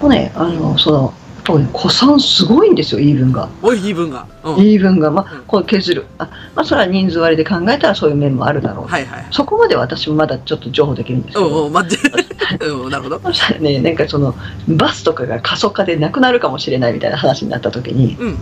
[0.00, 1.14] もうね、あの、その、
[1.44, 3.48] 多分子さんすごいんですよ、言い分が。
[3.62, 4.26] おい、言い分が。
[4.44, 4.56] うん。
[4.56, 6.06] 言い分が、まあうん、こう削る。
[6.18, 8.86] あ、まあ、それは人数割りで考えたらそういう面もあるだろう。
[8.86, 9.26] はいはい。
[9.32, 12.08] そこまで私もまだちょっと情報できるんですけど、うんうん、待って。
[12.66, 13.20] うん、なるほど。
[13.26, 14.36] そしたらね、なんかその、
[14.68, 18.38] バスとかが過疎化でなくなるかもしれないみたいな話になった時に、うん。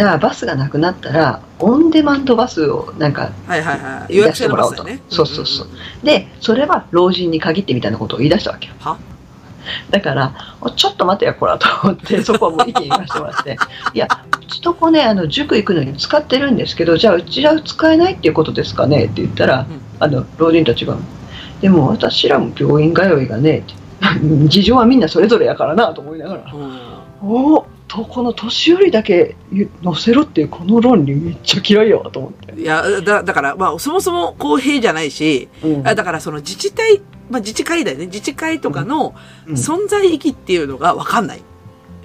[0.00, 4.16] じゃあバスがなくなったら、オンデマンドバスをなんかはいはいはい。
[4.16, 4.82] 予約してもらおうと。
[5.10, 5.66] そうそうそう。
[5.66, 8.74] んんんで、それは老人に限ってみたいなことを言い出したわけよ。
[8.78, 8.96] は？
[9.90, 13.58] だから、おちょっと待てよ、こらと思って、 そこはもう意見言わせてもらって、
[13.92, 14.08] いや、
[14.40, 20.96] うちとこね、あの塾行くのに使ってるんですけど、じゃあ、うちは使えないっていうことですかねって言ったら、うんあの老人たちが、
[21.60, 23.64] でも私らも病院通いがね、
[24.48, 26.90] 事情はみんなそれぞれやからなと思いながら、うん
[27.22, 29.34] おお、とこの年寄りだけ
[29.82, 32.54] 乗せろっていうこの論理めっちゃ嫌いやわと思って。
[32.60, 35.88] いや、だ、だから、まあ、そもそも公平じゃないし、うん。
[35.88, 38.06] あだからその自治体、まあ自治会だよね。
[38.06, 39.16] 自治会とかの
[39.46, 39.54] うん。
[39.54, 41.42] 存在意義っていうのがわかんない。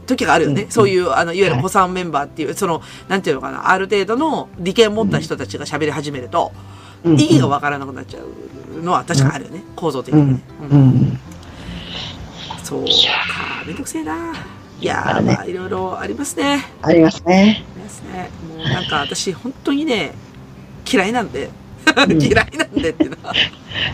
[0.07, 0.63] 時があるよね。
[0.63, 0.71] うん。
[0.71, 1.61] そういう、あの、いわゆるはい。
[1.61, 6.51] 保産メンバーっていう、その、なんていうのかな、ある程度の利権を持った人たちが喋り始めると、
[7.03, 7.19] うん。
[7.19, 9.63] 意義がわからなくなっちゃうのは確かにあるよね。
[9.75, 10.41] 構造的にね。
[10.71, 10.81] ううん。
[10.89, 11.19] ん、
[12.63, 12.87] そうか。
[13.67, 14.33] めんどくせえな。
[14.81, 16.65] いやねまあ、いろいろありますね。
[16.81, 17.65] ありますね。
[17.73, 18.29] ありますね。
[18.47, 20.13] もうなんか私、本当にね、
[20.91, 21.45] 嫌いなんで。
[21.47, 21.51] ん
[22.21, 23.33] 嫌いなんでっていうのは。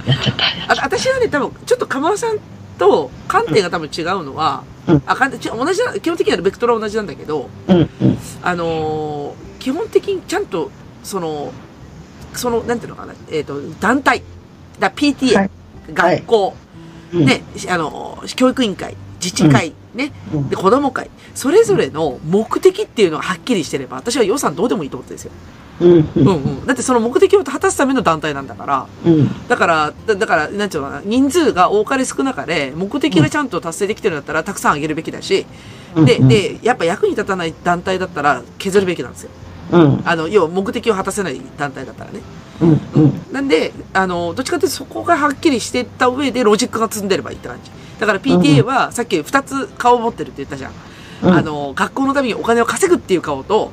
[0.05, 0.73] やっちゃった。
[0.73, 2.39] あ私はね、多分、ちょっと鎌尾さん
[2.79, 7.73] と観点が多分違うのは、うんあかんち同じな、基本的にはベクトルは同じなんだけど、た。
[7.75, 10.71] うん、うん、あのー基本的にちゃんと、
[11.03, 11.53] その、
[12.33, 14.23] その、なんていうのかな、えっ、と、団体、
[14.79, 15.49] だ PTA、はい
[15.93, 16.55] 学校、
[17.13, 20.49] うん、ね、あの、教育委員会、自治会、ね、うん。
[20.49, 25.31] で、子供会、それぞれの目的っていうのがはっきりしてれば、私は予算どうでもいいと思ってるんですよ。
[25.81, 26.65] うん、う、うん。
[26.65, 35.45] だってその目的を果たすための団体なんだから、うん、だから、だだから、なんていうのかな、人数が多かれ少なかれ、目的がちゃんと達成できてるんだったら、たくさんあげるべきだし、
[35.95, 39.31] で、うん、で、やっぱ役に立たない団体だったら、削るべきなんですよ。
[39.71, 42.19] うん、あの、要は目的を果たせない団体だったらね。
[42.61, 47.71] うん、うん、なんで、あの、どっちかというとそこがはっきりしていった上で、ロジックが積んでればいいって感じ。
[48.01, 50.71] だから PTA は、さっき二つ顔を持ってるって言ったじゃん。
[50.71, 50.75] うん
[51.23, 53.71] あの、学校のためにお金を稼ぐっていう顔と、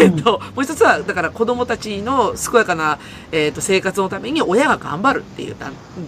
[0.00, 2.98] えっと、もう一つは、だから子供たちの健やかな、
[3.30, 5.56] えっと、生活のために親が頑張るっていう、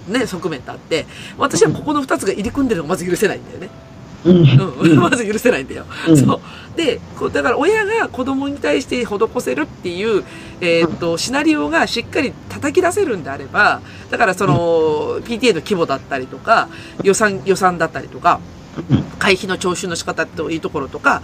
[0.08, 1.06] ね、側面とあって、
[1.38, 3.68] 私はここの二つが入り組んでるのがまず許せないんだよね。
[4.26, 5.84] うん、うん、まず許せないんだよ。
[6.08, 6.16] うん。
[6.16, 6.76] そう。
[6.76, 10.24] で、こうだから親が子供に対して施せるっていう、
[10.60, 13.80] えーっと、シナリオがしっかり叩き出せるんであれば、
[14.10, 16.68] だからその、PTA の規模だったりとか、
[17.02, 18.40] 予算、予算だったりとか、
[19.18, 21.22] 会費の徴収の仕方というところとか、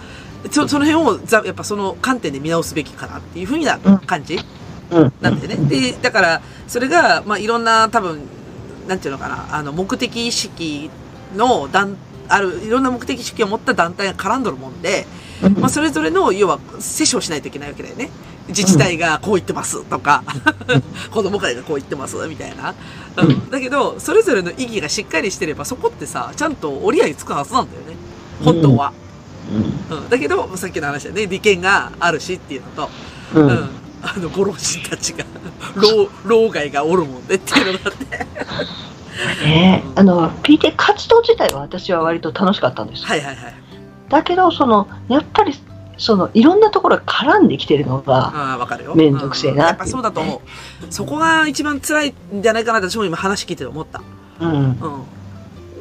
[0.51, 4.39] そその辺をざ、やっぱその観点で見直すべきかなっていうふうな感じ
[4.91, 5.69] うん、なんだよね。
[5.69, 8.21] で、だから、それが、まあ、いろんな多分、
[8.87, 10.89] なんていうのかな、あの、目的意識
[11.35, 11.97] の団、
[12.27, 15.05] ある、いろんな目的意識を持った団体が絡んどるもんで、
[15.43, 18.09] うんまあ、それぞれの、要は、接種をしないといけないわけだよね。
[18.49, 20.23] 自治体がこう言ってますとか、
[21.11, 22.73] 子供会がこう言ってますみたいな。
[23.49, 27.95] だけど、それぞれの意義がしっかりしてれば、そこってさ、ちゃんと折り合いつくはずなんだよね。
[28.43, 28.93] 本当は。
[29.89, 30.09] うんうん。
[30.09, 31.27] だけど、さっきの話だよね。
[31.27, 32.89] 利権があるしっていうのと、
[33.35, 33.69] うんうん。
[34.01, 35.23] あの、ご老人たちが、
[35.75, 38.27] 老、老害がおるもんでっていうのがあって。
[39.43, 43.53] ねあの PTA 活動自体は私は割と楽しかったんです、はいはいはい。
[44.09, 45.53] だけどそのやっぱり
[45.97, 48.95] そのいろんなところが絡んできてるのがああ、わかるよ。
[48.95, 50.93] めんどくせえなうんやっぱそうだと思う。
[50.93, 54.01] そこが一番辛いんじゃないかなって私も今話聞いてて思った。
[54.39, 54.77] うんうん。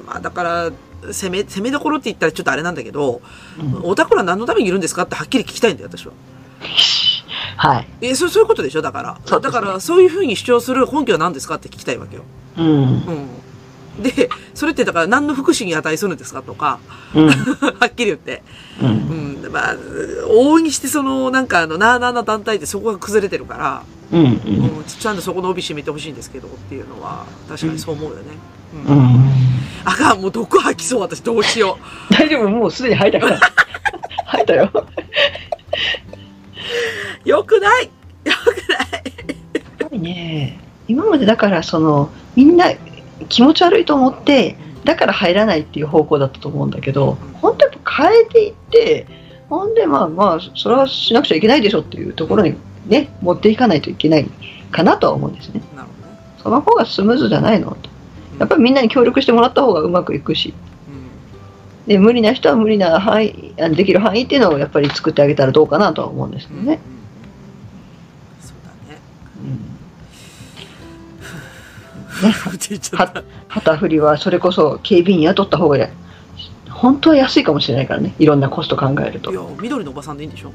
[0.07, 0.71] まあだから、
[1.11, 3.21] 攻め、攻めどころって言ったらちょっとあれなんだけど、
[3.59, 6.13] うんオタクは何のためにいるんですかってはっきり聞きたいんだよ、私は。
[7.57, 9.15] はい、え、そう、そういうことでしょだから。
[9.15, 12.23] ねだから、そういうふうに主張する根拠は何ですかって聞きたいわけよ。
[12.57, 13.03] うん
[13.99, 14.03] うん。
[14.03, 16.79] で、それってだから何の福祉に値するんですかとか、
[17.15, 18.43] うん はっきり言って。
[18.81, 19.53] うんうん。
[19.53, 19.75] まあ、
[20.29, 24.29] 往々にしてその、なんかあの、なあなあな団体ってそこが崩れてるから、うんう
[24.81, 28.23] ん、ちゃんとそこの帯締めてほしいんですけどっていうのは、確かにそう思うよね。
[28.87, 28.93] う。
[28.93, 29.33] うんん
[29.85, 31.79] あかん、もう毒吐きそう、私どうしよ
[32.11, 33.41] 大丈夫もうすでに吐いたから
[34.27, 34.87] 吐いたよう。
[37.29, 37.91] よくないよ
[38.25, 39.03] くない
[39.55, 40.59] やっぱりね
[40.89, 42.67] 今までだからそのみんな
[43.29, 49.07] 気持ち悪いと思ってだから入らないっていう方向だったと思うんだけど本当やっぱ変えていって
[49.49, 52.57] ほんでまあまあそれはしなくちゃいけないでしょっていうところに
[52.87, 54.29] ね持っていかないといけない
[54.71, 55.63] かなとは思うんですね。
[55.77, 56.19] なるほどね。
[56.43, 57.91] その方がスムーズじゃないのと。
[58.39, 60.55] やっぱりみんなに協力してもらった方がうまくいくし。
[60.89, 61.87] うん。
[61.87, 67.02] で無理な人は無理な範囲できる範囲っていうのをやっぱり作ってあげたらどうかなとは思うんですけどね、うん
[73.49, 75.89] 旗振りはそれこそ警備員雇った方が
[76.71, 80.53] 本当は安いかもしれないからねいろんなコスト考えるといや、緑のおばさんでいいんでしょ？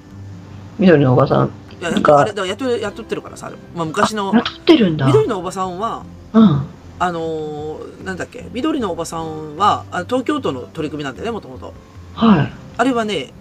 [0.79, 1.47] 緑のおばさん
[1.79, 6.03] いや、あれ、だ雇い雇ってるからさ、まあ昔の、雇ってるんだ緑のおばさんは、
[6.33, 6.65] うん
[6.99, 11.73] あのーなんだっけ、緑のおばさんは、あの東京都の取り組みなんだよね、もともと。
[12.15, 13.31] はいあれはね、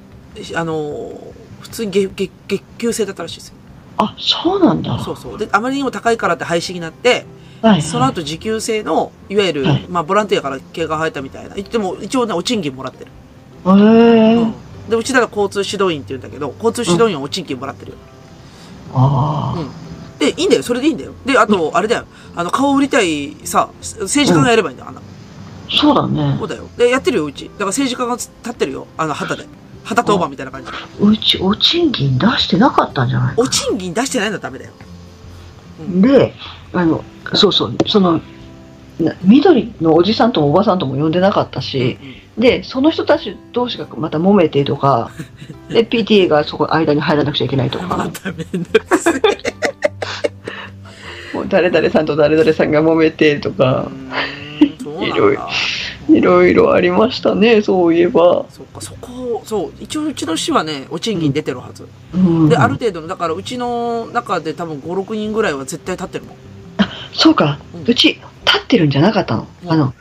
[0.55, 1.19] あのー
[1.61, 3.55] 普通に月、月、月給制だったらしいですよ。
[3.99, 5.39] あそうなんだそうそう。
[5.39, 7.25] で、あまりにも高いからって廃止になって、
[7.83, 11.55] その後時給制の、いわゆる、はいまあ、ボランティアから毛が生えたみたいな。
[11.55, 13.11] 言っても、一応ね、お賃金もらってる。
[13.11, 14.55] へえうん。
[14.89, 17.99] で、うちなら交通指導員って言うんだけど、交通指導員はお賃金もらってるよ。
[18.95, 19.71] ああ、うん
[20.19, 20.63] で、いいんだよ。
[20.63, 21.13] それでいいんだよ。
[21.27, 22.07] で、あと、あれだよ。
[22.35, 25.03] あの、顔売りたいさ、政治家がやればいいんだよ、あんな。
[25.69, 26.69] そうだねそうだよ。
[26.79, 27.45] で、やってるよ、うち。
[27.45, 28.87] だから政治家が立ってるよ。
[28.97, 29.47] あの、旗で。
[29.85, 30.77] 旗当番みたいな感じで。
[31.01, 34.73] うちお賃金出してなかったんじゃないお賃金出してないのはダメだよ。
[35.81, 36.35] うんで
[36.73, 38.21] あのそうそうその
[38.99, 41.99] な緑のおじさんともおばさんとも呼んでなかったし、
[42.39, 45.11] でその人たち同士がまた揉めてとか
[45.69, 48.11] で PTA がそこ間に入らなくちゃいけないとか。
[51.35, 53.91] もう誰々さんと誰々さんが揉めてとうか。
[55.03, 55.47] いろいろ
[56.09, 61.89] いろいろありましたねそういえば、そっか、そこ、そう、一応うちの市はね、お賃金出てるはず。
[62.15, 66.37] うんで、ある程度の、だからうちの中で多分5、6人ぐらいは絶対立ってるもん。
[67.13, 67.59] そうか。
[67.87, 69.73] うち立ってるんじゃなかったの、うん。
[69.73, 69.95] あの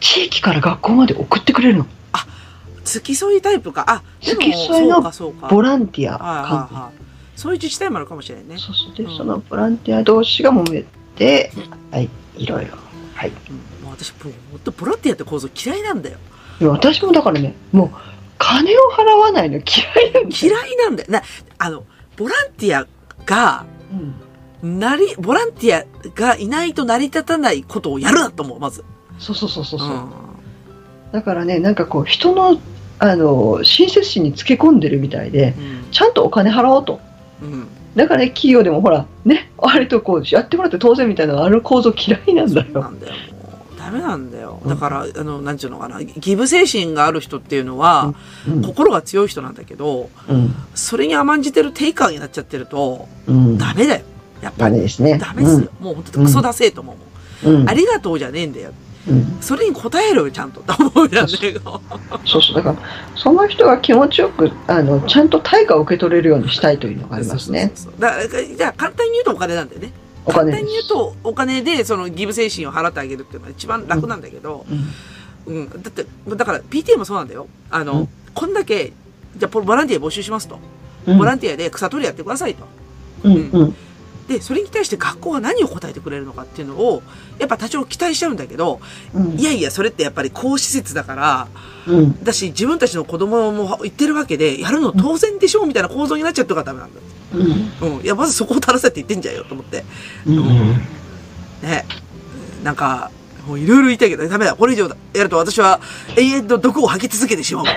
[0.00, 1.86] 地域から学校まで送ってくれるの。
[2.86, 3.84] 付き添いタイプか。
[3.88, 5.02] あ、付き添いの。
[5.50, 7.38] ボランティアはいはい関はい。
[7.38, 8.54] そういう自治体もあるかもしれないね。
[8.56, 8.60] 係。
[8.60, 8.94] そうそう。
[8.94, 10.84] で、うんそのボランティア同士が揉め
[11.16, 11.50] て、
[11.90, 12.76] はいいろいろ。
[13.14, 13.30] はい。
[13.30, 13.84] うん。
[13.84, 16.18] もう私、もう本当ボランティアって構造嫌いなんだよ。
[16.60, 17.90] 私もだからねもう
[18.38, 20.28] 金を払わないの嫌いなんだよ。
[20.30, 21.10] 嫌いなんだよ。
[21.10, 21.22] な、
[21.58, 21.84] あの、
[22.16, 22.86] ボランティア
[23.24, 24.14] が、うん
[24.62, 25.84] なり、ボランティア
[26.14, 28.84] がいないと成り立たないことをやるなと思う、まず。
[29.18, 30.10] そうそうそうそうそう、ん
[31.12, 32.58] だからねなんかこう人の
[32.98, 35.54] あの親切心につけ込んでるみたいで
[35.90, 37.00] ちゃんとお金払おうと
[37.42, 37.52] うん。
[37.52, 37.68] うん。
[37.94, 43.14] だからね企業でもほらね割とこうやってもらって当然みたいなある構造嫌いなんだよなんだよ。
[43.78, 44.60] ダメなんだよ。
[44.62, 46.02] うんだから、あの、なんちゅうのかな。
[46.02, 48.14] ギブ精神がある人っていうのは、
[48.48, 54.04] うん心が強い人なんだけど、うんそれに甘んじてるテイカーになっちゃってると、うんダメだよ。
[54.40, 54.76] やっぱダり。
[54.76, 55.70] メですねダメですよ。
[55.80, 56.96] もう本当クソだせえと思
[57.44, 57.50] う。
[57.50, 58.72] うんありがとうじゃねえんだよ。
[59.08, 60.60] うんそれに応えろよ、ちゃんと。
[60.62, 61.32] と思うじゃんね。
[62.24, 62.76] そうそうだから
[63.14, 69.92] その人が気持ちよくあのちゃんと対価を受け取れるようにしたいというのがありますねそうそうそうだじゃあ簡単に言うとお金なんだよね。
[70.24, 74.86] お金簡単に言うとお金でそのギブ精神を払ってあげるっていうのが一番楽なんだけど、うん
[75.46, 77.46] うん、だって、だから PTA もそうなんだよ。
[77.70, 78.92] あの、うんこんだけ、
[79.34, 80.58] じゃあボランティア募集しますと。
[81.06, 82.64] うんボランティアで草取りやってくださいと。
[83.24, 83.76] うんうん
[84.28, 87.02] で、それに対して学校が何を答えてくれるのかっていうのを、
[87.38, 88.80] やっぱ多少期待しちゃうんだけど、
[89.14, 91.48] うんいやいや、それってやっぱり公施設だから、
[91.86, 92.24] うん。
[92.24, 97.00] だし、自分たちの子供も言ってるわけで、やるの当然でしょうみたいな構造になっちゃうとかダメなんだ。
[97.34, 97.96] うん。
[97.96, 98.02] うん。
[98.02, 99.84] いや、まずそこを正せって言ってんじゃんよ、と思って。
[100.26, 100.44] うん。
[101.62, 101.86] ね。
[102.64, 103.10] なんか、
[103.46, 104.56] もういろいろ言いたいけど、ダメだ。
[104.56, 105.80] これ以上やると私は
[106.16, 107.64] 永遠と毒を吐き続けてしまう。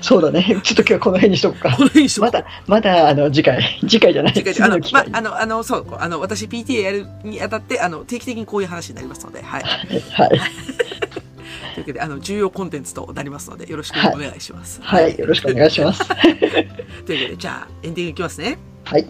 [0.00, 0.60] そうだね。
[0.62, 1.82] ちょっと今日はこの辺にしとくかこ。
[1.82, 4.32] の辺にしとこうまだ、まだ、あの、次回、次回じゃない。
[4.32, 9.62] 次回あの、ま次の機会、にあの、あの、そう、あの、私 PTA やるにあたって、あの、定期的にこういう話になりますので、はい。
[9.62, 10.28] はい。
[10.28, 10.40] という
[11.80, 14.80] わけで、あの、重要コンテンツとなりますので、よろしくお願いします。
[14.82, 15.18] はい。
[15.18, 16.06] よろしくお願いします。
[16.06, 16.68] というわ
[17.06, 18.58] けで、じゃあ、エンディングいきますね。
[18.84, 19.06] はい。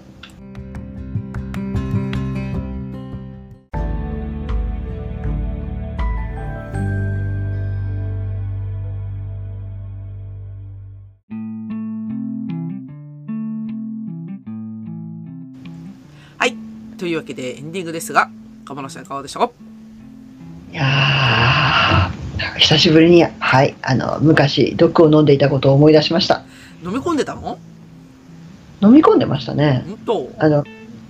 [17.04, 18.30] というわけで、エンディングですが、
[18.64, 19.50] 鎌野さんいかがでしたか？
[20.72, 26.44] いやー、久しぶりに、はい、あの、昔、毒を飲んでいたことを思い出しました。
[26.82, 27.58] 飲み込んでたの？
[28.80, 29.84] 飲み込んでましたね。
[29.86, 30.32] 本当？
[30.38, 30.64] あの、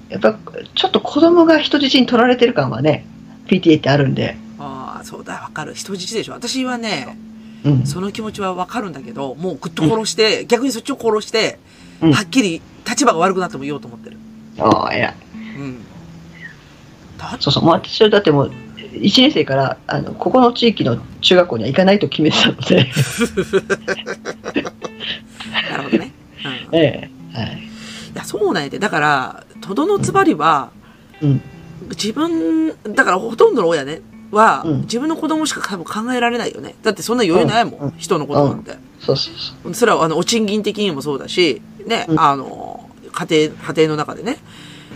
[0.08, 0.36] やっぱ、
[0.74, 3.06] ちょっと子供が人質に取られてる感はね、
[3.46, 5.76] PTA ってあるんで、ああ、そうだ、わかる。
[5.76, 6.32] 人質でしょ。
[6.32, 7.16] 私はね、
[7.62, 7.86] うん。
[7.86, 11.60] その気持ちはわかるんだけど、もうぐっと殺して、逆にそっちを殺して、
[12.02, 14.16] うんはっきり立場が悪くなっても言おうと思ってる。
[14.58, 15.14] ああ、偉い。
[15.56, 15.84] うん。
[17.18, 18.52] だそうそう、私はだってもう、
[18.92, 22.90] 1年生から、あの、ここの地域の中学校には行かないと決めてたので、
[25.70, 26.12] なるほどね。
[26.44, 26.78] うん。
[26.78, 27.68] い ええ、はい。
[28.14, 28.78] や、そうなんやで。
[28.78, 30.70] だから、とどのつまりは、
[31.20, 31.42] うん。
[31.90, 34.00] 自分、だからほとんどの親ね、
[34.30, 36.74] は、うん自分の子供しか多分考えられないよね。
[36.82, 37.74] だってそんな余裕ないもん。
[37.74, 38.72] うんうん人の子供なんて。
[39.00, 44.38] そうそうそそれは、あの、お賃金的にもそうだし、ね、うんあの、家庭、家庭の中でね。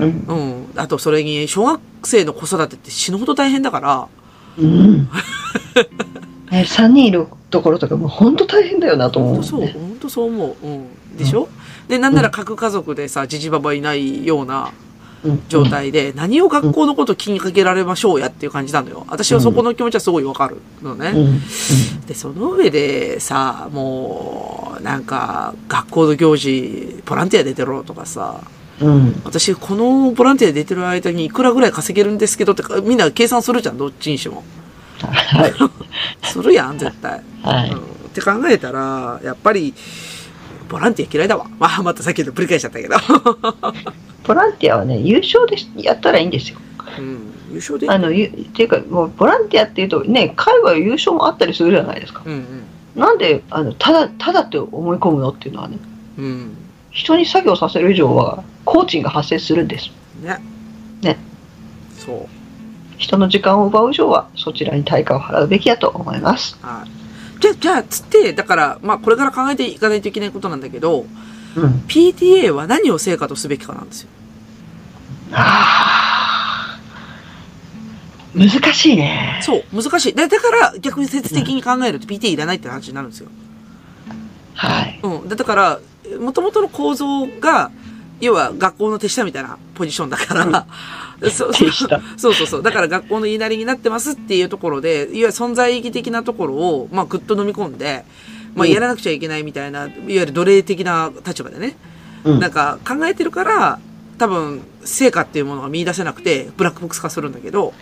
[0.00, 0.04] う。
[0.04, 0.24] うん。
[0.26, 0.66] うん。
[0.76, 4.08] あと、それに、小学生の子育てって死ぬほど大変だから、
[4.58, 5.08] うん。
[6.50, 9.72] ね、3人いるところとかもう本当大変だよなと思う、本当そう、ね。
[9.72, 10.66] 本当そう思う。
[10.66, 11.16] うん。
[11.16, 11.48] でしょ、
[11.88, 14.72] で、なんなら各家族でさ、じじばばいないような
[15.24, 15.64] うん状。
[15.64, 19.04] 態で、何を学校のこと気にかけられましょうやっていう感じなのよ。
[19.08, 21.10] 私はそこの気持ちはすごいわかるのね。
[21.10, 21.18] うん。
[21.18, 21.40] うん。
[22.06, 28.42] で、その上でさ、もう、なんか、学校の行事、ボランティア出てろとかさ、
[28.80, 29.22] うん。
[29.24, 34.44] 私、このボランティア出てる間にいくらぐらい稼げるんですけどってか、みんな計算するじゃん、どっちにしても。
[35.00, 35.52] はい。
[36.26, 37.20] するやん、絶対。
[37.42, 37.70] はい。
[37.70, 37.80] うん、っ
[38.12, 39.74] て考えたら、やっぱり、
[40.68, 41.46] ボランティア嫌いだわ。
[41.58, 42.96] まあ、またさっきの繰り返しちゃったけど。
[44.24, 46.58] ボランティアはね、優勝でやったらいいんですよ。
[46.98, 47.32] うん。
[47.50, 52.22] 優勝であの、ゆっていうか、もうボランティアっていうと、ね、海外優勝もあったりするじゃないですか。
[52.24, 52.44] うん
[52.98, 55.78] なんで、あの、ただ、ただって思い込むのっていうのはね、
[56.18, 56.56] うん。
[56.98, 57.02] うん。
[57.02, 59.90] 人に作業させる以上は、工賃が発生するんです。
[60.22, 60.38] ね。
[61.02, 61.18] ね。
[61.98, 62.28] そう。
[62.96, 66.58] 人の時間を奪う以上は、そちらに対価を払うべきだと思います。
[66.60, 66.90] はい。
[67.40, 71.06] じゃあ、じゃあ、つって、だから、まあ、これから考えていかないといけないことなんだけど、
[71.56, 71.84] うん。
[71.86, 74.08] PTA は何を成果とすべきかなんですよ。
[75.32, 79.40] あー難しいね。
[79.42, 80.14] そう、難しい。
[80.14, 83.30] だだから、逆に説的に考えると PTA いらないって話になるんですよ。
[84.54, 85.00] はい。
[85.02, 85.28] うん。
[85.28, 85.80] だだから、
[86.18, 87.70] 元々の構造が、
[88.20, 90.66] 要は学校の手下みたいなポジションだから、
[91.30, 92.32] そうそう。
[92.46, 92.62] そう。
[92.62, 98.04] だから学校の言いなりになってますっていうところで、いわゆる存在意義的なところを、まあ、ぐっと飲み込んで、
[98.54, 98.72] まあ、うん。
[98.72, 101.76] やらなくちゃいけないみたいな、いわゆる奴隷的な立場でね、
[102.24, 102.40] うん。
[102.40, 103.78] なんか考えてるから、
[104.18, 107.72] 多分、成果っていうものが見出せなくて、ブラックボックス化するんだけど、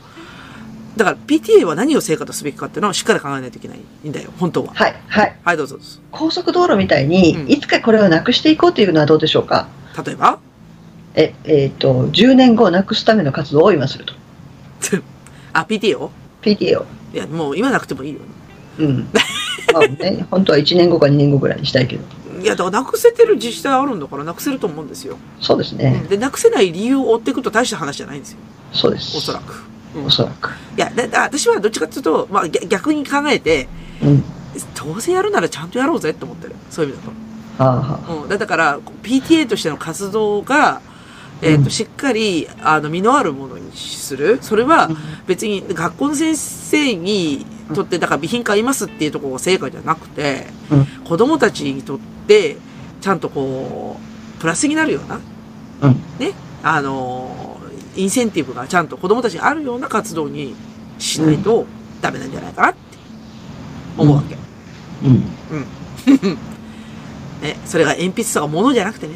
[0.97, 4.73] だから PTA は何を成果とすべきかっていうのをしっかり考えないといけないんだよ、本当は。
[4.74, 4.97] はい。
[5.09, 5.36] はい。
[5.44, 5.98] はい、どうぞどうぞ。
[6.10, 9.68] 高速道路みたいに、うんいつかこれをなくしていこうというのはどうでしょうか？
[10.05, 10.39] 例えば？
[11.14, 14.14] え、えっ、と、10年後なくすための活動を今すると。
[15.52, 16.10] あ、PTA を
[16.43, 16.86] ？PTA を。
[17.14, 18.20] いや、もう今なくてもいいよ。
[18.78, 19.09] うん。
[19.73, 22.02] まあね、 本当は1年後か2年後ぐらいにしたいけど。
[22.43, 25.16] いや、だからなくせてる自治体あるんだからなくせると思うんですよ。
[25.40, 26.05] そうですね。
[26.10, 28.39] で、なくせない理由を追っていくと大した話じゃないんですよ。
[28.73, 29.16] そうです。
[29.16, 29.64] おそらく。
[29.97, 30.51] うんおそらく。
[30.77, 33.68] いや、だだ私はどっちかっていうと、まあ逆逆に考えて、
[34.02, 34.24] うん。
[34.74, 36.55] どうせやるならちゃんとやろうぜって思ってる。
[36.70, 37.06] そういう意味
[37.59, 38.06] だはあ、はあ。
[38.06, 38.23] と。
[38.23, 38.28] うん。
[38.28, 40.81] だだから、PTA としての活動が、
[41.43, 44.39] えっ、と、うんしっかり、あの、身のあるものにする。
[44.40, 44.90] それは、
[45.27, 47.44] 別に学校の先生に
[47.74, 52.56] とって、だから備品買いますっていうところが成果じゃなくて、うん子供たちにとって、
[53.01, 55.20] ちゃんとこう、プラスになるような、
[55.82, 55.94] うん。
[56.18, 56.32] ね、
[56.64, 57.35] あの、
[57.97, 60.55] インセンティブがちゃんと子供たちにあるような活動に
[60.98, 61.66] しないと
[62.01, 62.78] ダメなんじゃないかなって
[63.98, 64.36] 思うわけ。
[65.05, 65.23] うん。
[67.43, 69.14] ね、それが鉛筆とか物じゃなくてね。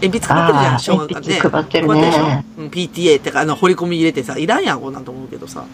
[0.00, 1.40] 鉛筆配ってるじゃん、小学館で。
[1.40, 2.24] 配ってるね配でしょ？
[2.58, 5.64] うん、PTA ってか、あの、掘り込み入れてさ、いらんやん、こんなんと思うけどさ。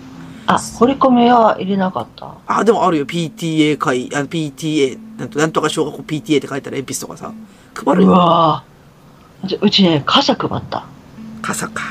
[0.47, 2.35] あ、掘り込みは入れなかった？
[2.47, 7.32] あ、でもあるよ、PTA 会、あの、PTA、なんと、なんとか小学校 PTA って書いたら鉛筆とかさ、
[7.74, 8.12] 配るうよ。
[8.12, 10.85] わーじゃうちね、傘配った。
[11.48, 11.82] 傘か。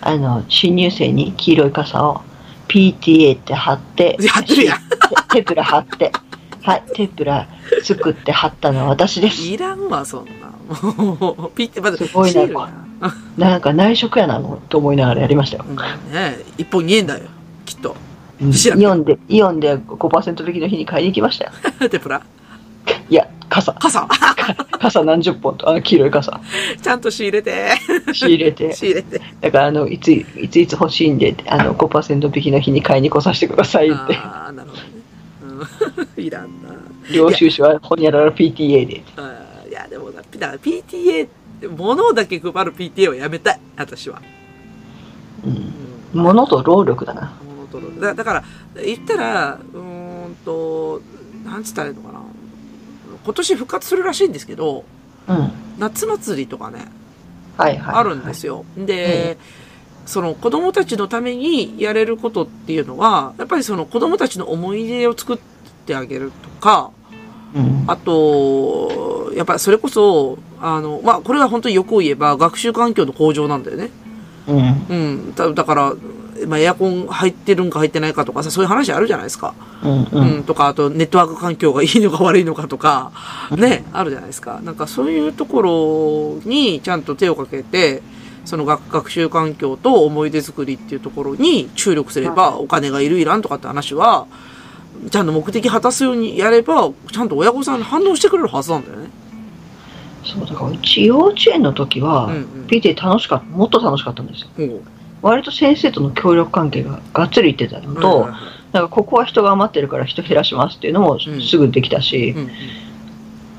[0.00, 2.22] あの、新入生に黄色い傘を
[2.68, 4.96] PTA って貼って、貼ってるやんテ
[5.30, 6.10] テプラ貼って、
[6.62, 7.46] はい、テプラ
[7.82, 9.42] 作って貼ったのは私です。
[9.42, 10.48] いらんわ、そんな。
[10.94, 12.70] もう、PTA、まず、すごいな
[13.36, 15.66] なんか内職やなのと思いながらやりましたよ。
[15.68, 17.26] うんね一本2円だよ、
[17.66, 17.94] きっと。
[18.40, 21.90] イオンで、イオンで5%引きの日に買いに行きましたよ。
[21.90, 22.22] テプラ
[23.10, 23.72] いや、傘。
[23.74, 24.08] 傘
[24.80, 26.40] 傘何十本と、あの黄色い傘。
[26.80, 27.68] ちゃんと仕入れて。
[28.12, 28.74] 仕入れて。
[28.74, 29.20] 仕入れて。
[29.40, 34.16] だから、あの、いつ、いついつ欲しいんで、あの、5%引きの日に買いに来させてくださいって。
[34.16, 34.88] ああ、なるほどね。
[36.16, 36.70] うん、 いらんな。
[37.12, 39.02] 領収書はほにゃらら PTA で。
[39.16, 41.28] あーいや、でもな、PTA、
[41.76, 44.20] 物だけ配る PTA はやめたい、私は。
[45.44, 45.52] うん。
[45.52, 47.32] うん物と労力だな。
[47.56, 48.44] 物とるだだから、
[48.84, 49.80] 言ったら、うー
[50.28, 51.00] んと、
[51.44, 52.20] なんつったらいいのかな。
[53.24, 54.84] 今年復活するらしいんですけど、
[55.28, 55.52] うん。
[55.78, 56.86] 夏祭りとかね、
[57.56, 57.94] はいはい。
[57.96, 58.64] あるんですよ。
[58.76, 59.38] で、
[60.06, 65.38] その子供たちのためにやれることっていうのは、やっぱりその子供たちの思い出を作っ
[65.86, 66.90] てあげるとか、
[67.54, 67.84] うん。
[67.86, 73.90] あと、やっぱりそれこそ、あの、まあ、これは本当に欲を言えば学習環境の向上なんだよね。
[74.48, 74.86] うん。
[74.88, 75.34] うん。
[75.34, 75.94] だだから、
[76.46, 79.54] まあ、エアコン入ってるんか入ってないかとかさ、そういう話あるじゃないですか。
[79.82, 80.02] うん。
[80.02, 80.44] ううん、ん。
[80.44, 83.12] とか、あとネットワーク環境がいいのか悪いのかとか、
[83.50, 84.60] ね、あるじゃないですか。
[84.62, 88.02] なんかそういうところにちゃんと手をかけて、
[88.44, 94.26] その学学習環境と思い出作りっていうところに注力すれば、お金がいるいらんとかって話は、
[95.10, 99.10] ちゃんと目的果たすようにやれば、ちゃんと親御さん反応してくれるはずなんだよね。
[100.24, 104.48] そう、だからうち幼稚園の時は、うんうん PTA 楽しかった、もっと楽しかったんですよ。
[104.56, 104.82] ほう
[105.22, 108.28] 割と先生との協力関係ががっつりいってたのと、
[108.72, 112.50] なんかここは人が余ってるから人減らしますっていうのもんすぐできたし、うんうん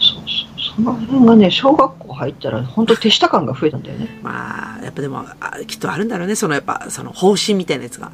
[0.03, 4.19] そうそう、その辺がね、小学校入ったら本当手下感が増えたんだよね。
[4.21, 6.35] まあ、やっぱでも、あきっとあるんだろうね。
[6.35, 8.11] そのやっぱ、その方針みたいなやつが。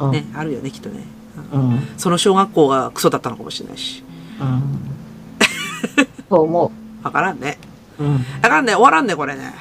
[0.00, 0.10] うん。
[0.10, 1.04] ね、あるよね、きっとね。
[1.52, 1.70] うん。
[1.70, 1.88] うん。
[1.96, 4.02] その小学校がクソだったのかもしれないし。
[6.28, 6.72] そう思
[7.02, 7.58] わからんね。
[7.98, 8.04] う。
[8.04, 8.14] うん。
[8.14, 8.72] わからんね。
[8.72, 9.54] 終わらんね、これね。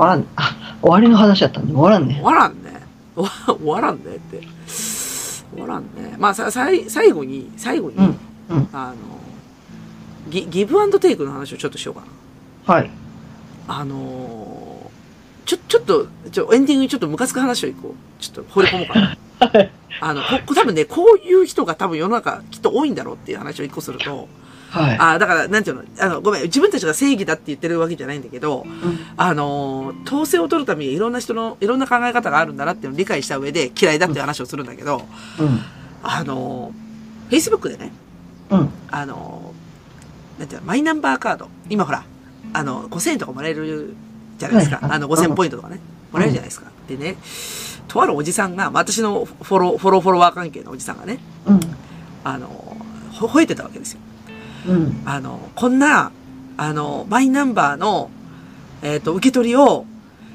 [0.00, 2.24] 終わらん、あ、終わりの話だったんで終わらんね終。
[2.24, 2.70] わらんね。
[3.14, 4.40] 終わらんねって。
[5.52, 6.16] 終わらんね。
[6.18, 8.18] まあ、さ、さい最後に、最後に、うん
[8.48, 8.94] うんあの、
[10.30, 12.00] ギギブアンドテイクの話をちょっとしようか
[12.66, 12.74] な。
[12.74, 12.90] はい。
[13.68, 14.70] あのー
[15.44, 18.22] ちょ、ちょっと、ちょ、エンディングにちょっとムカつく話をいこう。
[18.22, 19.16] ちょっと掘り込もうかな。
[20.00, 24.28] あの、こ、こ多分ね、こういう人が多分世の中きっと多いんだろうっていう話を一個すると、
[24.70, 24.96] はい。
[24.98, 35.02] あだから、なんていうの、あの、ごめん、自分たちが正義だって言ってるわけじゃないんだけど、うんあのー、統制を取るためにいろんな人の、いろんな考え方があるんだなっていうのを理解した上で嫌いだっていう話をするんだけど、
[35.40, 35.60] うん。
[36.02, 37.92] あのー、Facebook でね、
[38.50, 38.70] うん。
[38.90, 41.48] あのー、なんていうの、マイナンバーカード。
[41.68, 42.04] 今ほら、
[42.52, 43.94] あの、5000円とかもらえる
[44.38, 44.76] じゃないですか。
[44.76, 45.80] はいあの、5000ポイントとかね。
[46.12, 46.70] もらえるじゃないですか。
[46.88, 47.16] でね、
[47.88, 51.60] とあるおじさんが、まあ私のフォロー、フォローフォロワー関係のおじさんがね、うん。
[52.24, 54.00] あのー、ほ、吠えてたわけですよ。
[54.66, 55.02] うん。
[55.04, 56.12] あの、こんな、
[56.56, 58.10] あの、マイナンバーの、
[58.82, 59.86] えっ、と、受け取りを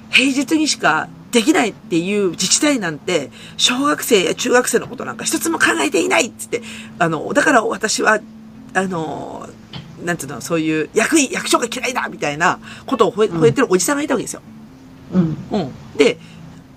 [0.10, 6.62] 平日にしかできないっていう自治体なんて、小学生や中学生のことなんか一つも考えていないっつって、
[6.98, 8.20] あの、だから私は、
[8.74, 9.48] あの、
[10.04, 14.42] なんていうの、そういう役員、役所が嫌いだみたいなことを吠えうん吠えてるおじさんがいたわけですよ。
[15.14, 15.38] うん。
[15.52, 15.98] うん。
[15.98, 16.18] で、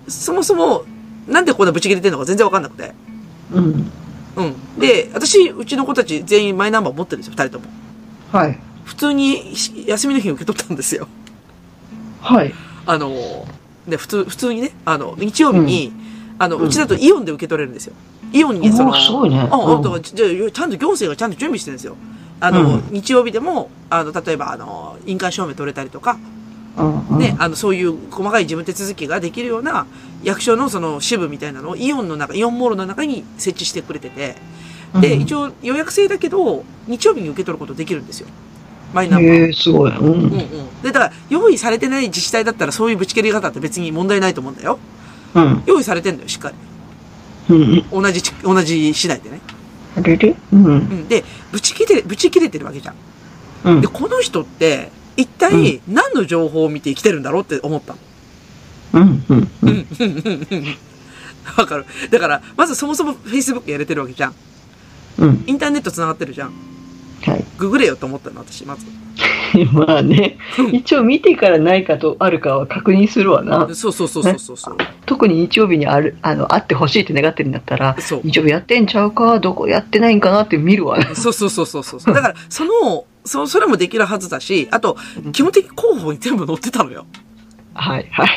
[0.07, 0.83] そもそも、
[1.27, 2.93] なんでこんなブチ切れてるのか全然わかんなくて。
[3.53, 3.91] うん。
[4.39, 4.79] うん。
[4.79, 7.65] で、私、うちの子たち全員マイナンバー持ってるんですよ、二人とも。
[8.31, 8.59] はい。
[8.85, 11.07] 普通にし休みの日に受け取ったんですよ。
[12.21, 12.53] はい。
[12.85, 13.45] あの、
[13.87, 15.93] で、普通、普通にね、あの、日曜日に、
[16.39, 17.93] あの、うんうちだとイオンで受け取れるんですよ。
[18.31, 19.99] イオンにその、すごいねあ、うんじゃあ
[20.51, 21.95] ちゃんと行政がちゃんと準備してるんですよ。
[22.39, 26.17] あの、うん日曜日でも、あの、例えば、あの、印鑑証明取れたりとか、
[26.77, 27.07] うん。
[27.09, 27.35] うんね、。
[27.39, 29.85] あの、そういう細かい事務手続きができるような
[30.23, 34.35] 役所のその支部みたいなのをイオンの中、イオンモールの中に設置してくれてて、
[34.99, 38.27] で、うん一応予約制だけど、日曜日に受け取ることできるんですよ。
[38.93, 39.33] マイナンバー。
[39.45, 39.95] へえ、すごい。
[39.95, 40.05] うん。
[40.05, 40.81] うんうん。
[40.81, 44.79] で、だから、用意されてない自治体だったらそういうぶち切り方って別に問題ないと思うんだよ。
[45.35, 45.63] うん。
[45.67, 46.51] 用意されてんだよ、しっか
[47.49, 47.55] り。
[47.55, 47.57] う
[47.99, 48.01] ん。
[48.01, 49.41] 同じち、同じ市内でね。
[49.95, 50.35] あれれ？
[50.53, 50.65] うん。
[50.65, 51.07] うん。
[51.07, 52.95] で、ぶち切れ、ぶち切れてるわけじゃん。
[53.65, 53.87] うんで、。
[53.87, 57.99] この人って、一体何の情報を見て生きてるんだろうって思ったの。
[58.93, 59.23] うん。
[59.29, 59.51] うん。
[59.61, 59.65] う。
[59.65, 60.77] ん、うん、うん、
[61.57, 61.85] わかる。
[62.09, 64.35] だから、まずそもそも Facebook やれてるわけじゃん。
[65.19, 65.43] うん。
[65.47, 66.53] インターネット繋がってるじゃん。
[67.25, 67.45] はい。
[67.57, 68.85] ググれよと思ったの、私、まず。
[69.73, 70.37] まあね、
[70.71, 73.67] 一応見てからないかとあるかは確認するわな。
[73.73, 74.77] そうそうそうそうそうそう。
[75.05, 77.51] 特に日曜日にある、あの、会ってほしいって願ってるん。
[77.51, 78.21] だったら、そう。
[78.23, 78.85] 日曜日やってん。
[78.85, 80.19] ちゃうかどこやってないん。
[80.19, 81.15] かなって見るわな。
[81.15, 82.13] そうそうそうそうそう。
[82.13, 84.97] だから、その、そ、それもできるはずだし、あと、
[85.33, 87.05] 基本的に広報に全部載ってたのよ。
[87.79, 88.29] はい、はい。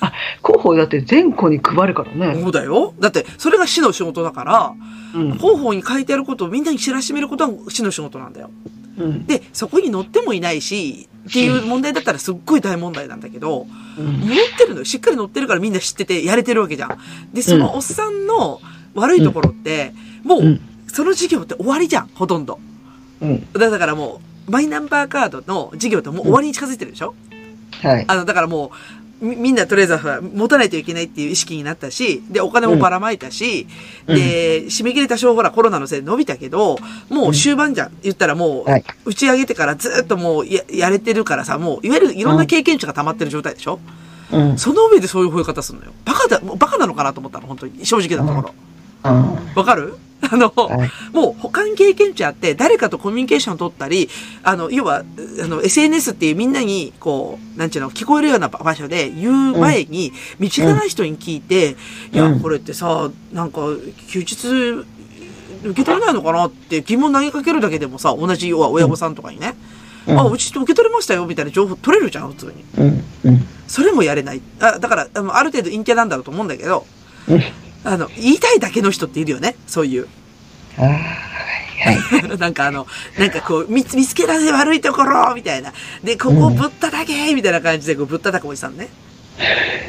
[0.00, 0.12] あ、
[0.44, 2.40] 広報だって全校に配るからね。
[2.40, 2.94] そうだよ。
[2.98, 4.74] だって、それが市の仕事だから、
[5.14, 5.32] うん。
[5.38, 8.50] 広報に書いてあることをみんなに知らしめることは市の仕事なんだよ。
[8.98, 9.26] うん。
[9.26, 13.66] で、そこに載ってもいないし、っていう問題だったらすっごい大問題なんだけど、
[13.98, 14.84] うん載ってるのよ。
[14.84, 16.98] しっかり載ってるからみんな知っててやれてるわけじゃん。
[17.32, 18.60] で、そのおっさんの
[18.94, 19.92] 悪いところって、
[20.24, 20.60] もう、うん
[20.90, 22.58] その授業って終わりじゃん、ほとんど。
[23.20, 23.52] うん。
[23.52, 27.14] だだからもう、マイナンバーカードの授業ってもう終わりに近づいてるでしょ、
[27.82, 28.04] はい。
[28.06, 28.72] あの、だからも
[29.20, 33.66] う、みみんなとりあえずは持たないといけないっていう意識になったし、で、お金もばらまいたし、
[34.06, 36.78] うんで、締め切り多少ほらコロナのせいで伸びたけど、
[37.10, 37.92] もう終盤じゃん。
[38.02, 43.80] 言ったらもう、はい打ち上げてからずっともうややれてるからさ、もう、いわゆるいろんな経験値が溜まってる状態でしょ、
[44.30, 44.56] うん。
[44.58, 45.92] その上でそういう吠え方するのよ。
[46.04, 47.84] バカだ、バカなのかなと思ったの、本当に。
[47.84, 48.54] 正直なところ。
[49.02, 49.96] あわかる？
[50.30, 50.90] あの、はい。
[51.12, 54.08] もう他に経験値あって、誰かとコミュニケーションを取ったり、
[54.42, 55.04] あの、要は、
[55.42, 61.76] あの、SNS っていうみんなに、こう、なんちゅうの、聞こえるような場所で言う前に、身近な人に聞いて、
[62.12, 63.60] いや、うんこれってさ、なんか、
[64.08, 64.84] 休日、
[65.64, 69.54] 受け取れないのかなって疑問投げかけるだけでもさ、同じ要は親御さんとかにね、
[70.06, 72.52] うんあ、うち受け取れましたよ、みたいな情報取れるじゃん、普通に。
[72.78, 73.04] うん。
[73.24, 73.46] うん。
[73.66, 74.40] それもやれない。
[74.60, 76.86] あだから、あのある程度陰キャなんだろうと思うんだけど、
[77.28, 77.42] うん
[77.84, 80.08] あの、言いたいだけの人っているよね、そういう。
[80.78, 80.98] ああ、はい。
[82.38, 82.86] なんかあの、
[83.18, 85.72] なんかこう、見つ、見つけられ悪いところみたいな。
[86.02, 88.88] で、ここぶったたけみたいな感じで、こう、ぶったたくおじさんね。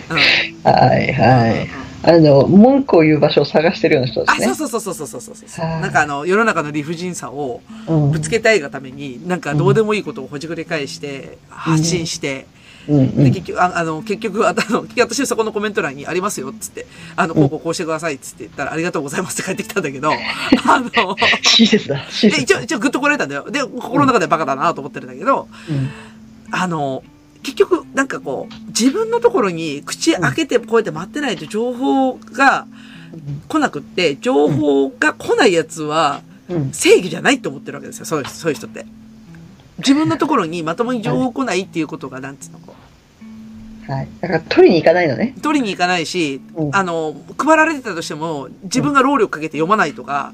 [0.09, 0.71] うん。
[0.71, 1.69] はい、はい。
[2.01, 4.45] あの、文句を言う場所を探してるような人であ、すね。
[4.47, 5.65] そうそうそうそうそうそうそう。
[5.65, 12.58] はいなんかあの、世の中の理不尽さをうんぶつけたいがために、なんかどうでもいいことをほじくり返して、発信して、うん
[12.89, 13.33] うで、ん。
[13.33, 20.11] 結局、ああの、結局、あ あの、私そこのコメント欄にありますよ、つって、あの、こうこうこうしてください、つって言ったら、ありがとうございますって帰ってきたんだけど、
[20.65, 22.05] あの、親切だ。
[22.09, 22.59] 親で、切だ。
[22.59, 23.49] 一応、一応グッとこられたんだよ。
[23.49, 25.89] で、心の中でバカだなと思ってるんだけど、うん
[26.51, 27.03] あの、
[27.43, 32.65] 結局、なんかこう、自分のところに口開けてこうやって待ってないと情報が
[33.47, 36.73] 来なくって、情報が来ないやつはうん。
[36.73, 38.85] 正義じゃないって思ってるわけですよ、そういうそういう人って。
[39.77, 42.75] 自分のところにまともに情報来ないっていうことが、なんつうの、こ
[43.89, 44.07] はい。
[44.21, 45.33] だから取りに行かないのね。
[45.37, 50.33] う、取りに行かないし、うんあの、配られてたとしても、自分が労力かけて読まないとか、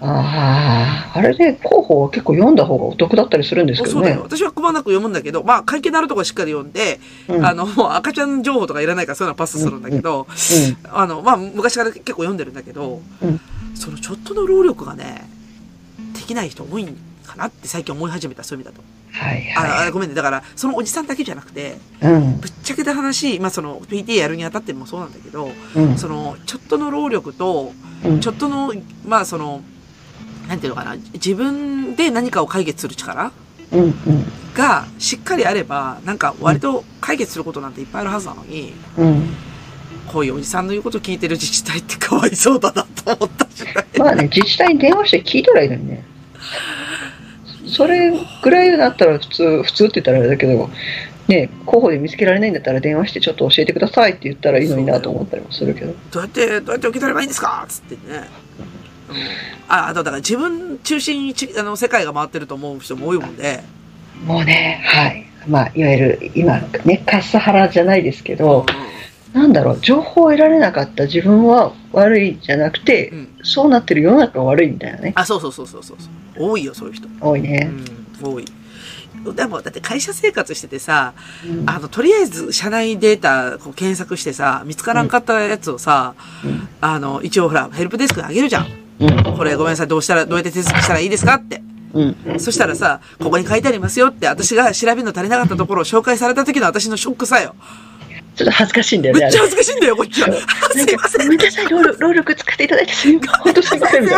[0.00, 4.22] ああ、あれで広報は結構読んだ方がお得だったりするんですけどねそうだよ。。
[4.22, 10.26] 私はくまなく読むんだけど、まあ、関係のあるところしっかり読んで、うんあの、もう赤ちゃん情報とかいらないからそういうのはパスするんだけど、
[10.90, 13.40] あの、まあ、昔から結構読んでるんだけど、うん
[13.74, 15.28] そのちょっとの労力がね、
[16.14, 18.84] できない人多いんかなって最近思い始めた、そういう意味だと。
[19.12, 20.14] はいあはあごめんね。
[20.14, 22.06] だから、そのおじさんだけじゃなくて、い。
[22.06, 22.40] うん。
[22.40, 25.96] ぶっちゃけた話、まあ、その、PTA やるにあたってもそうなんだけど、うん。
[25.96, 27.72] その、ちょっとの労力と、
[28.04, 28.72] うんちょっとの、
[29.06, 29.62] まあ、その、
[30.48, 33.32] なんていうのかな、自分で何かを解決する力。
[34.54, 39.34] がしっかりあれば、なんか割と解決することなんていっぱいあるはずなのに、うん。
[40.06, 43.64] こういうおじさんの言うこと聞いてる自治体ってかわいそうだなと思ったし。
[43.98, 46.04] まあね、自治体に電話して聞いたらいいのにね。
[47.66, 48.12] それ
[48.42, 50.70] ぐらいだったら普通、普通って言ったらあれだけど、
[51.28, 55.94] ね、候補で見つけられないんだったら電話してちょっと教えてくださいって言ったらいいのになと思ったりもするけど。
[56.10, 58.00] どうやって、どうやって受け取ればいいんですかつってね。
[58.08, 59.16] うん、
[59.68, 63.62] あ、あとだから自分中心にちあの世界が回ってると思う人も多いもんで、
[64.24, 65.26] もうね、はい。
[65.46, 68.66] まあ、いわゆる今ね、カスハラじゃないですけど、
[69.32, 73.28] なんだろう、情報を得られなかった自分は悪いじゃなくて、うん。
[73.42, 75.12] そうなってる世の中が悪いみたいなね。
[75.14, 75.96] あ、そうそうそうそうそう。
[76.36, 77.06] 多いよ、そういう人。
[77.06, 77.60] う多いね。
[77.60, 77.84] ん、
[78.22, 78.44] 多い。
[79.34, 81.14] でも、だって会社生活しててさ、
[81.46, 86.14] うんあの、とりあえず社内データこう検索してさ、見つからんかったやつをさ、
[86.44, 88.66] うんあの、一応ほら、ヘルプデスクにあげるじゃん。
[89.00, 89.36] うん。
[89.36, 91.62] これごめんなさい、どうしたら、どうやって手続きしたらいいですかって。
[91.94, 92.40] うん。
[92.40, 97.54] そしたらさ、ここに書いてありますよって、私が調べるの足りなかったところを紹介された時の私のショックさよ。
[98.38, 99.40] ちょっと恥ずかしいんだよね、めっちゃ。
[99.40, 100.32] 恥ずかしいんだよ、こっちは。
[100.32, 101.18] すいません。
[101.18, 103.32] かごめんなさい、労力労力使っていただいてすいません。
[103.42, 104.08] 本当すいません、っ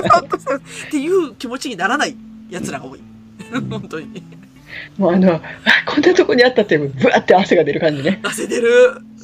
[0.90, 2.14] ていう気持ちにならない
[2.51, 3.01] 奴らが多い。
[3.70, 4.22] 本当に。
[4.98, 5.42] もうあの、あ
[5.86, 8.20] こんなとこにあったって、ぶわって汗が出る感じね。
[8.22, 8.68] 汗出る。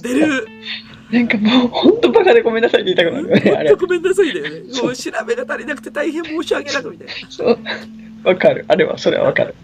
[0.02, 0.48] 出る。
[1.10, 3.86] なんかもう、本当バカでごめんなさいって言いたくなるよね、あれ本当。
[3.86, 4.60] ごめんなさいだよね。
[4.82, 7.12] もう調べが足りなくて大変申し訳なくみたいな。
[7.30, 7.58] そう。
[8.26, 8.64] わかる。
[8.66, 9.54] あれは、それはわかる。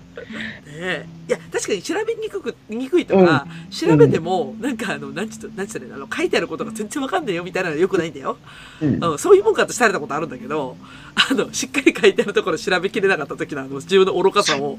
[0.66, 1.06] ねえ。
[1.28, 8.36] いや、確かに調べにくく、にくいとか、調べても、なんかあの、なんちと、なんちとね、あの、書いてあることが全然わかんないよみたいなのは良くないんだよ。
[8.80, 10.76] うんうん、そういうもんかとされたことあるんだけど、
[11.14, 14.78] あの、しっかり書いてあるところ調べきれなかった時のあの、自分の愚かさを、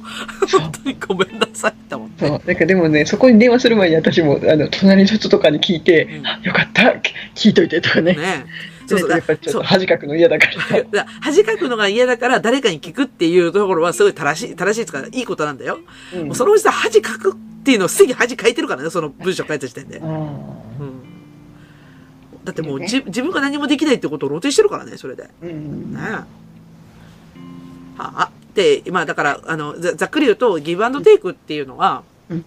[0.51, 2.27] 本当にごめんなさいって思って。
[2.27, 2.41] そう。
[2.45, 6.95] なんかでもね、そこに電話する前に私も、あの、隣の人とかに聞いて、うんあよかった、
[7.35, 8.13] 聞いといてとかね。
[8.13, 8.45] ね
[8.87, 9.09] そうそう。
[9.09, 10.47] やっぱりちょっと恥かくの嫌だか
[10.91, 11.05] ら。
[11.21, 15.79] 恥かくのが嫌だから誰かに聞くっていうところはすごい正しい、 正しいですから、いいことなんだよ。
[16.13, 20.01] うんもうそのうちさ、恥かくっていうのをすでに恥書いてるからね、その文章書いた時点で。
[20.03, 20.23] あうん。
[22.43, 25.29] だってもう、じ自分が何もできないってことを露呈してるからね、それで。
[25.41, 26.11] うんえ。
[26.11, 26.25] は
[27.97, 28.29] あ。
[28.53, 32.45] で、まあだから、あの、ざざっくり言うと、ギブアンドテイクっていうのは、うん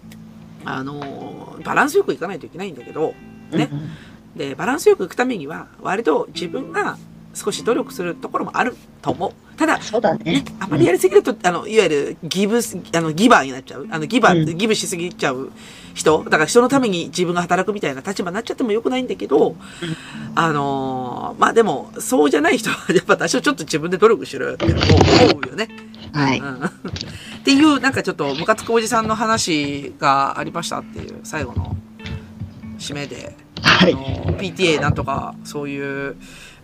[0.65, 3.13] あの、バランスよくいかないといけないんだけど、
[3.51, 3.69] ね。
[3.71, 3.89] うん
[4.37, 6.97] で、バランスよくいくためには、割と自分が
[7.33, 9.57] 少し努力するところもあると思う。
[9.57, 13.87] ただ、そうだねね。、あまりやりすぎると、あの、いわゆるギブス、あの、ギバーになっちゃう。
[13.89, 15.51] あの、ギバー、うんギブしすぎちゃう
[15.95, 16.23] 人。
[16.25, 19.55] だから人のために自分が働くみたいな立場になっちゃってもよくないんだけど、
[20.35, 25.67] あのーまあでも、そうじゃない人は、やっぱ多少ちょっと自分で努力しろよって思うよね。
[26.13, 26.39] はい。
[26.39, 26.63] うん。
[26.63, 26.69] っ
[27.43, 31.75] ていう、なんかちょっと、ムカつくおじさんの話がありましたっていう、最後の
[32.77, 33.35] 締めで。
[33.61, 33.95] はい。
[33.95, 36.15] PTA なんとか、そういう、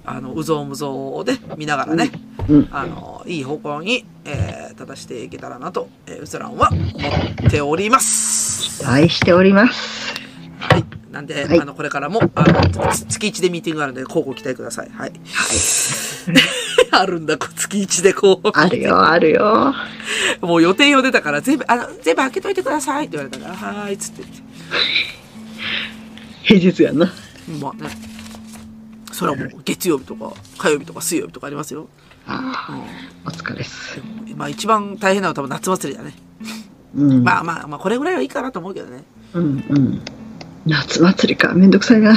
[0.05, 2.11] あの、うぞうむぞうで見ながらね、
[2.49, 2.69] うん。
[2.71, 6.79] あの、いい方向に、えー、正していけたらなと、えー、うつらんは思
[7.47, 8.85] っております。
[8.87, 10.13] 愛しております。
[10.59, 10.83] はい。
[11.11, 14.89] なんで、はいあの、これからも、あの、つ月1でミーティングがあるんで、交互期待ください。
[14.89, 15.13] はい。
[16.91, 18.49] あるんだ、こ月1でこう。
[18.53, 19.73] あるよ、あるよ。
[20.41, 25.22] もう予定表出たから、全部、あの、全部開けといてくださいって言われたから、はーい、つって言って。
[26.43, 27.11] 平日やな。
[27.59, 27.89] まあね。
[29.11, 31.87] それはもう、月曜日とか、火曜日とか水曜日とかありますよ。
[32.25, 33.99] あうあ、お疲れです。
[33.99, 34.37] ん。
[34.37, 36.13] まあ一番大変なのは多分夏祭りだね。
[36.95, 37.23] うん。
[37.23, 39.03] まあまあまあ、これぐらいはいいかなと思うけどね。
[39.33, 40.01] うんうん。
[40.65, 42.11] 夏祭りか、めんどくさいな。
[42.11, 42.15] うん。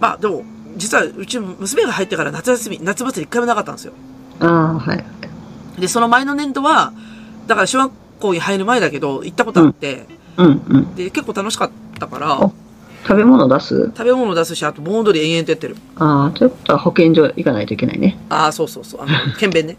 [0.00, 0.44] まあでも、
[0.76, 3.92] 実はうち娘が入ってから夏休み、夏祭り一回もなかったんですよ。
[4.40, 5.04] ああ、はい。
[5.80, 6.92] で、その前の年度は、
[7.46, 10.06] だから小学校に入る前だけど、行ったことあって、
[10.36, 10.94] うんうん。
[10.94, 12.52] で、結構楽しかったから、お
[13.04, 13.86] 食べ物出す？
[13.86, 15.76] 食べ物出すし、あと盆踊り延々とやってる。
[15.96, 18.18] ああ、ということは保健所行かないといけないね。
[18.28, 19.02] ああ、そうそうそう。
[19.02, 19.76] あの、 検便ね。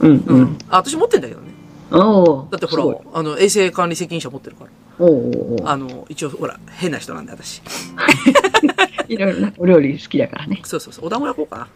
[0.00, 0.22] うんう。
[0.26, 0.58] うんん。
[0.68, 1.48] あ、私持ってんだけどね。
[1.90, 2.48] おお。
[2.50, 2.84] だってほら、
[3.14, 4.70] あの、衛生管理責任者持ってるから。
[4.98, 7.62] おうおうあの、一応、ほら、変な人なんで、私。
[9.08, 10.60] いろいろな、お料理好きだからね。
[10.64, 11.06] そうそうそう。
[11.06, 11.68] お団子焼こうかな。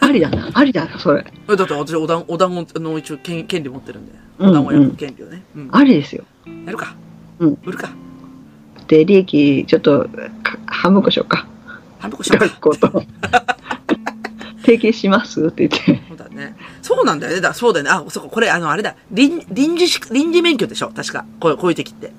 [0.00, 1.24] ありだな、ありだな、それ。
[1.48, 4.12] えだって私、お団お団子の一応権、権利持ってるんで。
[4.38, 5.42] うんお団子焼く権利をね。
[5.56, 5.68] うん。
[5.72, 6.24] ありですよ。
[6.66, 6.94] やるか。
[7.38, 7.58] うん。
[7.64, 7.90] 売るか。
[8.90, 10.08] で、利益、ちょっと、
[10.42, 11.46] か半分こしようか。
[12.00, 12.46] 半分こしようか。
[12.46, 13.02] 学校と。
[14.62, 16.02] 提携しますって言って。
[16.08, 16.56] そうだね。
[16.82, 17.40] そうなんだよね。
[17.40, 17.90] だそうだよね。
[17.92, 18.96] あ、そうか、これ、あの、あれだ。
[19.12, 21.24] 臨、臨時し、臨時免許でしょ確か。
[21.38, 22.12] こうこういう時って。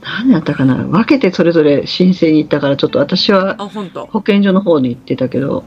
[0.00, 5.64] 何やったかな分けてそれぞれ申請に行ったから、ちょっと私はあ、本当保健所の方に行ってたけど、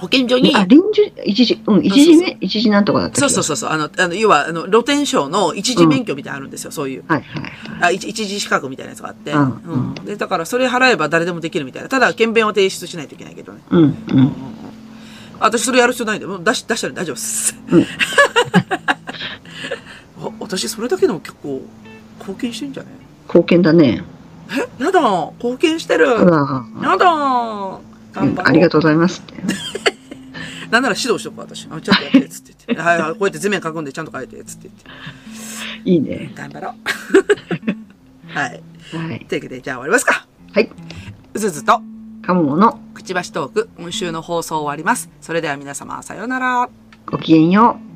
[0.00, 3.70] 保健所に、あ、臨時、一時、うん、一時目、一時なんとかだったそうそうそうそう。
[3.70, 6.70] あの、あの、要は、あの、露天商の一時免許みたいなのあるんですよ。
[6.70, 7.00] そういう。
[7.00, 7.04] う。
[7.12, 7.52] はいはいはい。
[7.80, 9.32] あ一一時資格みたいなやつがあって。
[9.32, 10.04] うんうん。
[10.04, 11.88] で、だから、それ払えば誰でもできるみたいな。
[11.88, 13.60] ただ、検便を提出しないといけないけどね。
[13.70, 14.32] うん、ううんうんうんん。
[15.40, 16.32] 私、それやる必要ないんだよ。
[16.32, 17.56] もう出し、出したら大丈夫です。
[17.70, 17.86] うん
[20.20, 21.62] あ私、それだけでも結構、
[22.18, 22.88] 貢献してんじゃね？
[23.28, 24.02] 貢献だね。
[24.80, 24.82] え？
[24.82, 25.00] やだ
[25.36, 26.64] 貢献してるやだ
[28.20, 28.34] う。
[28.44, 29.34] ありがとうございますって。
[30.70, 31.66] なんなら指導しとくわ私。
[31.70, 32.82] あちょっとやって、つって言って。
[32.82, 35.90] はいはい、こうやって図面書くんでちゃんと書いて、つって言って。
[35.90, 36.32] いいね。
[36.34, 36.74] 頑張ろう。
[38.28, 38.62] はい。
[38.92, 39.26] はい。
[39.26, 40.26] というわけで、じゃあ終わりますか。
[40.52, 40.70] はい。
[41.34, 41.80] うずずと、
[42.22, 45.08] カモのくちばしトーク、今週の放送終わります。
[45.20, 46.68] それでは皆様、さようなら。
[47.06, 47.87] ごきげんよう。